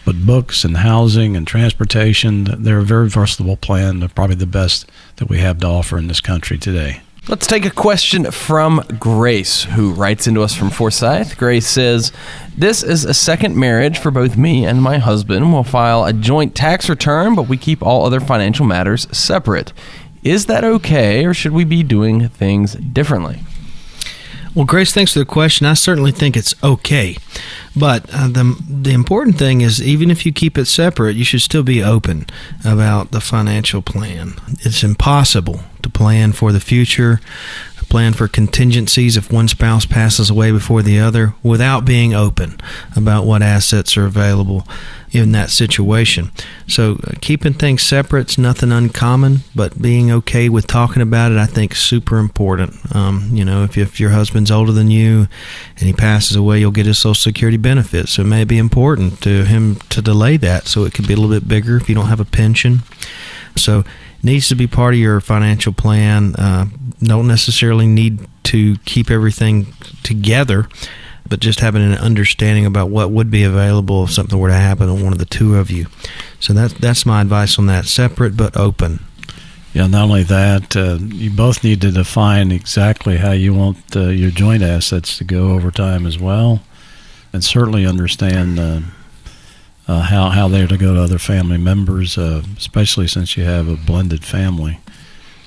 but 0.06 0.26
books 0.26 0.64
and 0.64 0.78
housing 0.78 1.36
and 1.36 1.48
transportation. 1.48 2.64
They're 2.64 2.80
a 2.80 2.84
very 2.84 3.10
versatile 3.10 3.58
plan. 3.58 4.00
They're 4.00 4.10
probably 4.10 4.36
the 4.36 4.46
best 4.46 4.90
that 5.18 5.30
we 5.30 5.40
have 5.40 5.60
to 5.60 5.68
offer 5.68 5.98
in 5.98 6.08
this 6.08 6.22
country 6.22 6.58
today. 6.58 7.02
Let's 7.28 7.46
take 7.46 7.66
a 7.66 7.70
question 7.70 8.32
from 8.32 8.84
Grace, 9.00 9.64
who 9.64 9.94
writes 9.94 10.26
into 10.26 10.42
us 10.42 10.56
from 10.56 10.72
Forsyth. 10.72 11.38
Grace 11.38 11.68
says, 11.68 12.12
This 12.58 12.82
is 12.82 13.06
a 13.06 13.14
second 13.14 13.56
marriage 13.56 14.00
for 14.00 14.10
both 14.10 14.36
me 14.36 14.66
and 14.66 14.82
my 14.82 14.98
husband. 14.98 15.54
We'll 15.54 15.64
file 15.64 16.06
a 16.06 16.14
joint 16.14 16.56
tax 16.56 16.90
return, 16.90 17.36
but 17.36 17.48
we 17.48 17.56
keep 17.56 17.84
all 17.84 18.04
other 18.04 18.20
financial 18.20 18.66
matters 18.66 19.08
separate. 19.16 19.74
Is 20.24 20.48
that 20.48 20.64
okay, 20.64 21.24
or 21.24 21.36
should 21.36 21.52
we 21.52 21.66
be 21.66 21.84
doing 21.84 22.30
things 22.30 22.74
differently? 22.74 23.42
Well, 24.60 24.66
Grace, 24.66 24.94
thanks 24.94 25.14
for 25.14 25.20
the 25.20 25.26
question. 25.26 25.66
I 25.66 25.74
certainly 25.74 26.12
think 26.12 26.36
it's 26.36 26.54
okay. 26.62 27.16
But 27.78 28.10
uh, 28.14 28.28
the, 28.28 28.62
the 28.70 28.92
important 28.92 29.38
thing 29.38 29.62
is, 29.62 29.82
even 29.82 30.12
if 30.12 30.26
you 30.26 30.34
keep 30.34 30.58
it 30.58 30.66
separate, 30.66 31.16
you 31.16 31.24
should 31.24 31.40
still 31.40 31.64
be 31.64 31.82
open 31.82 32.26
about 32.66 33.12
the 33.12 33.22
financial 33.22 33.82
plan. 33.82 34.34
It's 34.60 34.84
impossible 34.84 35.62
to 35.82 35.90
plan 35.90 36.34
for 36.34 36.52
the 36.52 36.60
future, 36.60 37.22
plan 37.90 38.14
for 38.14 38.28
contingencies 38.28 39.18
if 39.18 39.32
one 39.32 39.48
spouse 39.48 39.86
passes 39.86 40.30
away 40.30 40.52
before 40.52 40.82
the 40.82 41.00
other, 41.00 41.34
without 41.42 41.86
being 41.86 42.14
open 42.14 42.60
about 42.96 43.26
what 43.26 43.42
assets 43.42 43.98
are 43.98 44.06
available 44.06 44.68
in 45.12 45.32
that 45.32 45.50
situation. 45.50 46.32
So 46.68 47.00
uh, 47.04 47.14
keeping 47.22 47.54
things 47.54 47.82
separate 47.82 48.30
is 48.30 48.38
nothing 48.38 48.72
uncommon, 48.72 49.40
but 49.56 49.82
being 49.82 50.12
okay 50.12 50.50
with 50.50 50.68
talking 50.68 51.02
about 51.02 51.32
it, 51.32 51.38
I 51.38 51.46
think, 51.46 51.74
is 51.74 51.80
super 51.80 52.18
important. 52.18 52.96
Um, 52.96 53.30
you 53.32 53.44
know, 53.44 53.64
if, 53.64 53.78
if 53.78 54.00
your 54.00 54.12
husband's 54.12 54.52
older 54.52 54.72
than 54.72 54.92
you 54.92 55.28
and 55.78 55.88
he 55.88 55.94
passes 55.94 56.36
away, 56.36 56.60
you'll 56.60 56.72
get 56.72 56.86
his 56.86 57.00
Social 57.00 57.16
Security 57.16 57.58
benefits. 57.58 58.14
So 58.14 58.22
it 58.22 58.26
may 58.26 58.44
be 58.44 58.58
important 58.58 59.22
to 59.22 59.46
him 59.46 59.76
to 59.90 60.02
delay 60.02 60.38
that 60.38 60.68
so 60.68 60.86
it 60.86 60.94
could 60.94 61.08
be 61.08 61.14
a 61.14 61.18
little 61.18 61.32
bit 61.32 61.48
bigger 61.48 61.78
if 61.78 61.90
you 61.90 61.96
don't 61.96 62.08
have 62.08 62.20
a 62.20 62.26
pension. 62.26 62.80
So 63.56 63.80
it 63.80 63.86
needs 64.24 64.48
to 64.50 64.56
be 64.56 64.68
part 64.68 64.94
of 64.94 65.00
your 65.00 65.22
financial 65.22 65.74
plan. 65.74 66.36
Uh, 66.36 66.68
don't 67.02 67.28
necessarily 67.28 67.88
need 67.88 68.28
to 68.44 68.78
keep 68.86 69.10
everything 69.10 69.74
together 70.04 70.68
but 71.30 71.40
just 71.40 71.60
having 71.60 71.84
an 71.84 71.98
understanding 71.98 72.66
about 72.66 72.90
what 72.90 73.12
would 73.12 73.30
be 73.30 73.44
available 73.44 74.04
if 74.04 74.12
something 74.12 74.38
were 74.38 74.50
to 74.50 74.56
happen 74.56 74.88
to 74.88 75.04
one 75.04 75.14
of 75.14 75.20
the 75.20 75.26
two 75.26 75.56
of 75.56 75.70
you. 75.70 75.86
So 76.40 76.54
that's 76.54 76.74
that's 76.74 77.06
my 77.06 77.22
advice 77.22 77.60
on 77.60 77.68
that. 77.68 77.86
Separate 77.86 78.36
but 78.36 78.58
open. 78.58 79.00
Yeah, 79.74 79.86
not 79.86 80.06
only 80.06 80.24
that, 80.24 80.76
uh, 80.76 80.98
you 81.00 81.30
both 81.30 81.64
need 81.64 81.82
to 81.82 81.92
define 81.92 82.52
exactly 82.52 83.18
how 83.18 83.32
you 83.32 83.54
want 83.54 83.96
uh, 83.96 84.08
your 84.08 84.32
joint 84.32 84.64
assets 84.64 85.18
to 85.20 85.24
go 85.24 85.52
over 85.52 85.70
time 85.70 86.08
as 86.08 86.18
well, 86.18 86.64
and 87.32 87.44
certainly 87.44 87.86
understand 87.86 88.60
uh, 88.60 88.82
uh 89.88 90.02
how 90.02 90.30
how 90.30 90.48
they're 90.48 90.68
to 90.68 90.78
go 90.78 90.96
to 90.96 91.02
other 91.02 91.20
family 91.20 91.60
members, 91.60 92.18
uh, 92.18 92.42
especially 92.58 93.08
since 93.08 93.38
you 93.38 93.44
have 93.44 93.68
a 93.68 93.76
blended 93.76 94.26
family. 94.26 94.80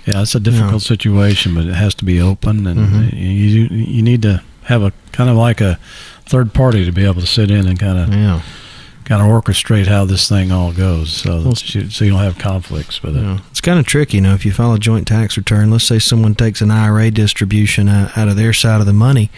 Yeah, 0.06 0.22
it's 0.22 0.34
a 0.34 0.40
difficult 0.40 0.82
situation, 0.82 1.54
but 1.54 1.66
it 1.66 1.74
has 1.74 1.94
to 1.96 2.04
be 2.04 2.20
open, 2.20 2.66
and 2.66 2.78
mm-hmm. 2.78 3.16
you 3.16 3.64
you 3.70 4.02
need 4.02 4.22
to 4.22 4.42
have 4.64 4.82
a 4.82 4.92
kind 5.12 5.30
of 5.30 5.36
like 5.36 5.60
a 5.60 5.78
third 6.26 6.54
party 6.54 6.84
to 6.84 6.92
be 6.92 7.04
able 7.04 7.20
to 7.20 7.26
sit 7.26 7.50
in 7.50 7.66
and 7.66 7.78
kind 7.78 7.98
of 7.98 8.08
yeah. 8.12 8.42
kind 9.04 9.22
of 9.22 9.28
orchestrate 9.28 9.86
how 9.86 10.04
this 10.04 10.28
thing 10.28 10.50
all 10.50 10.72
goes, 10.72 11.12
so 11.12 11.42
well, 11.42 11.54
you, 11.56 11.90
so 11.90 12.04
you 12.04 12.10
don't 12.12 12.20
have 12.20 12.38
conflicts 12.38 13.02
with 13.02 13.16
it. 13.16 13.40
It's 13.50 13.60
kind 13.60 13.78
of 13.78 13.86
tricky, 13.86 14.18
you 14.18 14.20
know. 14.22 14.34
If 14.34 14.46
you 14.46 14.52
file 14.52 14.72
a 14.72 14.78
joint 14.78 15.06
tax 15.06 15.36
return, 15.36 15.70
let's 15.70 15.84
say 15.84 15.98
someone 15.98 16.34
takes 16.34 16.60
an 16.60 16.70
IRA 16.70 17.10
distribution 17.10 17.88
out 17.88 18.28
of 18.28 18.36
their 18.36 18.52
side 18.52 18.80
of 18.80 18.86
the 18.86 18.92
money. 18.92 19.30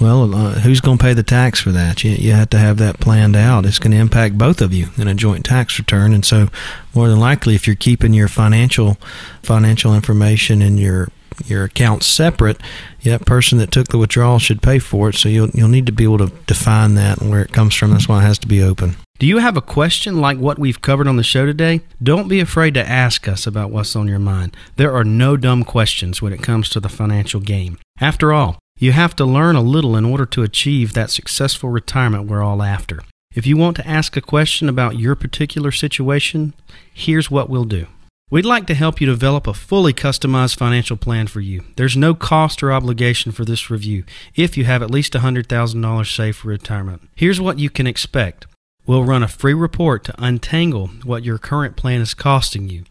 Well, 0.00 0.34
uh, 0.34 0.54
who's 0.60 0.80
going 0.80 0.98
to 0.98 1.04
pay 1.04 1.14
the 1.14 1.22
tax 1.22 1.60
for 1.60 1.70
that? 1.70 2.02
You, 2.02 2.10
you 2.12 2.32
have 2.32 2.50
to 2.50 2.58
have 2.58 2.78
that 2.78 2.98
planned 2.98 3.36
out. 3.36 3.64
It's 3.64 3.78
going 3.78 3.92
to 3.92 3.98
impact 3.98 4.36
both 4.36 4.60
of 4.60 4.72
you 4.74 4.88
in 4.96 5.06
a 5.06 5.14
joint 5.14 5.44
tax 5.44 5.78
return, 5.78 6.12
and 6.12 6.24
so 6.24 6.48
more 6.92 7.08
than 7.08 7.20
likely, 7.20 7.54
if 7.54 7.68
you're 7.68 7.76
keeping 7.76 8.12
your 8.12 8.28
financial 8.28 8.96
financial 9.42 9.94
information 9.94 10.60
in 10.60 10.76
your 10.78 11.08
your 11.46 11.64
account 11.64 12.02
separate, 12.02 12.60
that 13.04 13.26
person 13.26 13.58
that 13.58 13.70
took 13.70 13.88
the 13.88 13.98
withdrawal 13.98 14.38
should 14.38 14.62
pay 14.62 14.78
for 14.78 15.08
it. 15.08 15.16
So 15.16 15.28
you'll 15.28 15.50
you'll 15.50 15.68
need 15.68 15.86
to 15.86 15.92
be 15.92 16.04
able 16.04 16.18
to 16.18 16.32
define 16.46 16.94
that 16.94 17.20
and 17.20 17.30
where 17.30 17.42
it 17.42 17.52
comes 17.52 17.74
from. 17.74 17.90
That's 17.90 18.08
why 18.08 18.18
it 18.18 18.26
has 18.26 18.38
to 18.40 18.48
be 18.48 18.62
open. 18.62 18.96
Do 19.18 19.26
you 19.26 19.38
have 19.38 19.56
a 19.56 19.62
question 19.62 20.20
like 20.20 20.38
what 20.38 20.58
we've 20.58 20.82
covered 20.82 21.06
on 21.06 21.16
the 21.16 21.22
show 21.22 21.46
today? 21.46 21.82
Don't 22.02 22.26
be 22.28 22.40
afraid 22.40 22.74
to 22.74 22.88
ask 22.88 23.28
us 23.28 23.46
about 23.46 23.70
what's 23.70 23.94
on 23.94 24.08
your 24.08 24.18
mind. 24.18 24.56
There 24.76 24.92
are 24.92 25.04
no 25.04 25.36
dumb 25.36 25.62
questions 25.62 26.20
when 26.20 26.32
it 26.32 26.42
comes 26.42 26.68
to 26.70 26.80
the 26.80 26.88
financial 26.88 27.40
game. 27.40 27.78
After 28.00 28.32
all, 28.32 28.58
You 28.82 28.90
have 28.90 29.14
to 29.14 29.24
learn 29.24 29.54
a 29.54 29.62
little 29.62 29.94
in 29.94 30.04
order 30.04 30.26
to 30.26 30.42
achieve 30.42 30.92
that 30.92 31.08
successful 31.08 31.70
retirement 31.70 32.28
we're 32.28 32.42
all 32.42 32.64
after. 32.64 32.98
If 33.32 33.46
you 33.46 33.56
want 33.56 33.76
to 33.76 33.86
ask 33.86 34.16
a 34.16 34.20
question 34.20 34.68
about 34.68 34.98
your 34.98 35.14
particular 35.14 35.70
situation, 35.70 36.52
here's 36.92 37.30
what 37.30 37.48
we'll 37.48 37.64
do. 37.64 37.86
We'd 38.32 38.46
like 38.46 38.66
to 38.68 38.74
help 38.74 38.98
you 38.98 39.06
develop 39.06 39.46
a 39.46 39.52
fully 39.52 39.92
customized 39.92 40.56
financial 40.56 40.96
plan 40.96 41.26
for 41.26 41.42
you. 41.42 41.64
There's 41.76 41.98
no 41.98 42.14
cost 42.14 42.62
or 42.62 42.72
obligation 42.72 43.30
for 43.30 43.44
this 43.44 43.68
review 43.68 44.04
if 44.34 44.56
you 44.56 44.64
have 44.64 44.82
at 44.82 44.90
least 44.90 45.12
$100,000 45.12 46.16
saved 46.16 46.38
for 46.38 46.48
retirement. 46.48 47.10
Here's 47.14 47.42
what 47.42 47.58
you 47.58 47.68
can 47.68 47.86
expect. 47.86 48.46
We'll 48.86 49.04
run 49.04 49.22
a 49.22 49.28
free 49.28 49.52
report 49.52 50.04
to 50.04 50.14
untangle 50.16 50.86
what 51.04 51.24
your 51.24 51.36
current 51.36 51.76
plan 51.76 52.00
is 52.00 52.14
costing 52.14 52.70
you. 52.70 52.84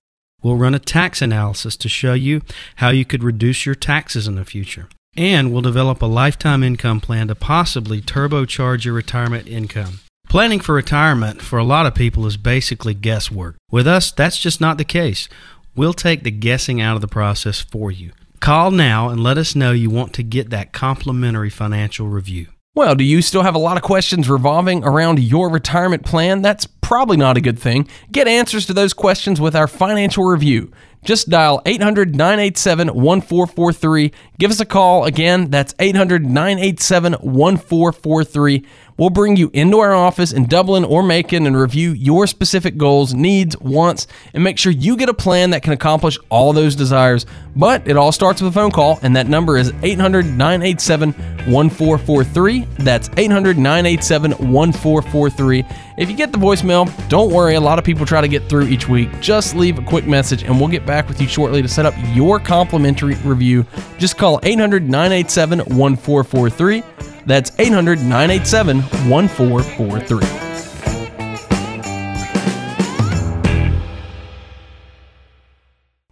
We'll 0.44 0.58
run 0.58 0.76
a 0.76 0.80
tax 0.80 1.24
analysis 1.24 1.76
to 1.78 1.90
show 1.90 2.14
you 2.14 2.44
how 2.76 2.90
you 2.90 3.04
could 3.04 3.24
reduce 3.24 3.66
your 3.66 3.74
taxes 3.74 4.28
in 4.28 4.36
the 4.36 4.46
future. 4.46 4.90
And 5.18 5.52
we'll 5.52 5.64
develop 5.64 6.04
a 6.04 6.06
lifetime 6.06 6.62
income 6.62 7.02
plan 7.02 7.30
to 7.30 7.36
possibly 7.36 8.00
turbocharge 8.00 8.86
your 8.86 8.94
retirement 8.94 9.48
income. 9.48 10.02
Planning 10.32 10.62
for 10.62 10.74
retirement 10.74 11.42
for 11.42 11.60
a 11.60 11.64
lot 11.66 11.86
of 11.86 11.94
people 11.94 12.26
is 12.26 12.38
basically 12.38 12.94
guesswork. 12.94 13.58
With 13.70 13.86
us, 13.86 14.14
that's 14.14 14.38
just 14.38 14.62
not 14.62 14.78
the 14.78 14.86
case. 14.86 15.28
We'll 15.76 15.92
take 15.92 16.24
the 16.24 16.32
guessing 16.32 16.80
out 16.80 16.96
of 16.96 17.02
the 17.02 17.10
process 17.10 17.60
for 17.60 17.92
you. 17.92 18.14
Call 18.40 18.72
now 18.72 19.10
and 19.10 19.22
let 19.22 19.38
us 19.38 19.58
know 19.58 19.74
you 19.74 19.90
want 19.90 20.14
to 20.14 20.24
get 20.24 20.50
that 20.50 20.72
complimentary 20.72 21.50
financial 21.50 22.08
review. 22.08 22.48
Well, 22.74 22.96
do 22.96 23.04
you 23.04 23.22
still 23.22 23.44
have 23.44 23.56
a 23.56 23.60
lot 23.60 23.76
of 23.76 23.84
questions 23.84 24.30
revolving 24.30 24.86
around 24.86 25.20
your 25.20 25.50
retirement 25.50 26.06
plan? 26.06 26.42
That's 26.42 26.66
probably 26.92 27.16
not 27.16 27.38
a 27.38 27.42
good 27.42 27.58
thing. 27.58 27.88
Get 28.12 28.28
answers 28.28 28.66
to 28.66 28.74
those 28.74 28.94
questions 28.94 29.40
with 29.40 29.56
our 29.56 29.66
financial 29.66 30.26
review. 30.26 30.74
Just 31.06 31.30
dial 31.30 31.62
800 31.66 32.14
987 32.18 32.90
1443. 32.90 34.12
Give 34.38 34.52
us 34.52 34.60
a 34.60 34.66
call. 34.66 35.06
Again, 35.06 35.50
that's 35.50 35.74
800 35.80 36.26
987 36.26 37.14
1443. 37.14 38.66
We'll 38.98 39.10
bring 39.10 39.36
you 39.36 39.50
into 39.54 39.80
our 39.80 39.96
office 39.96 40.32
in 40.32 40.46
Dublin 40.46 40.84
or 40.84 41.02
Macon 41.02 41.48
and 41.48 41.58
review 41.58 41.92
your 41.94 42.28
specific 42.28 42.78
goals, 42.78 43.16
needs, 43.16 43.58
wants, 43.58 44.06
and 44.36 44.44
make 44.44 44.60
sure 44.60 44.72
you 44.72 44.96
get 44.96 45.10
a 45.10 45.14
plan 45.14 45.50
that 45.52 45.64
can 45.64 45.74
accomplish 45.74 46.20
all 46.30 46.54
those 46.54 46.76
desires. 46.76 47.26
But 47.56 47.88
it 47.88 47.98
all 47.98 48.12
starts 48.12 48.44
with 48.44 48.52
a 48.52 48.54
phone 48.54 48.70
call, 48.70 49.00
and 49.02 49.16
that 49.16 49.28
number 49.28 49.58
is 49.58 49.74
800 49.82 50.26
987 50.26 51.14
1443. 51.14 52.68
That's 52.78 53.10
800 53.18 53.58
987 53.58 54.32
1443. 54.34 55.66
If 56.02 56.10
you 56.10 56.16
get 56.16 56.32
the 56.32 56.40
voicemail, 56.40 56.90
don't 57.10 57.32
worry. 57.32 57.54
A 57.54 57.62
lot 57.62 57.78
of 57.78 57.86
people 57.86 58.08
try 58.08 58.22
to 58.22 58.28
get 58.28 58.50
through 58.50 58.66
each 58.70 58.90
week. 58.90 59.08
Just 59.20 59.54
leave 59.54 59.78
a 59.78 59.84
quick 59.84 60.08
message, 60.08 60.42
and 60.42 60.60
we'll 60.60 60.68
get 60.68 60.84
back 60.84 61.08
with 61.08 61.22
you 61.22 61.28
shortly 61.28 61.62
to 61.62 61.68
set 61.68 61.86
up 61.86 61.94
your 62.16 62.40
complimentary 62.40 63.14
review. 63.18 63.68
Just 64.00 64.18
call 64.18 64.40
800 64.42 64.90
987 64.90 65.60
1443. 65.60 66.84
That's 67.28 67.52
800 67.60 68.00
987 68.00 68.82
1443. 68.82 70.28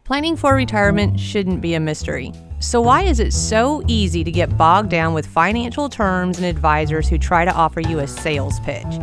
Planning 0.04 0.36
for 0.38 0.54
retirement 0.54 1.20
shouldn't 1.20 1.62
be 1.62 1.74
a 1.74 1.80
mystery. 1.80 2.32
So, 2.60 2.80
why 2.80 3.02
is 3.02 3.20
it 3.20 3.34
so 3.34 3.82
easy 3.88 4.24
to 4.24 4.32
get 4.32 4.56
bogged 4.56 4.92
down 4.92 5.16
with 5.16 5.26
financial 5.26 5.90
terms 5.90 6.38
and 6.38 6.46
advisors 6.46 7.10
who 7.10 7.18
try 7.18 7.44
to 7.44 7.52
offer 7.52 7.80
you 7.80 7.98
a 7.98 8.08
sales 8.08 8.60
pitch? 8.60 9.00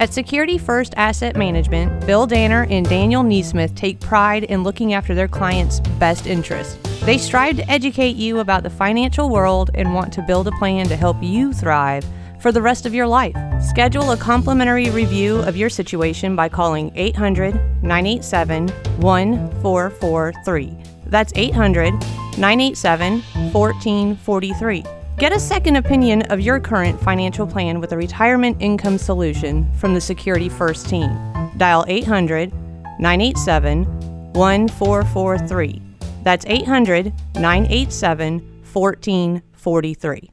At 0.00 0.14
Security 0.14 0.56
First 0.56 0.94
Asset 0.96 1.36
Management, 1.36 2.06
Bill 2.06 2.26
Danner 2.26 2.66
and 2.70 2.88
Daniel 2.88 3.22
Neesmith 3.22 3.74
take 3.74 4.00
pride 4.00 4.44
in 4.44 4.62
looking 4.62 4.94
after 4.94 5.14
their 5.14 5.28
clients' 5.28 5.80
best 5.98 6.26
interests. 6.26 6.78
They 7.04 7.18
strive 7.18 7.56
to 7.56 7.70
educate 7.70 8.16
you 8.16 8.38
about 8.38 8.62
the 8.62 8.70
financial 8.70 9.28
world 9.28 9.70
and 9.74 9.92
want 9.92 10.10
to 10.14 10.22
build 10.22 10.48
a 10.48 10.52
plan 10.52 10.86
to 10.86 10.96
help 10.96 11.22
you 11.22 11.52
thrive 11.52 12.02
for 12.40 12.50
the 12.50 12.62
rest 12.62 12.86
of 12.86 12.94
your 12.94 13.06
life. 13.06 13.36
Schedule 13.62 14.12
a 14.12 14.16
complimentary 14.16 14.88
review 14.88 15.40
of 15.40 15.54
your 15.54 15.68
situation 15.68 16.34
by 16.34 16.48
calling 16.48 16.90
800 16.94 17.52
987 17.82 18.68
1443. 19.02 20.76
That's 21.08 21.32
800 21.36 21.92
987 22.38 23.20
1443. 23.52 24.99
Get 25.20 25.34
a 25.34 25.38
second 25.38 25.76
opinion 25.76 26.22
of 26.32 26.40
your 26.40 26.58
current 26.58 26.98
financial 26.98 27.46
plan 27.46 27.78
with 27.78 27.92
a 27.92 27.96
retirement 27.98 28.56
income 28.58 28.96
solution 28.96 29.70
from 29.74 29.92
the 29.92 30.00
Security 30.00 30.48
First 30.48 30.88
team. 30.88 31.10
Dial 31.58 31.84
800 31.88 32.50
987 32.98 33.84
1443. 34.32 35.82
That's 36.22 36.46
800 36.46 37.12
987 37.34 38.62
1443. 38.72 40.30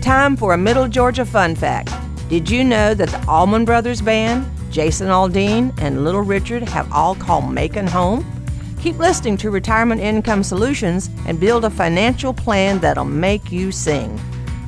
Time 0.00 0.36
for 0.38 0.54
a 0.54 0.56
Middle 0.56 0.88
Georgia 0.88 1.26
fun 1.26 1.54
fact. 1.54 1.92
Did 2.30 2.48
you 2.48 2.64
know 2.64 2.94
that 2.94 3.10
the 3.10 3.28
Allman 3.28 3.66
Brothers 3.66 4.00
Band, 4.00 4.46
Jason 4.72 5.08
Aldean, 5.08 5.78
and 5.82 6.02
Little 6.02 6.22
Richard 6.22 6.62
have 6.62 6.90
all 6.90 7.14
called 7.14 7.52
Macon 7.52 7.86
home? 7.86 8.24
Keep 8.86 8.98
listening 8.98 9.36
to 9.38 9.50
Retirement 9.50 10.00
Income 10.00 10.44
Solutions 10.44 11.10
and 11.26 11.40
build 11.40 11.64
a 11.64 11.70
financial 11.70 12.32
plan 12.32 12.78
that'll 12.78 13.04
make 13.04 13.50
you 13.50 13.72
sing. 13.72 14.16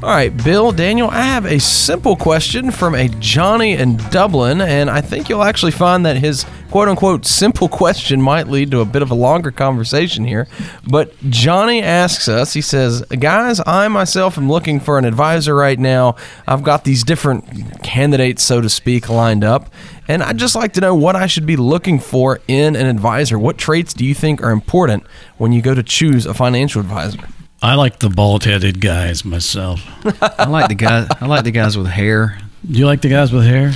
All 0.02 0.08
right, 0.08 0.36
Bill, 0.44 0.72
Daniel, 0.72 1.08
I 1.08 1.22
have 1.22 1.44
a 1.44 1.60
simple 1.60 2.16
question 2.16 2.72
from 2.72 2.96
a 2.96 3.08
Johnny 3.20 3.74
in 3.74 3.96
Dublin, 4.10 4.60
and 4.60 4.90
I 4.90 5.02
think 5.02 5.28
you'll 5.28 5.44
actually 5.44 5.70
find 5.70 6.04
that 6.04 6.16
his 6.16 6.46
quote 6.70 6.88
unquote 6.88 7.26
simple 7.26 7.68
question 7.68 8.20
might 8.20 8.48
lead 8.48 8.70
to 8.72 8.80
a 8.80 8.84
bit 8.84 9.02
of 9.02 9.10
a 9.12 9.14
longer 9.14 9.52
conversation 9.52 10.24
here. 10.24 10.48
But 10.88 11.18
Johnny 11.30 11.82
asks 11.82 12.28
us, 12.28 12.52
he 12.52 12.60
says, 12.60 13.02
Guys, 13.02 13.60
I 13.66 13.86
myself 13.88 14.36
am 14.36 14.48
looking 14.48 14.80
for 14.80 14.98
an 14.98 15.04
advisor 15.04 15.54
right 15.54 15.78
now. 15.78 16.16
I've 16.46 16.62
got 16.64 16.82
these 16.82 17.04
different 17.04 17.82
candidates, 17.82 18.42
so 18.42 18.60
to 18.60 18.68
speak, 18.68 19.08
lined 19.08 19.44
up, 19.44 19.70
and 20.09 20.22
I'd 20.22 20.38
just 20.38 20.54
like 20.54 20.72
to 20.72 20.80
know 20.80 20.94
what 20.94 21.14
I 21.14 21.26
should 21.26 21.46
be 21.46 21.56
looking 21.56 22.00
for 22.00 22.40
in 22.48 22.74
an 22.74 22.86
advisor. 22.86 23.38
What 23.38 23.59
traits 23.59 23.92
do 23.92 24.04
you 24.04 24.14
think 24.14 24.42
are 24.42 24.50
important 24.50 25.04
when 25.36 25.52
you 25.52 25.62
go 25.62 25.74
to 25.74 25.82
choose 25.82 26.26
a 26.26 26.34
financial 26.34 26.80
advisor? 26.80 27.20
I 27.61 27.74
like 27.74 27.98
the 27.98 28.09
bald-headed 28.09 28.80
guys 28.80 29.24
myself. 29.24 29.80
I 30.22 30.48
like 30.48 30.68
the 30.68 30.74
guys. 30.74 31.09
I 31.20 31.26
like 31.26 31.44
the 31.44 31.50
guys 31.50 31.76
with 31.76 31.88
hair. 31.88 32.38
Do 32.68 32.78
you 32.78 32.86
like 32.86 33.02
the 33.02 33.09
guys 33.09 33.32
with 33.32 33.44
hair? 33.44 33.72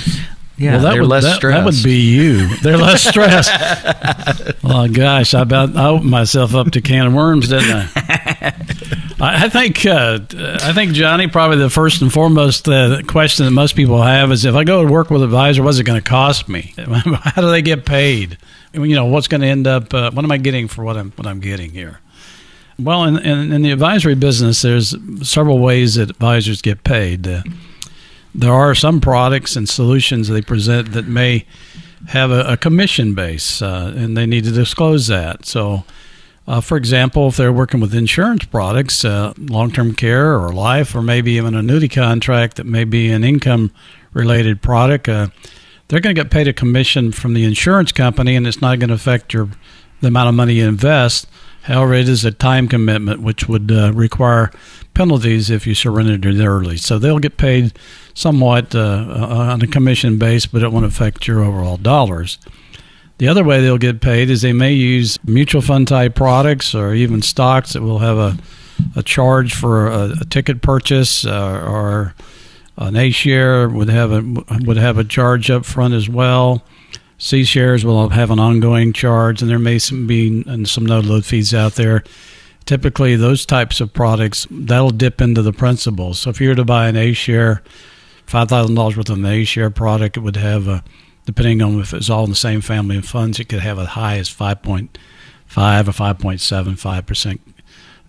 Yeah, 0.57 0.77
that 0.77 0.91
they're 0.91 1.01
would, 1.01 1.09
less 1.09 1.23
that, 1.23 1.35
stressed. 1.35 1.57
That 1.57 1.65
would 1.65 1.83
be 1.83 1.99
you. 1.99 2.55
They're 2.57 2.77
less 2.77 3.03
stressed. 3.07 3.51
oh 4.63 4.87
gosh, 4.87 5.33
I 5.33 5.41
about 5.41 5.75
I 5.75 5.87
opened 5.87 6.11
myself 6.11 6.55
up 6.55 6.71
to 6.71 6.79
a 6.79 6.81
can 6.81 7.07
of 7.07 7.13
worms, 7.13 7.49
didn't 7.49 7.71
I? 7.71 8.55
I, 9.23 9.49
think 9.49 9.85
uh, 9.85 10.19
I 10.61 10.73
think 10.73 10.93
Johnny 10.93 11.27
probably 11.27 11.57
the 11.57 11.69
first 11.69 12.01
and 12.01 12.11
foremost 12.11 12.67
uh, 12.67 13.01
question 13.07 13.45
that 13.45 13.51
most 13.51 13.75
people 13.75 14.01
have 14.01 14.31
is 14.31 14.43
if 14.45 14.55
I 14.55 14.63
go 14.63 14.85
to 14.85 14.91
work 14.91 15.09
with 15.09 15.21
an 15.21 15.25
advisor, 15.25 15.63
what's 15.63 15.79
it 15.79 15.83
going 15.83 16.01
to 16.01 16.09
cost 16.09 16.49
me? 16.49 16.73
How 16.77 17.41
do 17.41 17.49
they 17.49 17.61
get 17.61 17.85
paid? 17.85 18.37
You 18.73 18.95
know, 18.95 19.05
what's 19.05 19.27
going 19.27 19.41
to 19.41 19.47
end 19.47 19.67
up? 19.67 19.93
Uh, 19.93 20.11
what 20.11 20.25
am 20.25 20.31
I 20.31 20.37
getting 20.37 20.67
for 20.67 20.83
what 20.83 20.97
I'm 20.97 21.11
what 21.11 21.27
I'm 21.27 21.39
getting 21.39 21.71
here? 21.71 21.99
Well, 22.79 23.03
in, 23.03 23.17
in, 23.19 23.51
in 23.51 23.61
the 23.61 23.71
advisory 23.71 24.15
business, 24.15 24.61
there's 24.61 24.95
several 25.21 25.59
ways 25.59 25.95
that 25.95 26.09
advisors 26.09 26.61
get 26.61 26.83
paid. 26.83 27.27
Uh, 27.27 27.43
there 28.33 28.53
are 28.53 28.73
some 28.73 28.99
products 28.99 29.55
and 29.55 29.69
solutions 29.69 30.27
they 30.27 30.41
present 30.41 30.91
that 30.93 31.07
may 31.07 31.45
have 32.07 32.31
a, 32.31 32.41
a 32.53 32.57
commission 32.57 33.13
base, 33.13 33.61
uh, 33.61 33.93
and 33.95 34.17
they 34.17 34.25
need 34.25 34.43
to 34.45 34.51
disclose 34.51 35.07
that. 35.07 35.45
So, 35.45 35.85
uh, 36.47 36.61
for 36.61 36.77
example, 36.77 37.29
if 37.29 37.37
they're 37.37 37.53
working 37.53 37.79
with 37.79 37.95
insurance 37.95 38.45
products, 38.45 39.05
uh, 39.05 39.33
long 39.37 39.71
term 39.71 39.93
care 39.93 40.37
or 40.37 40.51
life, 40.51 40.93
or 40.93 41.01
maybe 41.01 41.33
even 41.33 41.53
an 41.53 41.61
annuity 41.61 41.87
contract 41.87 42.57
that 42.57 42.65
may 42.65 42.83
be 42.83 43.11
an 43.11 43.23
income 43.23 43.71
related 44.13 44.61
product, 44.61 45.07
uh, 45.07 45.27
they're 45.87 46.01
going 46.01 46.15
to 46.15 46.21
get 46.21 46.31
paid 46.31 46.47
a 46.47 46.53
commission 46.53 47.11
from 47.11 47.33
the 47.33 47.45
insurance 47.45 47.91
company, 47.91 48.35
and 48.35 48.45
it's 48.45 48.61
not 48.61 48.79
going 48.79 48.89
to 48.89 48.95
affect 48.95 49.33
your 49.33 49.49
the 50.01 50.09
amount 50.09 50.27
of 50.27 50.35
money 50.35 50.55
you 50.55 50.67
invest. 50.67 51.27
However, 51.61 51.93
it 51.93 52.09
is 52.09 52.25
a 52.25 52.31
time 52.31 52.67
commitment, 52.67 53.21
which 53.21 53.47
would 53.47 53.71
uh, 53.71 53.93
require 53.93 54.51
penalties 54.93 55.49
if 55.49 55.65
you 55.65 55.73
surrendered 55.73 56.25
it 56.25 56.43
early. 56.43 56.75
So 56.75 56.99
they'll 56.99 57.19
get 57.19 57.37
paid 57.37 57.71
somewhat 58.13 58.75
uh, 58.75 59.05
on 59.07 59.61
a 59.61 59.67
commission 59.67 60.17
base, 60.17 60.45
but 60.45 60.61
it 60.61 60.73
won't 60.73 60.85
affect 60.85 61.25
your 61.25 61.41
overall 61.41 61.77
dollars. 61.77 62.37
The 63.23 63.29
other 63.29 63.45
way 63.45 63.61
they'll 63.61 63.77
get 63.77 64.01
paid 64.01 64.29
is 64.29 64.41
they 64.41 64.51
may 64.51 64.73
use 64.73 65.17
mutual 65.23 65.61
fund 65.61 65.87
type 65.87 66.13
products 66.13 66.75
or 66.75 66.93
even 66.93 67.21
stocks 67.21 67.71
that 67.71 67.81
will 67.81 67.99
have 67.99 68.17
a, 68.17 68.37
a 68.97 69.01
charge 69.01 69.53
for 69.53 69.87
a, 69.87 70.13
a 70.19 70.25
ticket 70.25 70.61
purchase 70.61 71.25
uh, 71.25 71.65
or 71.65 72.15
an 72.75 72.97
A 72.97 73.11
share 73.11 73.69
would 73.69 73.87
have 73.87 74.11
a 74.11 74.21
would 74.65 74.75
have 74.75 74.97
a 74.97 75.05
charge 75.05 75.49
up 75.49 75.63
front 75.63 75.93
as 75.93 76.09
well. 76.09 76.65
C 77.17 77.45
shares 77.45 77.85
will 77.85 78.09
have 78.09 78.29
an 78.29 78.41
ongoing 78.41 78.91
charge, 78.91 79.41
and 79.41 79.49
there 79.49 79.57
may 79.57 79.79
be 80.05 80.65
some 80.65 80.85
no 80.85 80.99
load 80.99 81.23
fees 81.23 81.53
out 81.53 81.75
there. 81.75 82.03
Typically, 82.65 83.15
those 83.15 83.45
types 83.45 83.79
of 83.79 83.93
products 83.93 84.47
that'll 84.51 84.89
dip 84.89 85.21
into 85.21 85.41
the 85.41 85.53
principal. 85.53 86.13
So 86.13 86.29
if 86.29 86.41
you 86.41 86.49
were 86.49 86.55
to 86.55 86.65
buy 86.65 86.89
an 86.89 86.97
A 86.97 87.13
share, 87.13 87.63
five 88.25 88.49
thousand 88.49 88.75
dollars 88.75 88.97
worth 88.97 89.09
of 89.09 89.19
an 89.19 89.25
A 89.25 89.45
share 89.45 89.69
product, 89.69 90.17
it 90.17 90.19
would 90.19 90.35
have 90.35 90.67
a, 90.67 90.83
depending 91.25 91.61
on 91.61 91.79
if 91.79 91.93
it's 91.93 92.09
all 92.09 92.23
in 92.23 92.29
the 92.29 92.35
same 92.35 92.61
family 92.61 92.97
of 92.97 93.05
funds, 93.05 93.39
it 93.39 93.49
could 93.49 93.59
have 93.59 93.79
as 93.79 93.89
high 93.89 94.17
as 94.17 94.29
five 94.29 94.61
point 94.61 94.97
five 95.45 95.87
or 95.87 95.93
five 95.93 96.19
point 96.19 96.41
seven 96.41 96.75
five 96.75 97.05
percent 97.05 97.41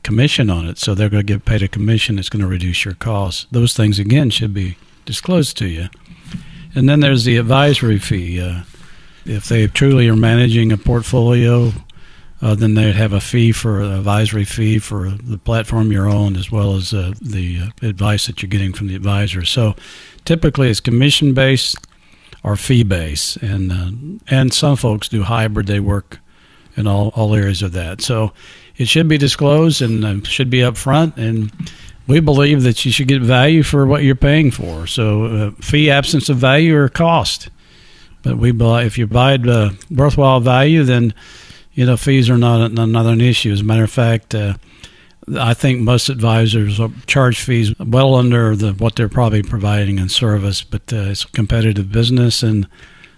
commission 0.02 0.50
on 0.50 0.66
it. 0.66 0.78
So 0.78 0.94
they're 0.94 1.08
going 1.08 1.26
to 1.26 1.32
get 1.32 1.44
paid 1.44 1.62
a 1.62 1.68
commission. 1.68 2.18
It's 2.18 2.28
going 2.28 2.42
to 2.42 2.48
reduce 2.48 2.84
your 2.84 2.94
costs. 2.94 3.46
Those 3.50 3.74
things, 3.74 3.98
again, 3.98 4.30
should 4.30 4.52
be 4.52 4.76
disclosed 5.04 5.56
to 5.58 5.66
you. 5.66 5.88
And 6.74 6.88
then 6.88 7.00
there's 7.00 7.24
the 7.24 7.36
advisory 7.36 7.98
fee. 7.98 8.40
Uh, 8.40 8.62
if 9.24 9.48
they 9.48 9.66
truly 9.66 10.08
are 10.08 10.16
managing 10.16 10.72
a 10.72 10.76
portfolio, 10.76 11.72
uh, 12.42 12.54
then 12.54 12.74
they'd 12.74 12.96
have 12.96 13.14
a 13.14 13.20
fee 13.20 13.52
for 13.52 13.80
an 13.80 13.92
advisory 13.92 14.44
fee 14.44 14.78
for 14.78 15.08
the 15.08 15.38
platform 15.38 15.90
you're 15.90 16.10
on, 16.10 16.36
as 16.36 16.50
well 16.50 16.76
as 16.76 16.92
uh, 16.92 17.12
the 17.22 17.60
uh, 17.60 17.88
advice 17.88 18.26
that 18.26 18.42
you're 18.42 18.50
getting 18.50 18.74
from 18.74 18.88
the 18.88 18.94
advisor. 18.94 19.44
So 19.44 19.74
typically 20.24 20.68
it's 20.68 20.80
commission 20.80 21.32
based 21.32 21.76
or 22.44 22.56
fee 22.56 22.84
based, 22.84 23.36
and 23.38 23.72
uh, 23.72 23.90
and 24.28 24.52
some 24.52 24.76
folks 24.76 25.08
do 25.08 25.22
hybrid. 25.22 25.66
They 25.66 25.80
work 25.80 26.20
in 26.76 26.86
all, 26.86 27.08
all 27.14 27.34
areas 27.34 27.62
of 27.62 27.72
that. 27.72 28.00
So 28.00 28.32
it 28.76 28.88
should 28.88 29.08
be 29.08 29.18
disclosed 29.18 29.82
and 29.82 30.04
uh, 30.04 30.22
should 30.24 30.50
be 30.50 30.58
upfront. 30.58 31.16
And 31.16 31.52
we 32.06 32.20
believe 32.20 32.62
that 32.64 32.84
you 32.84 32.92
should 32.92 33.08
get 33.08 33.22
value 33.22 33.62
for 33.62 33.86
what 33.86 34.02
you're 34.02 34.14
paying 34.14 34.50
for. 34.50 34.86
So 34.86 35.24
uh, 35.24 35.50
fee 35.62 35.90
absence 35.90 36.28
of 36.28 36.36
value 36.36 36.76
or 36.76 36.88
cost. 36.88 37.48
But 38.22 38.38
we 38.38 38.52
if 38.84 38.98
you 38.98 39.06
buy 39.06 39.34
uh, 39.34 39.70
worthwhile 39.90 40.40
value, 40.40 40.84
then 40.84 41.14
you 41.72 41.84
know 41.84 41.96
fees 41.96 42.30
are 42.30 42.38
not 42.38 42.72
not 42.72 43.06
an 43.06 43.20
issue. 43.20 43.52
As 43.52 43.60
a 43.60 43.64
matter 43.64 43.84
of 43.84 43.90
fact. 43.90 44.34
I 45.38 45.54
think 45.54 45.80
most 45.80 46.08
advisors 46.08 46.80
charge 47.06 47.40
fees 47.40 47.78
well 47.78 48.14
under 48.14 48.54
the, 48.54 48.72
what 48.72 48.96
they're 48.96 49.08
probably 49.08 49.42
providing 49.42 49.98
in 49.98 50.08
service, 50.08 50.62
but 50.62 50.92
uh, 50.92 51.10
it's 51.10 51.24
a 51.24 51.28
competitive 51.28 51.90
business, 51.90 52.42
and 52.42 52.68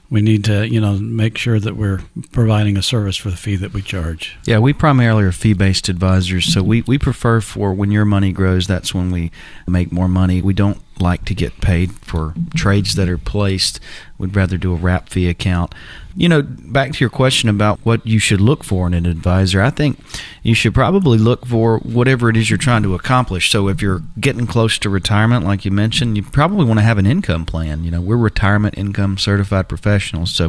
we 0.08 0.22
need 0.22 0.44
to 0.44 0.68
you 0.68 0.80
know 0.80 0.94
make 0.94 1.36
sure 1.36 1.58
that 1.58 1.76
we're 1.76 2.00
providing 2.32 2.76
a 2.76 2.82
service 2.82 3.16
for 3.16 3.30
the 3.30 3.36
fee 3.36 3.56
that 3.56 3.72
we 3.72 3.82
charge. 3.82 4.36
Yeah 4.44 4.58
we 4.58 4.72
primarily 4.72 5.24
are 5.24 5.32
fee-based 5.32 5.88
advisors 5.88 6.52
so 6.52 6.62
we, 6.62 6.82
we 6.82 6.98
prefer 6.98 7.40
for 7.40 7.74
when 7.74 7.90
your 7.90 8.04
money 8.04 8.32
grows 8.32 8.66
that's 8.66 8.94
when 8.94 9.10
we 9.10 9.30
make 9.66 9.92
more 9.92 10.08
money. 10.08 10.40
We 10.42 10.54
don't 10.54 10.80
like 11.00 11.24
to 11.24 11.34
get 11.34 11.60
paid 11.60 11.92
for 11.92 12.34
trades 12.54 12.94
that 12.94 13.08
are 13.08 13.18
placed 13.18 13.80
we'd 14.18 14.34
rather 14.34 14.56
do 14.56 14.72
a 14.72 14.76
wrap 14.76 15.08
fee 15.08 15.28
account 15.28 15.74
you 16.18 16.30
know, 16.30 16.42
back 16.42 16.92
to 16.92 17.00
your 17.00 17.10
question 17.10 17.50
about 17.50 17.78
what 17.84 18.04
you 18.06 18.18
should 18.18 18.40
look 18.40 18.64
for 18.64 18.86
in 18.86 18.94
an 18.94 19.04
advisor, 19.04 19.60
I 19.60 19.68
think 19.68 20.00
you 20.42 20.54
should 20.54 20.72
probably 20.72 21.18
look 21.18 21.44
for 21.44 21.78
whatever 21.80 22.30
it 22.30 22.38
is 22.38 22.48
you're 22.48 22.56
trying 22.56 22.82
to 22.84 22.94
accomplish. 22.94 23.50
So 23.50 23.68
if 23.68 23.82
you're 23.82 24.02
getting 24.18 24.46
close 24.46 24.78
to 24.78 24.88
retirement, 24.88 25.44
like 25.44 25.66
you 25.66 25.70
mentioned, 25.70 26.16
you 26.16 26.22
probably 26.22 26.64
want 26.64 26.78
to 26.78 26.84
have 26.84 26.96
an 26.96 27.04
income 27.04 27.44
plan. 27.44 27.84
You 27.84 27.90
know, 27.90 28.00
we're 28.00 28.16
retirement 28.16 28.78
income 28.78 29.18
certified 29.18 29.68
professionals. 29.68 30.34
So 30.34 30.48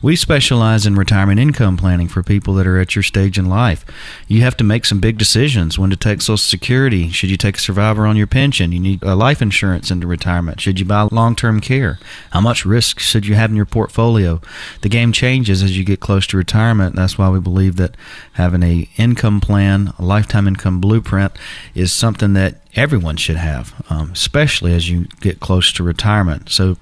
we 0.00 0.16
specialize 0.16 0.86
in 0.86 0.94
retirement 0.94 1.38
income 1.38 1.76
planning 1.76 2.08
for 2.08 2.22
people 2.22 2.54
that 2.54 2.66
are 2.66 2.80
at 2.80 2.96
your 2.96 3.02
stage 3.02 3.38
in 3.38 3.50
life. 3.50 3.84
You 4.28 4.40
have 4.40 4.56
to 4.56 4.64
make 4.64 4.86
some 4.86 4.98
big 4.98 5.18
decisions 5.18 5.78
when 5.78 5.90
to 5.90 5.96
take 5.96 6.22
Social 6.22 6.38
Security. 6.38 7.10
Should 7.10 7.30
you 7.30 7.36
take 7.36 7.58
a 7.58 7.60
survivor 7.60 8.06
on 8.06 8.16
your 8.16 8.26
pension? 8.26 8.72
You 8.72 8.80
need 8.80 9.02
a 9.02 9.14
life 9.14 9.42
insurance 9.42 9.81
into 9.90 10.06
retirement. 10.06 10.60
Should 10.60 10.78
you 10.78 10.86
buy 10.86 11.08
long 11.10 11.34
term 11.34 11.60
care? 11.60 11.98
How 12.30 12.40
much 12.40 12.64
risk 12.64 12.98
should 12.98 13.26
you 13.26 13.34
have 13.34 13.50
in 13.50 13.56
your 13.56 13.66
portfolio? 13.66 14.40
The 14.82 14.88
game 14.88 15.12
changes 15.12 15.62
as 15.62 15.76
you 15.76 15.84
get 15.84 16.00
close 16.00 16.26
to 16.28 16.36
retirement. 16.36 16.96
That's 16.96 17.18
why 17.18 17.28
we 17.28 17.40
believe 17.40 17.76
that 17.76 17.96
having 18.34 18.62
a 18.62 18.88
income 18.96 19.40
plan, 19.40 19.92
a 19.98 20.04
lifetime 20.04 20.46
income 20.46 20.80
blueprint, 20.80 21.32
is 21.74 21.92
something 21.92 22.32
that 22.34 22.60
everyone 22.74 23.16
should 23.16 23.36
have, 23.36 23.74
um, 23.90 24.12
especially 24.12 24.74
as 24.74 24.88
you 24.88 25.06
get 25.20 25.40
close 25.40 25.72
to 25.72 25.82
retirement. 25.82 26.50
So 26.50 26.76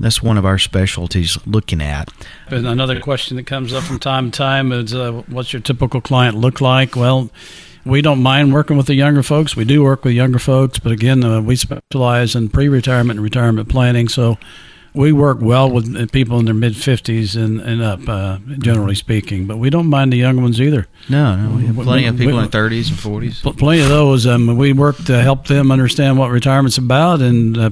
that's 0.00 0.22
one 0.22 0.38
of 0.38 0.46
our 0.46 0.58
specialties 0.58 1.38
looking 1.46 1.82
at. 1.82 2.10
And 2.48 2.66
another 2.66 3.00
question 3.00 3.36
that 3.36 3.46
comes 3.46 3.72
up 3.72 3.84
from 3.84 3.98
time 3.98 4.30
to 4.30 4.36
time 4.36 4.72
is 4.72 4.94
uh, 4.94 5.22
what's 5.28 5.52
your 5.52 5.60
typical 5.60 6.00
client 6.00 6.36
look 6.36 6.60
like? 6.60 6.96
Well, 6.96 7.30
we 7.84 8.02
don't 8.02 8.22
mind 8.22 8.52
working 8.52 8.76
with 8.76 8.86
the 8.86 8.94
younger 8.94 9.22
folks. 9.22 9.56
We 9.56 9.64
do 9.64 9.82
work 9.82 10.04
with 10.04 10.14
younger 10.14 10.38
folks, 10.38 10.78
but 10.78 10.92
again, 10.92 11.24
uh, 11.24 11.40
we 11.40 11.56
specialize 11.56 12.34
in 12.34 12.48
pre 12.48 12.68
retirement 12.68 13.18
and 13.18 13.24
retirement 13.24 13.68
planning. 13.68 14.08
So 14.08 14.38
we 14.94 15.12
work 15.12 15.38
well 15.40 15.70
with 15.70 16.10
people 16.10 16.38
in 16.38 16.44
their 16.44 16.54
mid 16.54 16.72
50s 16.72 17.36
and, 17.36 17.60
and 17.60 17.82
up, 17.82 18.08
uh, 18.08 18.38
generally 18.58 18.94
speaking, 18.94 19.46
but 19.46 19.58
we 19.58 19.70
don't 19.70 19.86
mind 19.86 20.12
the 20.12 20.16
young 20.16 20.42
ones 20.42 20.60
either. 20.60 20.88
No, 21.08 21.36
no, 21.36 21.56
we 21.56 21.66
have 21.66 21.76
plenty 21.76 22.06
of 22.06 22.16
people 22.16 22.36
we, 22.36 22.44
in 22.44 22.50
their 22.50 22.68
30s 22.68 22.88
and 22.88 22.98
40s. 22.98 23.58
Plenty 23.58 23.82
of 23.82 23.88
those. 23.88 24.26
Um, 24.26 24.56
we 24.56 24.72
work 24.72 24.96
to 25.04 25.22
help 25.22 25.46
them 25.46 25.70
understand 25.70 26.18
what 26.18 26.30
retirement's 26.30 26.78
about 26.78 27.22
and 27.22 27.56
uh, 27.56 27.70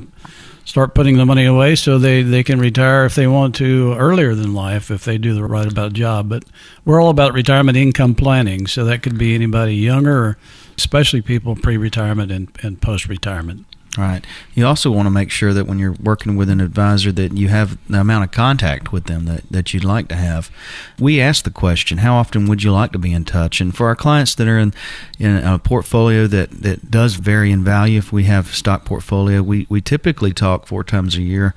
start 0.68 0.94
putting 0.94 1.16
the 1.16 1.24
money 1.24 1.46
away 1.46 1.74
so 1.74 1.98
they, 1.98 2.22
they 2.22 2.42
can 2.42 2.60
retire 2.60 3.06
if 3.06 3.14
they 3.14 3.26
want 3.26 3.54
to 3.54 3.94
earlier 3.94 4.34
than 4.34 4.52
life 4.52 4.90
if 4.90 5.02
they 5.02 5.16
do 5.16 5.32
the 5.32 5.42
right 5.42 5.66
about 5.66 5.94
job. 5.94 6.28
But 6.28 6.44
we're 6.84 7.00
all 7.02 7.08
about 7.08 7.32
retirement 7.32 7.78
income 7.78 8.14
planning, 8.14 8.66
so 8.66 8.84
that 8.84 9.02
could 9.02 9.16
be 9.16 9.34
anybody 9.34 9.74
younger, 9.74 10.36
especially 10.76 11.22
people 11.22 11.56
pre 11.56 11.78
retirement 11.78 12.30
and, 12.30 12.50
and 12.62 12.82
post 12.82 13.08
retirement. 13.08 13.64
Right. 13.96 14.24
You 14.54 14.66
also 14.66 14.92
want 14.92 15.06
to 15.06 15.10
make 15.10 15.30
sure 15.30 15.52
that 15.52 15.66
when 15.66 15.78
you're 15.78 15.96
working 16.00 16.36
with 16.36 16.50
an 16.50 16.60
advisor 16.60 17.10
that 17.12 17.36
you 17.36 17.48
have 17.48 17.78
the 17.88 18.00
amount 18.00 18.24
of 18.24 18.30
contact 18.30 18.92
with 18.92 19.04
them 19.04 19.24
that, 19.24 19.50
that 19.50 19.72
you'd 19.74 19.82
like 19.82 20.08
to 20.08 20.14
have. 20.14 20.50
We 21.00 21.20
ask 21.20 21.42
the 21.44 21.50
question, 21.50 21.98
how 21.98 22.14
often 22.14 22.46
would 22.46 22.62
you 22.62 22.70
like 22.70 22.92
to 22.92 22.98
be 22.98 23.12
in 23.12 23.24
touch? 23.24 23.60
And 23.60 23.74
for 23.74 23.86
our 23.88 23.96
clients 23.96 24.34
that 24.36 24.46
are 24.46 24.58
in, 24.58 24.72
in 25.18 25.36
a 25.38 25.58
portfolio 25.58 26.26
that, 26.28 26.50
that 26.62 26.90
does 26.90 27.14
vary 27.14 27.50
in 27.50 27.64
value, 27.64 27.98
if 27.98 28.12
we 28.12 28.24
have 28.24 28.54
stock 28.54 28.84
portfolio, 28.84 29.42
we, 29.42 29.66
we 29.68 29.80
typically 29.80 30.32
talk 30.32 30.66
four 30.66 30.84
times 30.84 31.16
a 31.16 31.22
year 31.22 31.54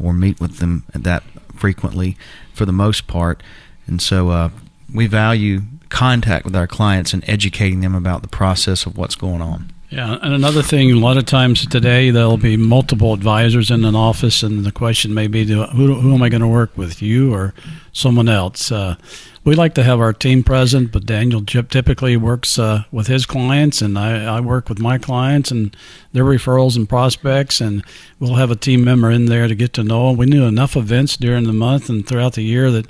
or 0.00 0.12
meet 0.12 0.40
with 0.40 0.56
them 0.56 0.84
that 0.94 1.22
frequently 1.54 2.16
for 2.54 2.64
the 2.64 2.72
most 2.72 3.06
part. 3.06 3.42
And 3.86 4.00
so 4.02 4.30
uh, 4.30 4.50
we 4.92 5.06
value 5.06 5.62
contact 5.90 6.44
with 6.44 6.56
our 6.56 6.66
clients 6.66 7.12
and 7.12 7.22
educating 7.28 7.82
them 7.82 7.94
about 7.94 8.22
the 8.22 8.28
process 8.28 8.84
of 8.86 8.96
what's 8.96 9.14
going 9.14 9.42
on. 9.42 9.70
Yeah, 9.90 10.18
and 10.22 10.34
another 10.34 10.62
thing, 10.62 10.90
a 10.90 10.94
lot 10.94 11.18
of 11.18 11.26
times 11.26 11.66
today 11.66 12.10
there'll 12.10 12.36
be 12.36 12.56
multiple 12.56 13.12
advisors 13.12 13.70
in 13.70 13.84
an 13.84 13.94
office, 13.94 14.42
and 14.42 14.64
the 14.64 14.72
question 14.72 15.14
may 15.14 15.28
be, 15.28 15.44
who, 15.44 15.64
who 15.64 16.14
am 16.14 16.22
I 16.22 16.30
going 16.30 16.40
to 16.40 16.48
work 16.48 16.76
with, 16.76 17.00
you 17.00 17.32
or 17.32 17.54
someone 17.92 18.28
else? 18.28 18.72
Uh, 18.72 18.96
we 19.44 19.54
like 19.54 19.74
to 19.74 19.82
have 19.82 20.00
our 20.00 20.14
team 20.14 20.42
present, 20.42 20.90
but 20.90 21.04
Daniel 21.04 21.44
typically 21.44 22.16
works 22.16 22.58
uh, 22.58 22.84
with 22.90 23.08
his 23.08 23.26
clients, 23.26 23.82
and 23.82 23.98
I, 23.98 24.36
I, 24.36 24.40
work 24.40 24.70
with 24.70 24.78
my 24.78 24.96
clients 24.96 25.50
and 25.50 25.76
their 26.12 26.24
referrals 26.24 26.76
and 26.76 26.88
prospects, 26.88 27.60
and 27.60 27.84
we'll 28.18 28.36
have 28.36 28.50
a 28.50 28.56
team 28.56 28.84
member 28.84 29.10
in 29.10 29.26
there 29.26 29.46
to 29.46 29.54
get 29.54 29.74
to 29.74 29.84
know 29.84 30.08
them. 30.08 30.16
We 30.16 30.26
do 30.26 30.46
enough 30.46 30.76
events 30.76 31.18
during 31.18 31.44
the 31.44 31.52
month 31.52 31.90
and 31.90 32.06
throughout 32.06 32.32
the 32.32 32.42
year 32.42 32.70
that 32.70 32.86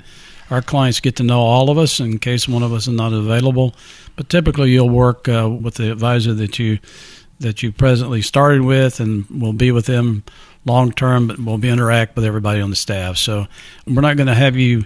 our 0.49 0.61
clients 0.61 0.99
get 0.99 1.17
to 1.17 1.23
know 1.23 1.41
all 1.41 1.69
of 1.69 1.77
us 1.77 1.99
in 1.99 2.19
case 2.19 2.47
one 2.47 2.63
of 2.63 2.71
us 2.71 2.87
is 2.87 2.93
not 2.93 3.13
available. 3.13 3.75
But 4.15 4.29
typically, 4.29 4.71
you'll 4.71 4.89
work 4.89 5.27
uh, 5.27 5.49
with 5.49 5.75
the 5.75 5.91
advisor 5.91 6.33
that 6.33 6.59
you 6.59 6.79
that 7.39 7.61
you 7.61 7.71
presently 7.71 8.21
started 8.21 8.61
with, 8.61 8.99
and 8.99 9.25
will 9.29 9.53
be 9.53 9.71
with 9.71 9.85
them 9.85 10.23
long 10.65 10.91
term. 10.91 11.27
But 11.27 11.39
will 11.39 11.57
be 11.57 11.69
interact 11.69 12.15
with 12.15 12.25
everybody 12.25 12.61
on 12.61 12.69
the 12.69 12.75
staff. 12.75 13.17
So 13.17 13.47
we're 13.85 14.01
not 14.01 14.17
going 14.17 14.27
to 14.27 14.35
have 14.35 14.55
you 14.55 14.85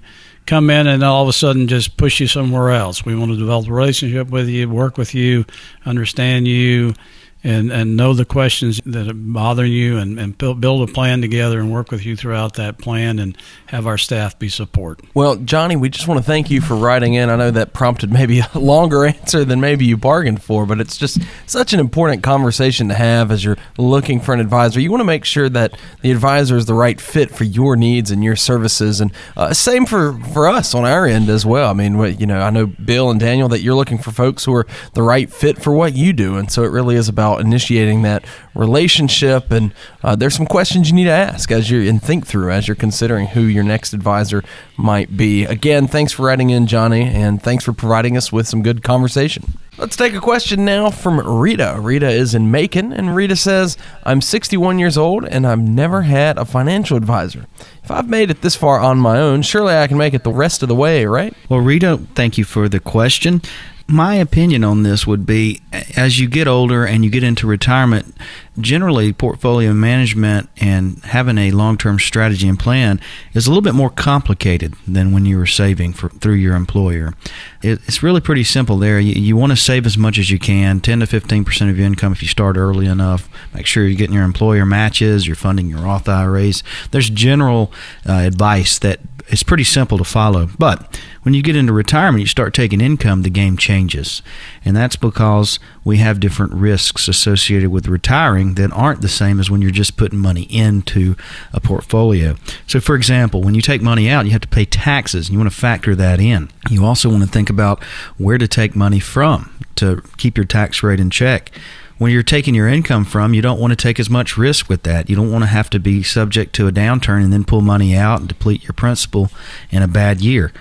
come 0.49 0.71
in 0.71 0.87
and 0.87 1.03
all 1.03 1.21
of 1.21 1.29
a 1.29 1.33
sudden 1.33 1.67
just 1.67 1.95
push 1.95 2.19
you 2.19 2.25
somewhere 2.25 2.71
else. 2.71 3.05
We 3.05 3.15
want 3.15 3.31
to 3.31 3.37
develop 3.37 3.67
a 3.67 3.71
relationship 3.71 4.29
with 4.29 4.49
you, 4.49 4.67
work 4.67 4.97
with 4.97 5.13
you, 5.13 5.45
understand 5.85 6.47
you, 6.47 6.95
and 7.43 7.71
and 7.71 7.95
know 7.95 8.13
the 8.13 8.25
questions 8.25 8.81
that 8.85 9.07
are 9.07 9.13
bothering 9.13 9.71
you 9.71 9.97
and, 9.97 10.19
and 10.19 10.37
build, 10.37 10.59
build 10.59 10.89
a 10.89 10.91
plan 10.91 11.21
together 11.21 11.59
and 11.59 11.71
work 11.71 11.91
with 11.91 12.05
you 12.05 12.15
throughout 12.15 12.55
that 12.55 12.77
plan 12.77 13.19
and 13.19 13.37
have 13.67 13.87
our 13.87 13.97
staff 13.97 14.37
be 14.37 14.49
support. 14.49 15.01
Well, 15.13 15.37
Johnny, 15.37 15.75
we 15.75 15.89
just 15.89 16.07
want 16.07 16.19
to 16.19 16.25
thank 16.25 16.49
you 16.49 16.59
for 16.59 16.75
writing 16.75 17.13
in. 17.13 17.29
I 17.29 17.35
know 17.35 17.51
that 17.51 17.73
prompted 17.73 18.11
maybe 18.11 18.39
a 18.39 18.49
longer 18.59 19.05
answer 19.05 19.45
than 19.45 19.61
maybe 19.61 19.85
you 19.85 19.95
bargained 19.95 20.43
for, 20.43 20.65
but 20.65 20.81
it's 20.81 20.97
just 20.97 21.19
such 21.45 21.73
an 21.73 21.79
important 21.79 22.23
conversation 22.23 22.89
to 22.89 22.95
have 22.95 23.31
as 23.31 23.43
you're 23.43 23.57
looking 23.77 24.19
for 24.19 24.33
an 24.33 24.39
advisor. 24.39 24.79
You 24.79 24.91
want 24.91 25.01
to 25.01 25.05
make 25.05 25.23
sure 25.23 25.49
that 25.49 25.77
the 26.01 26.11
advisor 26.11 26.57
is 26.57 26.65
the 26.65 26.73
right 26.73 26.99
fit 26.99 27.31
for 27.31 27.45
your 27.45 27.75
needs 27.75 28.11
and 28.11 28.23
your 28.23 28.35
services, 28.35 28.99
and 28.99 29.13
uh, 29.37 29.53
same 29.53 29.85
for 29.85 30.19
for 30.33 30.47
us 30.47 30.75
on 30.75 30.85
our 30.85 31.05
end 31.05 31.29
as 31.29 31.45
well. 31.45 31.69
I 31.69 31.73
mean, 31.73 31.97
you 32.19 32.25
know, 32.25 32.41
I 32.41 32.49
know 32.49 32.65
Bill 32.65 33.09
and 33.09 33.19
Daniel 33.19 33.47
that 33.49 33.61
you're 33.61 33.75
looking 33.75 33.97
for 33.97 34.11
folks 34.11 34.43
who 34.45 34.53
are 34.55 34.67
the 34.93 35.03
right 35.03 35.31
fit 35.31 35.61
for 35.61 35.71
what 35.71 35.93
you 35.93 36.11
do, 36.13 36.35
and 36.35 36.51
so 36.51 36.63
it 36.63 36.71
really 36.71 36.95
is 36.95 37.07
about 37.07 37.28
about 37.29 37.45
initiating 37.45 38.01
that 38.03 38.25
relationship. 38.55 39.51
And 39.51 39.73
uh, 40.03 40.15
there's 40.15 40.35
some 40.35 40.45
questions 40.45 40.89
you 40.89 40.95
need 40.95 41.05
to 41.05 41.11
ask 41.11 41.51
as 41.51 41.69
you 41.69 41.87
and 41.89 42.01
think 42.01 42.25
through 42.25 42.51
as 42.51 42.67
you're 42.67 42.75
considering 42.75 43.27
who 43.27 43.41
your 43.41 43.63
next 43.63 43.93
advisor 43.93 44.43
might 44.77 45.15
be. 45.15 45.45
Again, 45.45 45.87
thanks 45.87 46.13
for 46.13 46.23
writing 46.23 46.49
in, 46.49 46.67
Johnny, 46.67 47.03
and 47.03 47.41
thanks 47.41 47.63
for 47.63 47.73
providing 47.73 48.17
us 48.17 48.31
with 48.31 48.47
some 48.47 48.63
good 48.63 48.83
conversation. 48.83 49.53
Let's 49.77 49.95
take 49.95 50.13
a 50.13 50.19
question 50.19 50.65
now 50.65 50.89
from 50.89 51.21
Rita. 51.21 51.77
Rita 51.79 52.09
is 52.09 52.35
in 52.35 52.51
Macon, 52.51 52.91
and 52.91 53.15
Rita 53.15 53.37
says, 53.37 53.77
I'm 54.03 54.19
61 54.19 54.77
years 54.77 54.97
old 54.97 55.23
and 55.23 55.47
I've 55.47 55.61
never 55.61 56.01
had 56.01 56.37
a 56.37 56.43
financial 56.43 56.97
advisor. 56.97 57.45
If 57.81 57.89
I've 57.89 58.09
made 58.09 58.29
it 58.29 58.41
this 58.41 58.57
far 58.57 58.81
on 58.81 58.97
my 58.97 59.17
own, 59.19 59.41
surely 59.41 59.73
I 59.73 59.87
can 59.87 59.97
make 59.97 60.13
it 60.13 60.25
the 60.25 60.33
rest 60.33 60.63
of 60.63 60.67
the 60.67 60.75
way, 60.75 61.05
right? 61.05 61.33
Well, 61.47 61.61
Rita, 61.61 61.97
thank 62.13 62.37
you 62.37 62.43
for 62.43 62.67
the 62.67 62.81
question 62.81 63.41
my 63.89 64.13
opinion 64.15 64.63
on 64.63 64.83
this 64.83 65.07
would 65.07 65.25
be 65.25 65.61
as 65.97 66.19
you 66.19 66.29
get 66.29 66.47
older 66.47 66.85
and 66.85 67.03
you 67.03 67.09
get 67.09 67.23
into 67.23 67.47
retirement, 67.47 68.15
generally 68.59 69.11
portfolio 69.11 69.73
management 69.73 70.47
and 70.57 71.03
having 71.05 71.39
a 71.39 71.49
long-term 71.49 71.97
strategy 71.97 72.47
and 72.47 72.59
plan 72.59 73.01
is 73.33 73.47
a 73.47 73.49
little 73.49 73.63
bit 73.63 73.73
more 73.73 73.89
complicated 73.89 74.75
than 74.87 75.11
when 75.11 75.25
you 75.25 75.37
were 75.37 75.47
saving 75.47 75.93
for, 75.93 76.09
through 76.09 76.35
your 76.35 76.55
employer. 76.55 77.15
It, 77.63 77.79
it's 77.87 78.03
really 78.03 78.21
pretty 78.21 78.43
simple 78.43 78.77
there. 78.77 78.99
You, 78.99 79.13
you 79.13 79.35
want 79.35 79.53
to 79.53 79.57
save 79.57 79.87
as 79.87 79.97
much 79.97 80.19
as 80.19 80.29
you 80.29 80.37
can, 80.37 80.81
10 80.81 80.99
to 80.99 81.05
15% 81.07 81.69
of 81.69 81.77
your 81.77 81.87
income 81.87 82.11
if 82.11 82.21
you 82.21 82.27
start 82.27 82.57
early 82.57 82.85
enough. 82.85 83.27
Make 83.55 83.65
sure 83.65 83.87
you're 83.87 83.97
getting 83.97 84.15
your 84.15 84.23
employer 84.23 84.67
matches, 84.67 85.25
you're 85.25 85.35
funding 85.35 85.67
your 85.67 85.79
Roth 85.79 86.07
IRAs. 86.07 86.63
There's 86.91 87.09
general 87.09 87.71
uh, 88.07 88.13
advice 88.13 88.77
that 88.79 88.99
it's 89.29 89.43
pretty 89.43 89.63
simple 89.63 89.97
to 89.97 90.03
follow. 90.03 90.49
But 90.57 90.99
when 91.21 91.33
you 91.33 91.43
get 91.43 91.55
into 91.55 91.71
retirement, 91.71 92.21
you 92.21 92.27
start 92.27 92.53
taking 92.53 92.81
income, 92.81 93.21
the 93.21 93.29
game 93.29 93.57
changes. 93.57 94.21
And 94.65 94.75
that's 94.75 94.95
because 94.95 95.59
we 95.83 95.97
have 95.97 96.19
different 96.19 96.53
risks 96.53 97.07
associated 97.07 97.69
with 97.69 97.87
retiring 97.87 98.55
that 98.55 98.71
aren't 98.71 99.01
the 99.01 99.07
same 99.07 99.39
as 99.39 99.49
when 99.49 99.61
you're 99.61 99.71
just 99.71 99.97
putting 99.97 100.19
money 100.19 100.43
into 100.43 101.15
a 101.53 101.59
portfolio. 101.59 102.35
So, 102.67 102.79
for 102.79 102.95
example, 102.95 103.41
when 103.41 103.55
you 103.55 103.61
take 103.61 103.81
money 103.81 104.09
out, 104.09 104.25
you 104.25 104.31
have 104.31 104.41
to 104.41 104.47
pay 104.47 104.65
taxes, 104.65 105.27
and 105.27 105.33
you 105.33 105.39
want 105.39 105.51
to 105.51 105.57
factor 105.57 105.95
that 105.95 106.19
in. 106.19 106.49
You 106.69 106.85
also 106.85 107.09
want 107.09 107.23
to 107.23 107.29
think 107.29 107.49
about 107.49 107.83
where 108.17 108.37
to 108.37 108.47
take 108.47 108.75
money 108.75 108.99
from 108.99 109.55
to 109.75 110.01
keep 110.17 110.37
your 110.37 110.45
tax 110.45 110.83
rate 110.83 110.99
in 110.99 111.09
check 111.09 111.51
when 111.99 112.11
you're 112.11 112.23
taking 112.23 112.55
your 112.55 112.67
income 112.67 113.05
from, 113.05 113.33
you 113.33 113.41
don't 113.41 113.59
want 113.59 113.71
to 113.71 113.75
take 113.75 113.99
as 113.99 114.09
much 114.09 114.37
risk 114.37 114.69
with 114.69 114.83
that. 114.83 115.09
You 115.09 115.15
don't 115.15 115.31
want 115.31 115.43
to 115.43 115.49
have 115.49 115.69
to 115.71 115.79
be 115.79 116.01
subject 116.01 116.55
to 116.55 116.67
a 116.67 116.71
downturn 116.71 117.23
and 117.23 117.31
then 117.31 117.43
pull 117.43 117.61
money 117.61 117.95
out 117.95 118.21
and 118.21 118.27
deplete 118.27 118.63
your 118.63 118.73
principal 118.73 119.29
in 119.69 119.83
a 119.83 119.87
bad 119.87 120.21
year. 120.21 120.51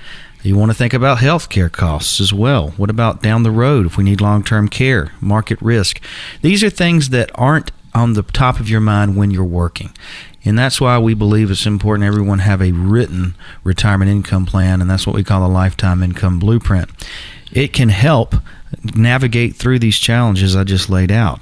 You 0.42 0.56
want 0.56 0.70
to 0.70 0.76
think 0.76 0.92
about 0.92 1.18
health 1.18 1.48
care 1.48 1.68
costs 1.68 2.20
as 2.20 2.32
well. 2.32 2.70
What 2.76 2.90
about 2.90 3.22
down 3.22 3.44
the 3.44 3.50
road 3.50 3.86
if 3.86 3.96
we 3.96 4.04
need 4.04 4.20
long 4.20 4.42
term 4.42 4.68
care, 4.68 5.12
market 5.20 5.60
risk? 5.62 6.00
These 6.42 6.62
are 6.62 6.70
things 6.70 7.10
that 7.10 7.30
aren't 7.34 7.70
on 7.94 8.12
the 8.12 8.22
top 8.22 8.60
of 8.60 8.68
your 8.68 8.80
mind 8.80 9.16
when 9.16 9.30
you're 9.30 9.44
working. 9.44 9.90
And 10.44 10.58
that's 10.58 10.80
why 10.80 10.98
we 10.98 11.14
believe 11.14 11.50
it's 11.50 11.66
important 11.66 12.06
everyone 12.06 12.40
have 12.40 12.62
a 12.62 12.72
written 12.72 13.34
retirement 13.64 14.10
income 14.10 14.46
plan, 14.46 14.80
and 14.80 14.88
that's 14.88 15.06
what 15.06 15.16
we 15.16 15.24
call 15.24 15.44
a 15.44 15.50
lifetime 15.50 16.02
income 16.02 16.38
blueprint. 16.38 16.90
It 17.52 17.72
can 17.72 17.88
help 17.88 18.36
navigate 18.94 19.56
through 19.56 19.78
these 19.78 19.98
challenges 19.98 20.56
I 20.56 20.64
just 20.64 20.90
laid 20.90 21.10
out. 21.10 21.40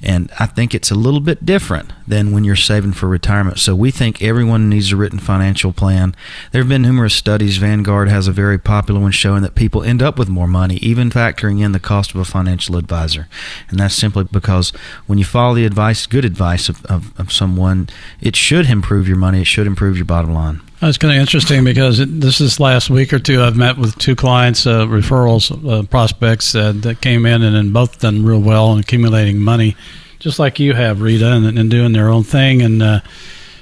And 0.00 0.30
I 0.38 0.46
think 0.46 0.74
it's 0.74 0.92
a 0.92 0.94
little 0.94 1.18
bit 1.18 1.44
different 1.44 1.90
than 2.06 2.30
when 2.30 2.44
you're 2.44 2.54
saving 2.54 2.92
for 2.92 3.08
retirement. 3.08 3.58
So 3.58 3.74
we 3.74 3.90
think 3.90 4.22
everyone 4.22 4.68
needs 4.68 4.92
a 4.92 4.96
written 4.96 5.18
financial 5.18 5.72
plan. 5.72 6.14
There 6.52 6.62
have 6.62 6.68
been 6.68 6.82
numerous 6.82 7.14
studies. 7.14 7.56
Vanguard 7.56 8.08
has 8.08 8.28
a 8.28 8.32
very 8.32 8.58
popular 8.58 9.00
one 9.00 9.10
showing 9.10 9.42
that 9.42 9.56
people 9.56 9.82
end 9.82 10.00
up 10.00 10.16
with 10.16 10.28
more 10.28 10.46
money, 10.46 10.76
even 10.76 11.10
factoring 11.10 11.60
in 11.60 11.72
the 11.72 11.80
cost 11.80 12.14
of 12.14 12.20
a 12.20 12.24
financial 12.24 12.76
advisor. 12.76 13.26
And 13.68 13.80
that's 13.80 13.94
simply 13.94 14.22
because 14.22 14.70
when 15.06 15.18
you 15.18 15.24
follow 15.24 15.56
the 15.56 15.66
advice, 15.66 16.06
good 16.06 16.24
advice 16.24 16.68
of, 16.68 16.84
of, 16.86 17.18
of 17.18 17.32
someone, 17.32 17.88
it 18.20 18.36
should 18.36 18.70
improve 18.70 19.08
your 19.08 19.16
money, 19.16 19.40
it 19.40 19.48
should 19.48 19.66
improve 19.66 19.96
your 19.96 20.06
bottom 20.06 20.32
line. 20.32 20.60
That's 20.80 20.96
kind 20.96 21.12
of 21.12 21.20
interesting 21.20 21.64
because 21.64 21.98
it, 21.98 22.20
this 22.20 22.40
is 22.40 22.60
last 22.60 22.88
week 22.88 23.12
or 23.12 23.18
two. 23.18 23.42
I've 23.42 23.56
met 23.56 23.78
with 23.78 23.98
two 23.98 24.14
clients, 24.14 24.64
uh, 24.64 24.86
referrals, 24.86 25.50
uh, 25.68 25.82
prospects 25.84 26.54
uh, 26.54 26.70
that 26.76 27.00
came 27.00 27.26
in 27.26 27.42
and, 27.42 27.56
and 27.56 27.72
both 27.72 27.98
done 27.98 28.24
real 28.24 28.38
well 28.38 28.70
and 28.70 28.84
accumulating 28.84 29.38
money, 29.38 29.74
just 30.20 30.38
like 30.38 30.60
you 30.60 30.74
have, 30.74 31.00
Rita, 31.00 31.32
and, 31.32 31.58
and 31.58 31.68
doing 31.68 31.92
their 31.92 32.08
own 32.08 32.22
thing. 32.22 32.62
And 32.62 32.80
uh, 32.80 33.00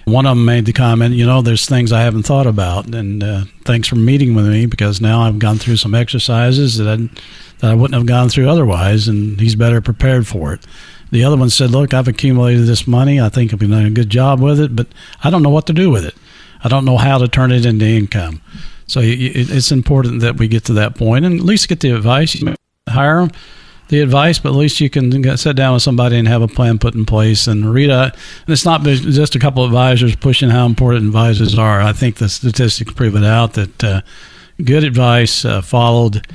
one 0.05 0.27
of 0.27 0.37
them 0.37 0.45
made 0.45 0.67
the 0.67 0.75
comment, 0.75 1.15
you 1.15 1.25
know, 1.25 1.41
there's 1.41 1.65
things 1.65 1.91
I 1.91 2.03
haven't 2.03 2.25
thought 2.25 2.47
about. 2.47 2.95
And 2.95 3.25
uh, 3.25 3.45
thanks 3.65 3.89
for 3.89 3.97
meeting 3.97 4.35
with 4.35 4.47
me 4.47 4.67
because 4.67 5.01
now 5.01 5.23
I've 5.23 5.39
gone 5.39 5.57
through 5.57 5.77
some 5.77 5.95
exercises 5.95 6.77
that 6.77 6.87
I, 6.87 6.97
that 7.61 7.71
I 7.71 7.75
wouldn't 7.75 7.99
have 7.99 8.07
gone 8.07 8.29
through 8.29 8.51
otherwise, 8.51 9.09
and 9.09 9.41
he's 9.41 9.57
better 9.57 9.81
prepared 9.81 10.27
for 10.27 10.53
it. 10.53 10.61
The 11.13 11.25
other 11.25 11.39
one 11.39 11.49
said, 11.49 11.71
look, 11.71 11.95
I've 11.95 12.09
accumulated 12.09 12.67
this 12.67 12.87
money. 12.87 13.23
I 13.23 13.31
think 13.31 13.53
I've 13.55 13.59
been 13.59 13.71
doing 13.71 13.87
a 13.87 13.91
good 13.91 14.11
job 14.11 14.41
with 14.41 14.61
it, 14.61 14.77
but 14.77 14.89
I 15.25 15.31
don't 15.31 15.43
know 15.43 15.49
what 15.49 15.67
to 15.69 15.73
do 15.73 15.89
with 15.89 16.05
it. 16.05 16.15
I 16.67 16.69
don't 16.69 16.85
know 16.85 16.97
how 16.97 17.19
to 17.19 17.29
turn 17.29 17.53
it 17.53 17.65
into 17.65 17.87
income. 17.87 18.41
So 18.89 18.99
it's 19.01 19.71
important 19.71 20.21
that 20.23 20.37
we 20.37 20.49
get 20.49 20.65
to 20.65 20.73
that 20.73 20.97
point 20.97 21.25
and 21.25 21.39
at 21.39 21.47
least 21.47 21.69
get 21.69 21.79
the 21.79 21.91
advice. 21.91 22.35
You 22.35 22.57
hire 22.89 23.21
them, 23.21 23.31
the 23.87 24.01
advice, 24.01 24.41
but 24.41 24.49
at 24.49 24.57
least 24.57 24.81
you 24.81 24.91
can 24.91 25.37
sit 25.37 25.55
down 25.55 25.75
with 25.75 25.85
somebody 25.85 26.19
and 26.19 26.27
have 26.27 26.43
a 26.43 26.49
plan 26.49 26.81
put 26.81 26.97
in 26.97 27.07
place. 27.07 27.47
And 27.47 27.73
Rita, 27.73 28.13
and 28.13 28.53
it's 28.53 28.65
not 28.65 28.83
just 28.83 29.37
a 29.37 29.39
couple 29.39 29.63
of 29.63 29.71
advisors 29.71 30.17
pushing 30.17 30.51
how 30.51 30.67
important 30.67 31.07
advisors 31.07 31.57
are. 31.57 31.81
I 31.81 31.93
think 31.93 32.17
the 32.17 32.29
statistics 32.29 32.93
prove 32.93 33.15
it 33.15 33.25
out 33.25 33.53
that 33.53 33.85
uh, 33.85 34.01
good 34.65 34.83
advice 34.83 35.45
uh, 35.45 35.61
followed 35.63 36.27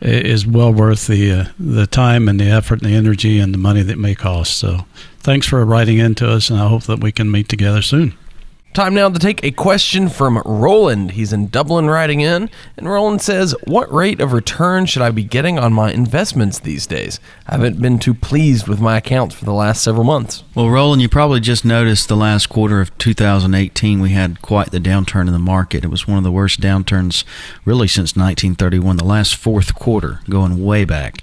is 0.00 0.44
well 0.44 0.72
worth 0.72 1.06
the 1.06 1.30
uh, 1.30 1.44
the 1.56 1.86
time 1.86 2.28
and 2.28 2.40
the 2.40 2.50
effort 2.50 2.82
and 2.82 2.90
the 2.90 2.96
energy 2.96 3.38
and 3.38 3.54
the 3.54 3.58
money 3.58 3.82
that 3.82 3.98
may 3.98 4.16
cost. 4.16 4.58
So, 4.58 4.86
thanks 5.18 5.46
for 5.46 5.64
writing 5.64 5.98
in 5.98 6.16
to 6.16 6.30
us, 6.30 6.50
and 6.50 6.58
I 6.58 6.68
hope 6.68 6.84
that 6.84 7.00
we 7.00 7.12
can 7.12 7.30
meet 7.30 7.48
together 7.48 7.82
soon. 7.82 8.16
Time 8.74 8.94
now 8.94 9.08
to 9.08 9.18
take 9.18 9.42
a 9.42 9.50
question 9.50 10.08
from 10.08 10.40
Roland. 10.44 11.12
He's 11.12 11.32
in 11.32 11.48
Dublin 11.48 11.88
writing 11.88 12.20
in, 12.20 12.50
and 12.76 12.88
Roland 12.88 13.22
says, 13.22 13.54
What 13.64 13.92
rate 13.92 14.20
of 14.20 14.32
return 14.32 14.86
should 14.86 15.02
I 15.02 15.10
be 15.10 15.24
getting 15.24 15.58
on 15.58 15.72
my 15.72 15.90
investments 15.90 16.60
these 16.60 16.86
days? 16.86 17.18
I 17.46 17.52
haven't 17.52 17.80
been 17.80 17.98
too 17.98 18.14
pleased 18.14 18.68
with 18.68 18.78
my 18.78 18.98
accounts 18.98 19.34
for 19.34 19.46
the 19.46 19.54
last 19.54 19.82
several 19.82 20.04
months. 20.04 20.44
Well, 20.54 20.68
Roland, 20.68 21.02
you 21.02 21.08
probably 21.08 21.40
just 21.40 21.64
noticed 21.64 22.08
the 22.08 22.16
last 22.16 22.48
quarter 22.48 22.80
of 22.80 22.96
2018, 22.98 24.00
we 24.00 24.10
had 24.10 24.42
quite 24.42 24.70
the 24.70 24.78
downturn 24.78 25.26
in 25.26 25.32
the 25.32 25.38
market. 25.38 25.82
It 25.82 25.88
was 25.88 26.06
one 26.06 26.18
of 26.18 26.24
the 26.24 26.30
worst 26.30 26.60
downturns 26.60 27.24
really 27.64 27.88
since 27.88 28.14
1931, 28.14 28.96
the 28.98 29.04
last 29.04 29.34
fourth 29.34 29.74
quarter, 29.74 30.20
going 30.28 30.62
way 30.62 30.84
back. 30.84 31.22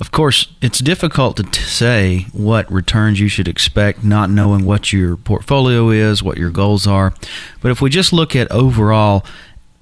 Of 0.00 0.10
course, 0.10 0.48
it's 0.60 0.80
difficult 0.80 1.36
to 1.36 1.44
t- 1.44 1.60
say 1.60 2.26
what 2.32 2.70
returns 2.70 3.20
you 3.20 3.28
should 3.28 3.46
expect, 3.46 4.02
not 4.02 4.28
knowing 4.28 4.64
what 4.64 4.92
your 4.92 5.16
portfolio 5.16 5.90
is, 5.90 6.22
what 6.22 6.36
your 6.36 6.50
goals 6.50 6.86
are. 6.86 7.14
But 7.60 7.70
if 7.70 7.80
we 7.80 7.90
just 7.90 8.12
look 8.12 8.34
at 8.34 8.50
overall 8.50 9.24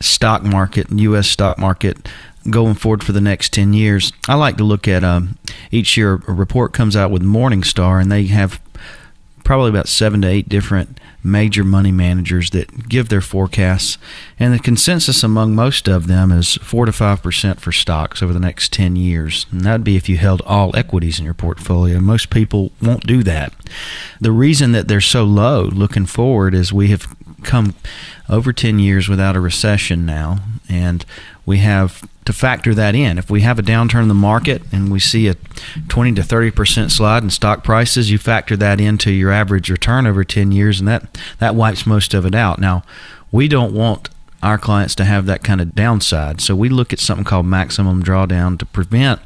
stock 0.00 0.42
market, 0.42 0.90
U.S. 0.90 1.28
stock 1.28 1.58
market, 1.58 2.08
going 2.50 2.74
forward 2.74 3.02
for 3.02 3.12
the 3.12 3.20
next 3.20 3.52
10 3.54 3.72
years, 3.72 4.12
I 4.28 4.34
like 4.34 4.58
to 4.58 4.64
look 4.64 4.86
at 4.86 5.02
um, 5.02 5.38
each 5.70 5.96
year 5.96 6.22
a 6.28 6.32
report 6.32 6.74
comes 6.74 6.94
out 6.94 7.10
with 7.10 7.22
Morningstar, 7.22 8.00
and 8.00 8.12
they 8.12 8.24
have 8.26 8.60
probably 9.44 9.70
about 9.70 9.88
seven 9.88 10.22
to 10.22 10.28
eight 10.28 10.48
different 10.48 10.98
major 11.24 11.64
money 11.64 11.92
managers 11.92 12.50
that 12.50 12.88
give 12.88 13.08
their 13.08 13.20
forecasts, 13.20 13.98
and 14.38 14.52
the 14.52 14.58
consensus 14.58 15.22
among 15.22 15.54
most 15.54 15.88
of 15.88 16.06
them 16.06 16.32
is 16.32 16.54
four 16.56 16.86
to 16.86 16.92
five 16.92 17.22
percent 17.22 17.60
for 17.60 17.72
stocks 17.72 18.22
over 18.22 18.32
the 18.32 18.40
next 18.40 18.72
ten 18.72 18.96
years. 18.96 19.46
And 19.50 19.62
that'd 19.62 19.84
be 19.84 19.96
if 19.96 20.08
you 20.08 20.16
held 20.16 20.42
all 20.42 20.74
equities 20.76 21.18
in 21.18 21.24
your 21.24 21.34
portfolio. 21.34 22.00
Most 22.00 22.30
people 22.30 22.72
won't 22.80 23.06
do 23.06 23.22
that. 23.22 23.52
The 24.20 24.32
reason 24.32 24.72
that 24.72 24.88
they're 24.88 25.00
so 25.00 25.24
low 25.24 25.64
looking 25.64 26.06
forward 26.06 26.54
is 26.54 26.72
we 26.72 26.88
have 26.88 27.06
come 27.42 27.74
over 28.28 28.52
10 28.52 28.78
years 28.78 29.08
without 29.08 29.36
a 29.36 29.40
recession 29.40 30.06
now, 30.06 30.38
and 30.68 31.04
we 31.44 31.58
have 31.58 32.08
to 32.24 32.32
factor 32.32 32.74
that 32.74 32.94
in. 32.94 33.18
If 33.18 33.30
we 33.30 33.40
have 33.40 33.58
a 33.58 33.62
downturn 33.62 34.02
in 34.02 34.08
the 34.08 34.14
market 34.14 34.62
and 34.72 34.92
we 34.92 35.00
see 35.00 35.28
a 35.28 35.34
20 35.88 36.12
to 36.14 36.22
30 36.22 36.50
percent 36.50 36.92
slide 36.92 37.22
in 37.22 37.30
stock 37.30 37.64
prices, 37.64 38.10
you 38.10 38.18
factor 38.18 38.56
that 38.56 38.80
into 38.80 39.10
your 39.10 39.30
average 39.30 39.70
return 39.70 40.06
over 40.06 40.24
10 40.24 40.52
years, 40.52 40.78
and 40.78 40.88
that 40.88 41.18
that 41.38 41.54
wipes 41.54 41.86
most 41.86 42.14
of 42.14 42.24
it 42.24 42.34
out. 42.34 42.58
Now, 42.58 42.84
we 43.30 43.48
don't 43.48 43.74
want 43.74 44.08
our 44.42 44.58
clients 44.58 44.94
to 44.96 45.04
have 45.04 45.26
that 45.26 45.44
kind 45.44 45.60
of 45.60 45.74
downside. 45.74 46.40
So 46.40 46.56
we 46.56 46.68
look 46.68 46.92
at 46.92 46.98
something 46.98 47.24
called 47.24 47.46
maximum 47.46 48.02
drawdown 48.02 48.58
to 48.58 48.66
prevent 48.66 49.20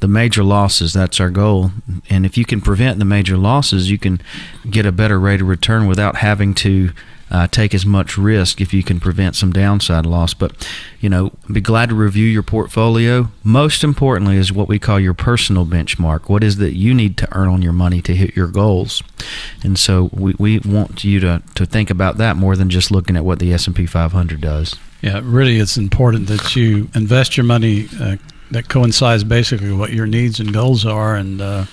the 0.00 0.08
major 0.08 0.44
losses. 0.44 0.92
That's 0.92 1.20
our 1.20 1.30
goal. 1.30 1.70
And 2.10 2.26
if 2.26 2.36
you 2.36 2.44
can 2.44 2.60
prevent 2.60 2.98
the 2.98 3.06
major 3.06 3.38
losses, 3.38 3.90
you 3.90 3.98
can 3.98 4.20
get 4.68 4.84
a 4.84 4.92
better 4.92 5.18
rate 5.18 5.40
of 5.40 5.48
return 5.48 5.86
without 5.86 6.16
having 6.16 6.54
to 6.56 6.90
uh, 7.30 7.46
take 7.46 7.74
as 7.74 7.84
much 7.84 8.16
risk 8.16 8.60
if 8.60 8.72
you 8.72 8.82
can 8.82 9.00
prevent 9.00 9.36
some 9.36 9.52
downside 9.52 10.06
loss. 10.06 10.34
But, 10.34 10.68
you 11.00 11.08
know, 11.08 11.32
be 11.52 11.60
glad 11.60 11.90
to 11.90 11.94
review 11.94 12.26
your 12.26 12.42
portfolio. 12.42 13.30
Most 13.44 13.84
importantly 13.84 14.36
is 14.36 14.52
what 14.52 14.68
we 14.68 14.78
call 14.78 14.98
your 14.98 15.14
personal 15.14 15.66
benchmark. 15.66 16.28
What 16.28 16.42
is 16.44 16.56
that 16.56 16.74
you 16.74 16.94
need 16.94 17.16
to 17.18 17.28
earn 17.36 17.48
on 17.48 17.62
your 17.62 17.72
money 17.72 18.00
to 18.02 18.14
hit 18.14 18.36
your 18.36 18.48
goals? 18.48 19.02
And 19.62 19.78
so 19.78 20.10
we, 20.12 20.34
we 20.38 20.58
want 20.60 21.04
you 21.04 21.20
to, 21.20 21.42
to 21.54 21.66
think 21.66 21.90
about 21.90 22.18
that 22.18 22.36
more 22.36 22.56
than 22.56 22.70
just 22.70 22.90
looking 22.90 23.16
at 23.16 23.24
what 23.24 23.38
the 23.38 23.52
S&P 23.52 23.86
500 23.86 24.40
does. 24.40 24.76
Yeah, 25.00 25.20
really, 25.22 25.58
it's 25.58 25.76
important 25.76 26.26
that 26.26 26.56
you 26.56 26.88
invest 26.94 27.36
your 27.36 27.44
money 27.44 27.86
uh, 28.00 28.16
that 28.50 28.68
coincides 28.68 29.22
basically 29.22 29.70
with 29.70 29.78
what 29.78 29.92
your 29.92 30.06
needs 30.06 30.40
and 30.40 30.52
goals 30.52 30.84
are, 30.84 31.14
and 31.14 31.40
uh, 31.40 31.64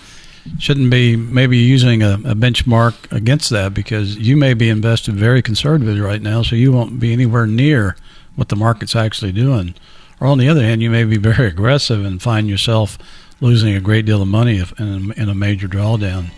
shouldn't 0.60 0.90
be 0.90 1.16
maybe 1.16 1.58
using 1.58 2.04
a, 2.04 2.14
a, 2.14 2.36
benchmark 2.36 3.12
against 3.12 3.50
that 3.50 3.74
because 3.74 4.16
you 4.16 4.38
may 4.38 4.54
be 4.54 4.70
invested 4.70 5.16
very 5.16 5.42
conservatively 5.42 6.00
right 6.00 6.22
now, 6.22 6.42
so 6.42 6.56
you 6.56 6.72
won't 6.72 7.00
be 7.00 7.12
anywhere 7.12 7.48
near 7.48 7.96
what 8.36 8.50
the 8.50 8.56
market's 8.56 8.96
actually 8.96 9.32
doing. 9.32 9.74
Or 10.20 10.28
on 10.28 10.38
the 10.38 10.48
other 10.48 10.62
hand, 10.62 10.82
you 10.82 10.90
may 10.90 11.04
be 11.04 11.18
very 11.18 11.48
aggressive 11.48 12.06
and 12.06 12.22
find 12.22 12.48
yourself 12.48 12.98
losing 13.42 13.76
a 13.76 13.82
great 13.82 14.06
deal 14.06 14.22
of 14.22 14.28
money 14.28 14.64
in 14.80 15.14
a, 15.18 15.22
in 15.22 15.30
a 15.30 15.36
major 15.36 15.68
drawdown. 15.68 16.32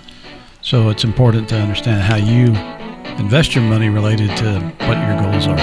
So 0.62 0.90
it's 0.90 1.04
important 1.04 1.48
to 1.50 1.56
understand 1.56 2.02
how 2.02 2.16
you 2.16 2.48
invest 3.22 3.56
your 3.56 3.64
money 3.64 3.90
related 3.90 4.36
to 4.38 4.60
what 4.86 4.98
your 4.98 5.22
goals 5.22 5.48
are. 5.48 5.58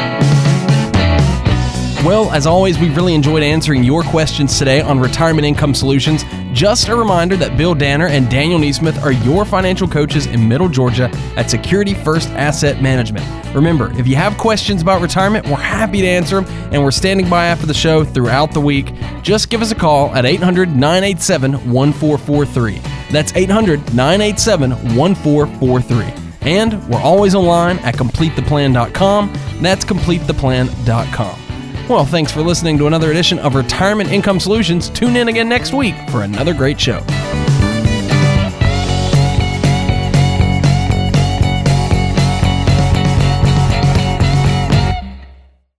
Well, 2.05 2.31
as 2.33 2.47
always, 2.47 2.79
we 2.79 2.91
really 2.91 3.15
enjoyed 3.15 3.43
answering 3.43 3.83
your 3.83 4.03
questions 4.03 4.59
today 4.59 4.81
on 4.83 5.01
Retirement 5.01 5.47
Income 5.47 5.75
Solutions. 5.75 6.23
Just 6.55 6.87
a 6.87 6.95
reminder 6.95 7.37
that 7.39 7.57
Bill 7.57 7.75
Danner 7.75 8.07
and 8.07 8.31
Daniel 8.31 8.61
Neesmith 8.61 9.03
are 9.03 9.11
your 9.11 9.45
financial 9.45 9.89
coaches 9.89 10.27
in 10.27 10.49
Middle 10.49 10.69
Georgia 10.69 11.11
at 11.37 11.51
Security 11.51 11.95
First 11.95 12.29
Asset 12.31 12.81
Management. 12.81 13.27
Remember, 13.53 13.93
if 13.99 14.07
you 14.07 14.15
have 14.15 14.39
questions 14.39 14.81
about 14.81 15.03
retirement, 15.03 15.49
we're 15.49 15.57
happy 15.57 16.01
to 16.01 16.07
answer 16.07 16.41
them, 16.41 16.71
and 16.73 16.81
we're 16.81 16.93
standing 16.93 17.29
by 17.29 17.47
after 17.47 17.67
the 17.67 17.75
show 17.75 18.05
throughout 18.05 18.53
the 18.53 18.61
week. 18.61 18.93
Just 19.21 19.51
give 19.51 19.63
us 19.63 19.73
a 19.73 19.75
call 19.75 20.15
at 20.15 20.25
800 20.25 20.69
987 20.77 21.73
1443. 21.73 22.81
That's 23.11 23.35
800 23.35 23.93
987 23.93 24.95
1443. 24.95 26.25
And 26.43 26.89
we're 26.89 27.01
always 27.01 27.35
online 27.35 27.81
at 27.81 27.97
CompleteThePlan.com. 27.97 29.33
That's 29.61 29.85
CompleteThePlan.com. 29.85 31.44
Well, 31.87 32.07
thanks 32.07 32.33
for 32.33 32.41
listening 32.41 32.79
to 32.79 32.87
another 32.87 33.11
edition 33.11 33.39
of 33.39 33.55
Retirement 33.55 34.11
Income 34.11 34.41
Solutions. 34.41 34.89
Tune 34.89 35.17
in 35.17 35.29
again 35.29 35.51
next 35.51 35.75
week 35.75 35.95
for 36.09 36.23
another 36.23 36.55
great 36.55 36.81
show. 36.81 37.05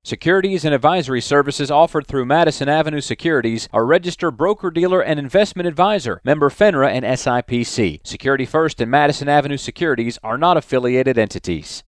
Securities 0.04 0.64
and 0.64 0.76
advisory 0.76 1.22
services 1.22 1.72
offered 1.72 2.06
through 2.06 2.26
Madison 2.26 2.70
Avenue 2.70 3.02
Securities 3.02 3.68
are 3.74 3.84
registered 3.84 4.38
broker 4.38 4.70
dealer 4.70 5.02
and 5.02 5.20
investment 5.20 5.68
advisor, 5.68 6.22
member 6.24 6.52
FINRA 6.52 6.92
and 6.92 7.04
SIPC. 7.04 8.06
Security 8.06 8.46
First 8.46 8.80
and 8.80 8.92
Madison 8.92 9.28
Avenue 9.28 9.58
Securities 9.58 10.20
are 10.22 10.38
not 10.38 10.56
affiliated 10.56 11.18
entities. 11.18 11.84